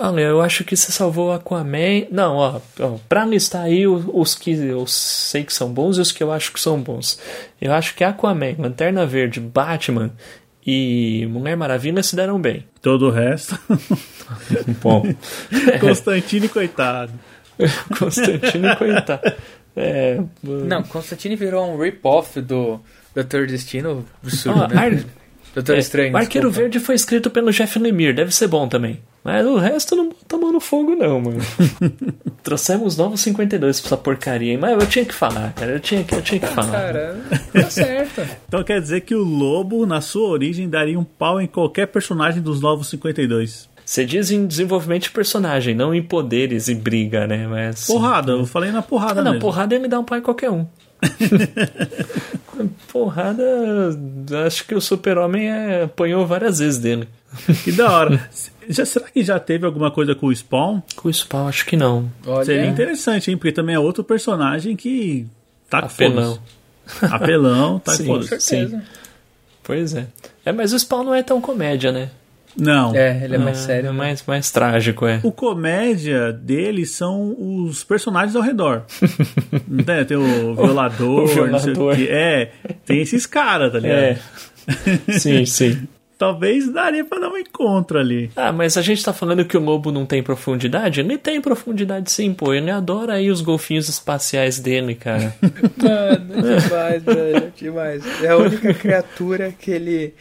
Olha, 0.00 0.20
eu 0.20 0.40
acho 0.40 0.62
que 0.64 0.76
você 0.76 0.92
salvou 0.92 1.32
Aquaman. 1.32 2.06
Não, 2.10 2.36
ó, 2.36 2.60
ó 2.78 2.96
pra 3.08 3.24
listar 3.24 3.62
aí 3.64 3.86
os, 3.86 4.04
os 4.12 4.34
que 4.34 4.52
eu 4.52 4.86
sei 4.86 5.42
que 5.42 5.52
são 5.52 5.72
bons 5.72 5.98
e 5.98 6.00
os 6.00 6.12
que 6.12 6.22
eu 6.22 6.30
acho 6.30 6.52
que 6.52 6.60
são 6.60 6.80
bons. 6.80 7.18
Eu 7.60 7.72
acho 7.72 7.94
que 7.94 8.04
Aquaman, 8.04 8.54
Lanterna 8.58 9.04
Verde, 9.04 9.40
Batman 9.40 10.12
e 10.64 11.26
Mulher 11.30 11.56
Maravilha 11.56 12.02
se 12.02 12.14
deram 12.14 12.40
bem. 12.40 12.64
Todo 12.80 13.06
o 13.08 13.10
resto. 13.10 13.58
Bom. 14.80 15.02
Constantine, 15.80 16.48
coitado. 16.48 17.12
Constantino, 17.98 18.76
coitado. 18.76 19.32
É, 19.74 20.20
Não, 20.42 20.82
Constantine 20.82 21.36
virou 21.36 21.72
um 21.72 21.80
rip-off 21.80 22.40
do 22.40 22.80
Doutor 23.14 23.46
Destino 23.46 24.04
absurdo, 24.22 24.60
Ó, 24.62 24.68
né? 24.68 25.04
Doutor 25.58 25.74
é, 25.74 25.78
Estranho. 25.80 26.14
o 26.14 26.16
Arqueiro 26.16 26.48
desculpa. 26.48 26.68
Verde 26.70 26.78
foi 26.78 26.94
escrito 26.94 27.30
pelo 27.30 27.50
Jeff 27.50 27.78
Lemire, 27.80 28.12
deve 28.12 28.32
ser 28.32 28.46
bom 28.46 28.68
também. 28.68 29.00
Mas 29.24 29.44
o 29.44 29.56
resto 29.56 29.96
não 29.96 30.12
mão 30.40 30.52
no 30.52 30.60
fogo, 30.60 30.94
não, 30.94 31.20
mano. 31.20 31.40
Trouxemos 32.44 32.96
novos 32.96 33.20
52 33.22 33.80
pra 33.80 33.88
essa 33.88 33.96
porcaria, 33.96 34.52
hein? 34.52 34.58
Mas 34.58 34.80
eu 34.80 34.86
tinha 34.86 35.04
que 35.04 35.12
falar, 35.12 35.52
cara. 35.54 35.72
Eu 35.72 35.80
tinha 35.80 36.04
que, 36.04 36.14
eu 36.14 36.22
tinha 36.22 36.38
que 36.40 36.46
falar. 36.46 36.70
Cara, 36.70 37.20
tá 37.52 37.70
certo. 37.70 38.22
Então 38.46 38.62
quer 38.62 38.80
dizer 38.80 39.00
que 39.00 39.14
o 39.14 39.22
Lobo, 39.24 39.84
na 39.84 40.00
sua 40.00 40.28
origem, 40.28 40.68
daria 40.68 40.98
um 40.98 41.04
pau 41.04 41.40
em 41.40 41.46
qualquer 41.48 41.88
personagem 41.88 42.40
dos 42.40 42.60
Novos 42.60 42.88
52. 42.88 43.68
Você 43.84 44.04
diz 44.04 44.30
em 44.30 44.46
desenvolvimento 44.46 45.04
de 45.04 45.10
personagem, 45.10 45.74
não 45.74 45.92
em 45.94 46.02
poderes 46.02 46.68
e 46.68 46.74
briga, 46.74 47.26
né? 47.26 47.46
Mas. 47.48 47.84
Porrada, 47.86 48.32
eu 48.32 48.46
falei 48.46 48.70
na 48.70 48.80
porrada 48.82 49.20
Ah, 49.20 49.24
não, 49.24 49.32
mesmo. 49.32 49.44
porrada 49.44 49.74
ele 49.74 49.88
dá 49.88 49.98
um 49.98 50.04
pau 50.04 50.16
em 50.16 50.22
qualquer 50.22 50.50
um. 50.50 50.66
porrada. 52.92 53.44
Acho 54.46 54.66
que 54.66 54.74
o 54.74 54.80
Super-Homem 54.80 55.48
é, 55.48 55.82
apanhou 55.84 56.26
várias 56.26 56.58
vezes 56.58 56.78
dele. 56.78 57.08
Que 57.64 57.72
da 57.72 57.90
hora. 57.90 58.28
Já, 58.68 58.84
será 58.84 59.08
que 59.08 59.22
já 59.22 59.40
teve 59.40 59.64
alguma 59.64 59.90
coisa 59.90 60.14
com 60.14 60.26
o 60.26 60.34
Spawn? 60.34 60.82
Com 60.94 61.08
o 61.08 61.12
Spawn, 61.12 61.48
acho 61.48 61.64
que 61.64 61.74
não. 61.74 62.12
Olha, 62.26 62.44
Seria 62.44 62.66
interessante, 62.66 63.30
hein? 63.30 63.36
Porque 63.38 63.50
também 63.50 63.74
é 63.74 63.78
outro 63.78 64.04
personagem 64.04 64.76
que 64.76 65.26
tá 65.70 65.80
com 65.80 65.86
Apelão. 65.86 66.38
Apelão, 67.00 67.78
tá 67.78 67.92
Sim. 67.96 68.06
com 68.08 68.20
certeza. 68.20 68.84
Pois 69.62 69.94
é. 69.94 70.06
É, 70.44 70.52
mas 70.52 70.74
o 70.74 70.78
Spawn 70.78 71.02
não 71.02 71.14
é 71.14 71.22
tão 71.22 71.40
comédia, 71.40 71.90
né? 71.90 72.10
Não. 72.56 72.94
É, 72.94 73.24
ele 73.24 73.36
é 73.36 73.38
mais 73.38 73.58
É, 73.58 73.62
sério. 73.66 73.88
É 73.88 73.92
né? 73.92 73.96
mais, 73.98 74.24
mais 74.26 74.50
trágico, 74.50 75.06
é. 75.06 75.20
O 75.22 75.30
comédia 75.32 76.32
dele 76.32 76.84
são 76.86 77.36
os 77.38 77.84
personagens 77.84 78.34
ao 78.34 78.42
redor. 78.42 78.82
Tem, 79.86 80.04
tem 80.04 80.16
o 80.16 80.54
violador, 80.54 81.24
O 81.38 81.46
não 81.46 81.58
sei 81.58 81.72
o 81.72 81.74
violador. 81.74 81.96
quê. 81.96 82.08
É, 82.10 82.50
tem 82.84 83.00
esses 83.00 83.26
caras, 83.26 83.72
tá 83.72 83.78
ligado? 83.78 83.98
É. 83.98 84.18
sim, 85.18 85.44
sim. 85.46 85.86
Talvez 86.18 86.68
daria 86.72 87.04
pra 87.04 87.20
dar 87.20 87.28
um 87.28 87.36
encontro 87.38 87.96
ali. 87.96 88.28
Ah, 88.34 88.52
mas 88.52 88.76
a 88.76 88.82
gente 88.82 89.04
tá 89.04 89.12
falando 89.12 89.44
que 89.44 89.56
o 89.56 89.60
lobo 89.60 89.92
não 89.92 90.04
tem 90.04 90.20
profundidade? 90.20 90.98
Ele 90.98 91.16
tem 91.16 91.40
profundidade 91.40 92.10
sim, 92.10 92.34
pô. 92.34 92.52
Ele 92.52 92.72
adora 92.72 93.12
aí 93.14 93.30
os 93.30 93.40
golfinhos 93.40 93.88
espaciais 93.88 94.58
dele, 94.58 94.96
cara. 94.96 95.32
Mano, 95.80 96.58
demais, 96.60 97.02
velho, 97.04 97.52
demais. 97.56 98.02
É 98.24 98.30
a 98.30 98.36
única 98.36 98.74
criatura 98.74 99.52
que 99.56 99.70
ele 99.70 100.14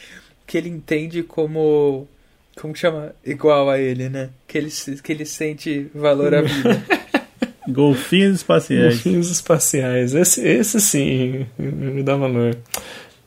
que 0.45 0.55
ele 0.57 0.69
entende 0.69 1.23
como 1.23 2.07
como 2.59 2.73
que 2.73 2.79
chama? 2.79 3.13
Igual 3.25 3.69
a 3.69 3.79
ele, 3.79 4.09
né? 4.09 4.29
Que 4.47 4.57
ele 4.57 4.71
que 5.03 5.11
ele 5.11 5.25
sente 5.25 5.89
valor 5.93 6.33
à 6.33 6.41
vida. 6.41 6.83
Golfinhos 7.69 8.37
espaciais. 8.37 8.93
golfinhos 8.95 9.29
espaciais. 9.29 10.13
Esse, 10.15 10.47
esse 10.47 10.79
sim 10.79 11.45
me 11.57 12.01
dá 12.01 12.15
valor. 12.15 12.57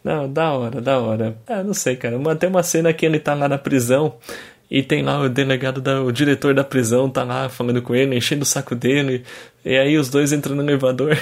Não, 0.02 0.32
da 0.32 0.52
hora, 0.52 0.80
da 0.80 0.98
hora. 0.98 1.36
Ah, 1.46 1.62
não 1.62 1.74
sei, 1.74 1.94
cara. 1.96 2.18
Mas 2.18 2.38
Tem 2.38 2.48
uma 2.48 2.62
cena 2.62 2.92
que 2.92 3.04
ele 3.04 3.20
tá 3.20 3.34
lá 3.34 3.46
na 3.48 3.58
prisão 3.58 4.14
E 4.70 4.82
tem 4.82 5.02
lá 5.02 5.20
o 5.20 5.28
delegado, 5.28 5.80
da, 5.80 6.02
o 6.02 6.10
diretor 6.10 6.54
da 6.54 6.64
prisão 6.64 7.10
tá 7.10 7.22
lá 7.22 7.50
falando 7.50 7.82
com 7.82 7.94
ele, 7.94 8.16
enchendo 8.16 8.42
o 8.42 8.46
saco 8.46 8.74
dele. 8.74 9.24
E 9.64 9.76
aí 9.76 9.98
os 9.98 10.08
dois 10.08 10.32
entram 10.32 10.56
no 10.56 10.62
elevador. 10.62 11.18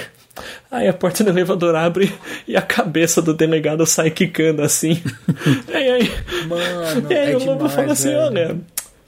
Aí 0.71 0.87
a 0.87 0.93
porta 0.93 1.23
do 1.23 1.29
elevador 1.29 1.75
abre 1.75 2.13
e 2.47 2.55
a 2.55 2.61
cabeça 2.61 3.21
do 3.21 3.33
delegado 3.33 3.85
sai 3.85 4.11
quicando 4.11 4.61
assim. 4.61 5.01
e 5.69 5.75
aí, 5.75 6.11
Mano, 6.47 7.11
e 7.11 7.13
aí 7.13 7.31
é 7.33 7.37
o 7.37 7.43
lobo 7.43 7.69
fala 7.69 7.93
assim: 7.93 8.09
velho. 8.09 8.21
olha, 8.21 8.57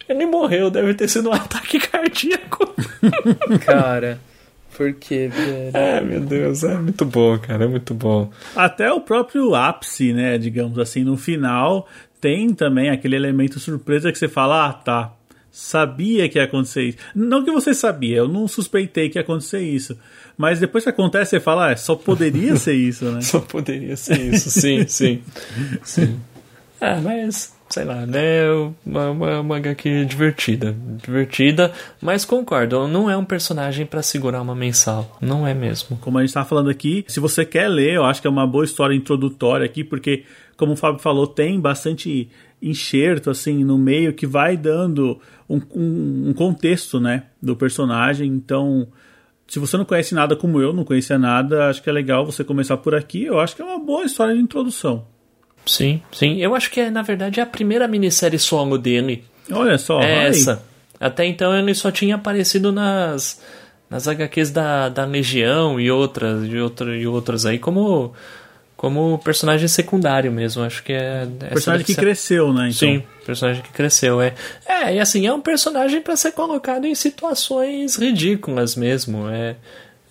ele 0.07 0.25
morreu, 0.25 0.69
deve 0.69 0.93
ter 0.93 1.07
sido 1.07 1.29
um 1.29 1.34
ataque 1.34 1.79
cardíaco. 1.79 2.75
Cara, 3.65 4.19
por 4.75 4.93
que, 4.93 5.27
velho? 5.27 5.71
É, 5.75 6.01
meu 6.01 6.21
Deus, 6.21 6.63
é 6.63 6.75
muito 6.75 7.05
bom, 7.05 7.38
cara, 7.38 7.65
é 7.65 7.67
muito 7.67 7.93
bom. 7.93 8.32
Até 8.55 8.91
o 8.91 9.01
próprio 9.01 9.53
ápice, 9.53 10.13
né? 10.13 10.38
Digamos 10.38 10.79
assim, 10.79 11.03
no 11.03 11.17
final 11.17 11.88
tem 12.21 12.53
também 12.53 12.89
aquele 12.89 13.15
elemento 13.15 13.59
surpresa 13.59 14.11
que 14.11 14.17
você 14.17 14.27
fala, 14.27 14.67
ah, 14.67 14.73
tá. 14.73 15.13
Sabia 15.52 16.30
que 16.30 16.38
ia 16.39 16.45
acontecer 16.45 16.84
isso. 16.84 16.97
Não 17.14 17.43
que 17.43 17.52
você 17.52 17.74
sabia, 17.74 18.18
eu 18.18 18.28
não 18.28 18.47
suspeitei 18.47 19.10
que 19.10 19.18
ia 19.18 19.22
acontecer 19.22 19.60
isso. 19.60 19.97
Mas 20.38 20.60
depois 20.60 20.84
que 20.84 20.89
acontece, 20.89 21.32
você 21.32 21.39
fala, 21.41 21.72
ah, 21.72 21.78
só 21.78 21.93
poderia 21.93 22.56
ser 22.56 22.74
isso, 22.74 23.06
né? 23.06 23.20
Só 23.22 23.39
poderia 23.41 23.97
ser 23.97 24.34
isso, 24.34 24.49
sim, 24.49 24.86
sim. 24.88 25.22
sim. 25.84 26.20
Ah, 26.80 26.99
mas, 27.04 27.54
sei 27.70 27.84
lá, 27.84 28.06
né? 28.06 28.49
Uma, 28.86 29.10
uma, 29.12 29.39
uma 29.41 29.58
HQ 29.58 30.06
divertida. 30.06 30.74
Divertida, 31.04 31.74
mas 32.02 32.24
concordo, 32.24 32.88
não 32.88 33.10
é 33.10 33.18
um 33.18 33.26
personagem 33.26 33.86
pra 33.86 34.02
segurar 34.02 34.41
uma 34.41 34.56
mensal. 34.56 35.18
Não 35.22 35.45
é 35.45 35.54
mesmo. 35.54 35.97
Como 35.97 36.18
a 36.18 36.22
gente 36.22 36.34
tá 36.34 36.45
falando 36.45 36.70
aqui, 36.70 37.04
se 37.08 37.20
você 37.20 37.45
quer 37.45 37.68
ler, 37.68 37.93
eu 37.93 38.06
acho 38.06 38.22
que 38.22 38.28
é 38.28 38.32
uma 38.32 38.47
boa 38.47 38.64
história 38.64 38.95
introdutória 38.95 39.66
aqui, 39.66 39.84
porque, 39.84 40.24
como 40.56 40.74
o 40.74 40.78
Fábio 40.78 40.99
falou, 40.99 41.28
tem 41.28 41.60
bastante 41.60 42.30
enxerto, 42.62 43.30
assim, 43.30 43.64
no 43.64 43.78
meio 43.78 44.14
que 44.14 44.28
vai 44.28 44.55
dando 44.55 45.20
um, 45.49 45.62
um, 45.74 46.30
um 46.30 46.34
contexto, 46.34 46.99
né, 46.99 47.24
do 47.41 47.55
personagem. 47.55 48.28
Então, 48.28 48.88
se 49.47 49.59
você 49.59 49.78
não 49.78 49.86
conhece 49.86 50.14
nada 50.14 50.36
como 50.36 50.62
eu, 50.62 50.72
não 50.72 50.84
conhecia 50.84 51.18
nada, 51.18 51.70
acho 51.70 51.82
que 51.82 51.89
é 51.89 51.93
legal 51.93 52.26
você 52.26 52.43
começar 52.43 52.78
por 52.78 52.95
aqui. 52.95 53.26
Eu 53.26 53.39
acho 53.39 53.55
que 53.55 53.62
é 53.62 53.66
uma 53.66 53.80
boa 53.80 54.05
história 54.05 54.34
de 54.34 54.39
introdução. 54.39 55.05
Sim, 55.66 56.01
sim. 56.12 56.38
Eu 56.38 56.55
acho 56.55 56.72
que 56.72 56.80
é, 56.80 56.89
na 56.89 57.01
verdade, 57.01 57.39
é 57.39 57.43
a 57.43 57.47
primeira 57.47 57.88
minissérie 57.88 58.39
solo 58.39 58.78
dele. 58.78 59.24
Olha 59.51 59.78
só, 59.78 60.01
é 60.01 60.28
essa. 60.28 60.64
Até 60.99 61.26
então 61.26 61.55
ele 61.57 61.74
só 61.74 61.91
tinha 61.91 62.16
aparecido 62.16 62.72
nas, 62.72 63.41
nas 63.89 64.07
HQs 64.07 64.51
da, 64.51 64.88
da 64.88 65.03
Legião 65.03 65.80
e 65.80 65.91
outras, 65.91 66.45
e, 66.45 66.57
outra, 66.57 66.95
e 66.95 67.07
outras 67.07 67.45
aí 67.45 67.59
como, 67.59 68.14
como 68.82 69.19
personagem 69.19 69.67
secundário 69.67 70.32
mesmo. 70.32 70.63
Acho 70.63 70.82
que 70.82 70.91
é. 70.91 71.27
personagem 71.49 71.86
que 71.86 71.93
ser- 71.93 72.01
cresceu, 72.01 72.51
né? 72.51 72.61
Então. 72.63 72.71
Sim, 72.73 73.03
personagem 73.23 73.61
que 73.61 73.69
cresceu, 73.69 74.19
é. 74.19 74.34
É, 74.67 74.95
e 74.95 74.99
assim, 74.99 75.27
é 75.27 75.32
um 75.32 75.39
personagem 75.39 76.01
pra 76.01 76.15
ser 76.15 76.32
colocado 76.32 76.86
em 76.86 76.95
situações 76.95 77.95
ridículas 77.95 78.75
mesmo. 78.75 79.29
É, 79.29 79.55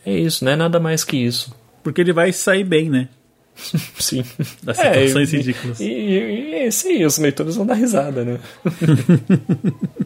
é 0.06 0.12
isso, 0.16 0.44
não 0.44 0.52
é 0.52 0.56
nada 0.56 0.78
mais 0.78 1.02
que 1.02 1.16
isso. 1.16 1.52
Porque 1.82 2.00
ele 2.00 2.12
vai 2.12 2.32
sair 2.32 2.62
bem, 2.62 2.88
né? 2.88 3.08
Sim. 3.98 4.22
Das 4.62 4.78
É, 4.78 4.92
situações 4.94 5.32
e- 5.32 5.36
ridículas. 5.38 5.80
E, 5.80 5.84
e, 5.84 6.66
e 6.66 6.70
sim, 6.70 7.04
os 7.04 7.18
leitores 7.18 7.56
vão 7.56 7.66
dar 7.66 7.74
risada, 7.74 8.24
né? 8.24 8.38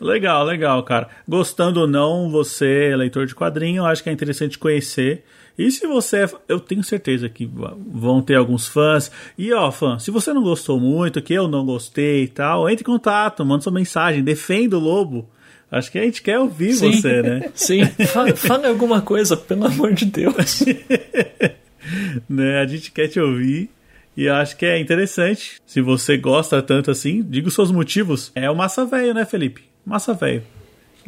Legal, 0.00 0.44
legal, 0.44 0.82
cara. 0.82 1.08
Gostando 1.28 1.78
ou 1.82 1.86
não, 1.86 2.28
você 2.28 2.88
é 2.90 2.96
leitor 2.96 3.24
de 3.24 3.36
quadrinho, 3.36 3.82
eu 3.82 3.86
acho 3.86 4.02
que 4.02 4.10
é 4.10 4.12
interessante 4.12 4.58
conhecer. 4.58 5.24
E 5.58 5.70
se 5.70 5.86
você. 5.86 6.24
é- 6.24 6.30
Eu 6.48 6.58
tenho 6.60 6.82
certeza 6.82 7.28
que 7.28 7.46
vão 7.46 8.22
ter 8.22 8.36
alguns 8.36 8.66
fãs. 8.68 9.10
E 9.36 9.52
ó, 9.52 9.70
fã, 9.70 9.98
se 9.98 10.10
você 10.10 10.32
não 10.32 10.42
gostou 10.42 10.80
muito, 10.80 11.20
que 11.22 11.34
eu 11.34 11.46
não 11.48 11.64
gostei 11.64 12.24
e 12.24 12.28
tal, 12.28 12.68
entre 12.68 12.82
em 12.82 12.86
contato, 12.86 13.44
manda 13.44 13.62
sua 13.62 13.72
mensagem, 13.72 14.22
defenda 14.24 14.76
o 14.76 14.80
lobo. 14.80 15.28
Acho 15.70 15.90
que 15.90 15.98
a 15.98 16.02
gente 16.04 16.20
quer 16.22 16.38
ouvir 16.38 16.74
Sim. 16.74 16.92
você, 16.92 17.22
né? 17.22 17.50
Sim, 17.54 17.84
fa- 18.06 18.34
fale 18.36 18.66
alguma 18.66 19.00
coisa, 19.00 19.36
pelo 19.36 19.66
amor 19.66 19.92
de 19.94 20.04
Deus. 20.04 20.64
né? 22.28 22.60
A 22.60 22.66
gente 22.66 22.90
quer 22.90 23.08
te 23.08 23.20
ouvir. 23.20 23.70
E 24.14 24.24
eu 24.24 24.34
acho 24.34 24.56
que 24.56 24.66
é 24.66 24.78
interessante. 24.78 25.54
Se 25.64 25.80
você 25.80 26.18
gosta 26.18 26.60
tanto 26.62 26.90
assim, 26.90 27.22
diga 27.22 27.48
os 27.48 27.54
seus 27.54 27.70
motivos. 27.70 28.30
É 28.34 28.50
o 28.50 28.54
massa 28.54 28.84
velho, 28.84 29.14
né, 29.14 29.24
Felipe? 29.24 29.62
Massa 29.86 30.12
velho. 30.12 30.42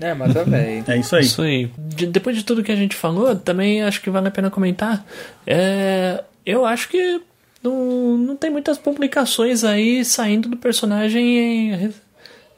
É, 0.00 0.12
mas 0.14 0.32
velho. 0.32 0.84
É 0.88 0.96
isso 0.98 1.14
aí. 1.16 1.24
Isso 1.24 1.42
aí. 1.42 1.70
De- 1.78 2.06
depois 2.06 2.36
de 2.36 2.44
tudo 2.44 2.62
que 2.62 2.72
a 2.72 2.76
gente 2.76 2.96
falou, 2.96 3.34
também 3.36 3.82
acho 3.82 4.00
que 4.00 4.10
vale 4.10 4.28
a 4.28 4.30
pena 4.30 4.50
comentar. 4.50 5.04
É, 5.46 6.22
eu 6.44 6.64
acho 6.66 6.88
que 6.88 7.20
não, 7.62 8.16
não 8.18 8.36
tem 8.36 8.50
muitas 8.50 8.76
publicações 8.78 9.64
aí 9.64 10.04
saindo 10.04 10.48
do 10.48 10.56
personagem 10.56 11.38
em, 11.72 11.94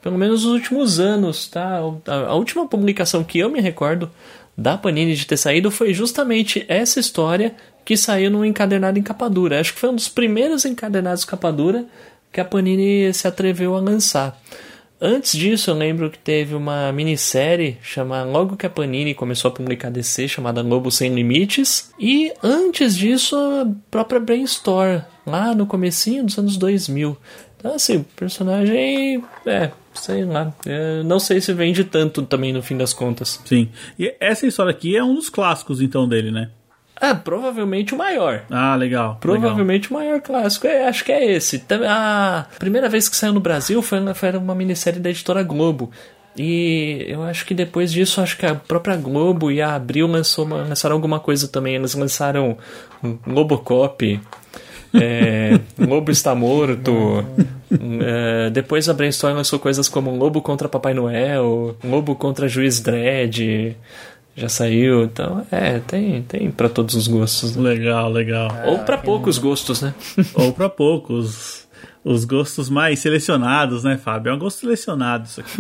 pelo 0.03 0.19
menos 0.19 0.45
nos 0.45 0.53
últimos 0.53 0.99
anos, 0.99 1.47
tá? 1.49 1.81
A, 2.07 2.15
a 2.29 2.35
última 2.35 2.67
publicação 2.67 3.23
que 3.23 3.39
eu 3.39 3.51
me 3.51 3.61
recordo 3.61 4.11
da 4.57 4.79
Panini 4.79 5.15
de 5.15 5.27
ter 5.27 5.37
saído 5.37 5.71
foi 5.71 5.93
justamente 5.93 6.65
essa 6.69 6.99
história 6.99 7.55
que 7.85 7.97
saiu 7.97 8.31
num 8.31 8.45
encadernado 8.45 8.99
em 8.99 9.03
capa 9.03 9.29
dura. 9.29 9.61
Acho 9.61 9.75
que 9.75 9.79
foi 9.81 9.91
um 9.91 9.95
dos 9.95 10.09
primeiros 10.09 10.65
encadernados 10.65 11.25
capa 11.25 11.53
dura 11.53 11.85
que 12.33 12.41
a 12.41 12.45
Panini 12.45 13.13
se 13.13 13.29
atreveu 13.29 13.77
a 13.77 13.81
lançar. 13.81 14.37
Antes 15.01 15.33
disso, 15.33 15.71
eu 15.71 15.75
lembro 15.75 16.11
que 16.11 16.19
teve 16.19 16.55
uma 16.55 16.91
minissérie 16.91 17.77
chamada 17.83 18.29
logo 18.31 18.57
que 18.57 18.65
a 18.65 18.71
Panini 18.71 19.15
começou 19.15 19.51
a 19.51 19.55
publicar 19.55 19.91
DC, 19.91 20.27
chamada 20.27 20.63
Lobo 20.63 20.91
Sem 20.91 21.15
Limites. 21.15 21.93
E 22.01 22.33
antes 22.43 22.97
disso, 22.97 23.37
a 23.37 23.67
própria 23.91 24.19
Brainstorm, 24.19 25.03
lá 25.27 25.55
no 25.55 25.67
comecinho 25.67 26.25
dos 26.25 26.39
anos 26.39 26.57
2000. 26.57 27.15
Então, 27.59 27.75
assim, 27.75 27.99
o 27.99 28.05
personagem, 28.05 29.23
é, 29.45 29.71
sei 29.93 30.25
lá, 30.25 30.55
é, 30.65 31.03
não 31.03 31.19
sei 31.19 31.43
se 31.43 31.53
vende 31.53 31.85
tanto 31.85 32.23
também 32.23 32.53
no 32.53 32.63
fim 32.63 32.77
das 32.77 32.95
contas. 32.95 33.41
Sim. 33.45 33.69
E 33.99 34.15
essa 34.19 34.47
história 34.47 34.71
aqui 34.71 34.97
é 34.97 35.05
um 35.05 35.15
dos 35.15 35.29
clássicos, 35.29 35.83
então, 35.83 36.09
dele, 36.09 36.31
né? 36.31 36.51
Ah, 37.01 37.15
provavelmente 37.15 37.95
o 37.95 37.99
maior. 37.99 38.43
Ah, 38.51 38.75
legal. 38.75 38.79
legal. 38.79 39.19
Provavelmente 39.21 39.91
o 39.91 39.95
maior 39.95 40.21
clássico. 40.21 40.67
É, 40.67 40.89
acho 40.89 41.05
que 41.05 41.13
é 41.13 41.33
esse. 41.33 41.63
A 41.87 42.47
primeira 42.59 42.89
vez 42.89 43.09
que 43.09 43.17
saiu 43.17 43.33
no 43.35 43.41
Brasil 43.41 43.83
foi, 43.83 43.99
foi 44.15 44.31
uma 44.37 44.55
minissérie 44.55 44.99
da 45.01 45.11
editora 45.11 45.43
Globo. 45.43 45.91
E 46.39 47.05
eu 47.09 47.23
acho 47.23 47.45
que 47.47 47.55
depois 47.55 47.93
disso, 47.93 48.21
acho 48.21 48.37
que 48.37 48.45
a 48.47 48.55
própria 48.55 48.97
Globo 48.97 49.51
e 49.51 49.61
a 49.63 49.75
Abril 49.75 50.07
lançou 50.07 50.45
uma- 50.45 50.63
lançaram 50.63 50.95
alguma 50.97 51.19
coisa 51.21 51.49
também. 51.49 51.75
Eles 51.77 51.95
lançaram 51.95 52.57
um 53.03 53.13
Globocop. 53.27 54.21
É, 54.95 55.59
Lobo 55.79 56.11
está 56.11 56.35
morto. 56.35 57.25
É, 58.03 58.51
depois 58.51 58.89
a 58.89 58.95
Brainstorm 58.95 59.35
lançou 59.35 59.59
coisas 59.59 59.89
como 59.89 60.15
Lobo 60.17 60.41
contra 60.41 60.69
Papai 60.69 60.95
Noel, 60.95 61.77
Lobo 61.85 62.15
contra 62.15 62.49
Juiz 62.49 62.81
Dredd. 62.81 63.75
Já 64.37 64.49
saiu, 64.51 65.05
então 65.05 65.47
é, 65.51 65.79
tem, 65.79 66.23
tem 66.23 66.51
para 66.51 66.69
todos 66.69 66.95
os 66.95 67.09
gostos. 67.09 67.57
né? 67.57 67.71
Legal, 67.71 68.13
legal. 68.13 68.51
Ou 68.67 68.81
pra 68.81 68.99
poucos 68.99 69.39
gostos, 69.39 69.81
né? 69.81 69.95
Ou 70.35 70.53
pra 70.53 70.69
poucos. 70.69 71.65
Os 72.05 72.25
gostos 72.25 72.71
mais 72.71 73.01
selecionados, 73.01 73.83
né, 73.83 73.99
Fábio? 73.99 74.31
É 74.31 74.35
um 74.35 74.39
gosto 74.39 74.61
selecionado 74.61 75.25
isso 75.27 75.41
aqui. 75.41 75.53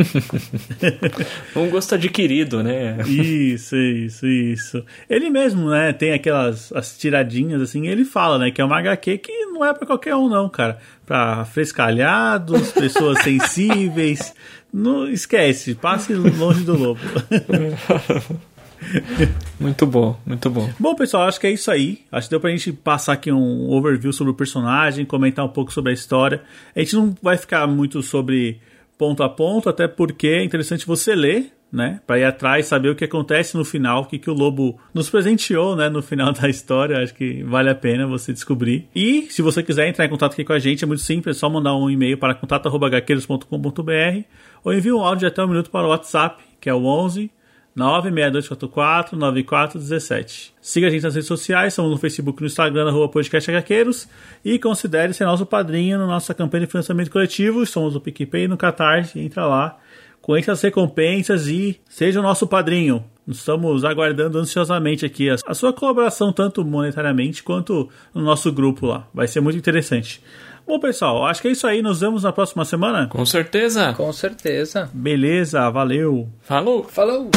Um 1.58 1.68
gosto 1.68 1.96
adquirido, 1.96 2.62
né? 2.62 2.98
Isso, 3.04 3.74
isso, 3.74 4.26
isso. 4.28 4.84
Ele 5.10 5.28
mesmo, 5.28 5.68
né, 5.70 5.92
tem 5.92 6.12
aquelas 6.12 6.72
as 6.72 6.96
tiradinhas 6.96 7.60
assim, 7.60 7.88
ele 7.88 8.04
fala, 8.04 8.38
né, 8.38 8.52
que 8.52 8.60
é 8.60 8.64
uma 8.64 8.78
HQ 8.78 9.18
que 9.18 9.32
não 9.46 9.64
é 9.64 9.74
pra 9.74 9.86
qualquer 9.86 10.14
um 10.14 10.28
não, 10.28 10.48
cara. 10.48 10.78
Pra 11.04 11.44
frescalhados, 11.46 12.70
pessoas 12.70 13.18
sensíveis. 13.24 14.32
Não 14.72 15.08
esquece, 15.08 15.74
passe 15.74 16.14
longe 16.14 16.62
do 16.62 16.76
lobo. 16.78 17.00
Muito 19.58 19.86
bom, 19.86 20.18
muito 20.26 20.50
bom. 20.50 20.68
Bom, 20.78 20.94
pessoal, 20.94 21.26
acho 21.26 21.40
que 21.40 21.46
é 21.46 21.50
isso 21.50 21.70
aí. 21.70 22.00
Acho 22.12 22.28
que 22.28 22.30
deu 22.30 22.40
pra 22.40 22.50
gente 22.50 22.72
passar 22.72 23.14
aqui 23.14 23.32
um 23.32 23.70
overview 23.70 24.12
sobre 24.12 24.32
o 24.32 24.36
personagem, 24.36 25.04
comentar 25.04 25.44
um 25.44 25.48
pouco 25.48 25.72
sobre 25.72 25.90
a 25.90 25.94
história. 25.94 26.42
A 26.74 26.80
gente 26.80 26.94
não 26.94 27.14
vai 27.22 27.36
ficar 27.36 27.66
muito 27.66 28.02
sobre 28.02 28.60
ponto 28.98 29.22
a 29.22 29.28
ponto, 29.28 29.68
até 29.68 29.88
porque 29.88 30.28
é 30.28 30.44
interessante 30.44 30.86
você 30.86 31.14
ler, 31.14 31.52
né? 31.72 32.00
Pra 32.06 32.18
ir 32.18 32.24
atrás, 32.24 32.66
saber 32.66 32.90
o 32.90 32.94
que 32.94 33.04
acontece 33.04 33.56
no 33.56 33.64
final, 33.64 34.02
o 34.02 34.06
que, 34.06 34.18
que 34.18 34.30
o 34.30 34.34
lobo 34.34 34.78
nos 34.94 35.10
presenteou, 35.10 35.74
né? 35.74 35.88
No 35.88 36.02
final 36.02 36.32
da 36.34 36.48
história. 36.48 37.02
Acho 37.02 37.14
que 37.14 37.42
vale 37.42 37.70
a 37.70 37.74
pena 37.74 38.06
você 38.06 38.32
descobrir. 38.32 38.88
E 38.94 39.26
se 39.30 39.42
você 39.42 39.62
quiser 39.62 39.88
entrar 39.88 40.04
em 40.04 40.10
contato 40.10 40.32
aqui 40.32 40.44
com 40.44 40.52
a 40.52 40.58
gente, 40.58 40.84
é 40.84 40.86
muito 40.86 41.02
simples, 41.02 41.36
é 41.36 41.38
só 41.38 41.48
mandar 41.48 41.74
um 41.76 41.90
e-mail 41.90 42.18
para 42.18 42.34
contato.hqueiros.com.br 42.34 44.22
ou 44.62 44.74
envia 44.74 44.94
um 44.94 45.00
áudio 45.00 45.20
de 45.20 45.26
até 45.26 45.42
um 45.42 45.48
minuto 45.48 45.70
para 45.70 45.86
o 45.86 45.90
WhatsApp, 45.90 46.42
que 46.60 46.68
é 46.68 46.74
o 46.74 46.84
11 46.84 47.30
96244 47.76 49.18
9417. 49.18 50.54
Siga 50.62 50.86
a 50.86 50.90
gente 50.90 51.02
nas 51.02 51.14
redes 51.14 51.28
sociais, 51.28 51.74
estamos 51.74 51.90
no 51.90 51.98
Facebook 51.98 52.40
e 52.40 52.42
no 52.42 52.46
Instagram, 52.46 52.88
arroba 52.88 53.12
podcast 53.12 53.50
HQueiros, 53.50 54.08
e 54.42 54.58
considere 54.58 55.12
ser 55.12 55.26
nosso 55.26 55.44
padrinho 55.44 55.98
na 55.98 56.06
nossa 56.06 56.32
campanha 56.32 56.64
de 56.64 56.72
financiamento 56.72 57.10
coletivo. 57.10 57.62
Estamos 57.62 57.92
no 57.92 58.00
PicPay 58.00 58.44
e 58.44 58.48
no 58.48 58.56
Catarse, 58.56 59.20
entra 59.20 59.46
lá, 59.46 59.78
conheça 60.22 60.52
as 60.52 60.62
recompensas 60.62 61.48
e 61.48 61.78
seja 61.86 62.20
o 62.20 62.22
nosso 62.22 62.46
padrinho. 62.46 63.04
Estamos 63.28 63.84
aguardando 63.84 64.38
ansiosamente 64.38 65.04
aqui 65.04 65.28
a 65.28 65.54
sua 65.54 65.72
colaboração, 65.72 66.32
tanto 66.32 66.64
monetariamente 66.64 67.42
quanto 67.42 67.90
no 68.14 68.22
nosso 68.22 68.50
grupo 68.52 68.86
lá. 68.86 69.06
Vai 69.12 69.28
ser 69.28 69.40
muito 69.40 69.58
interessante. 69.58 70.22
Bom, 70.66 70.80
pessoal, 70.80 71.24
acho 71.24 71.40
que 71.40 71.48
é 71.48 71.52
isso 71.52 71.66
aí. 71.66 71.80
Nos 71.80 72.00
vemos 72.00 72.24
na 72.24 72.32
próxima 72.32 72.64
semana. 72.64 73.06
Com 73.06 73.24
certeza. 73.24 73.94
Com 73.94 74.12
certeza. 74.12 74.90
Beleza, 74.92 75.70
valeu. 75.70 76.28
Falou. 76.42 76.82
Falou. 76.84 77.30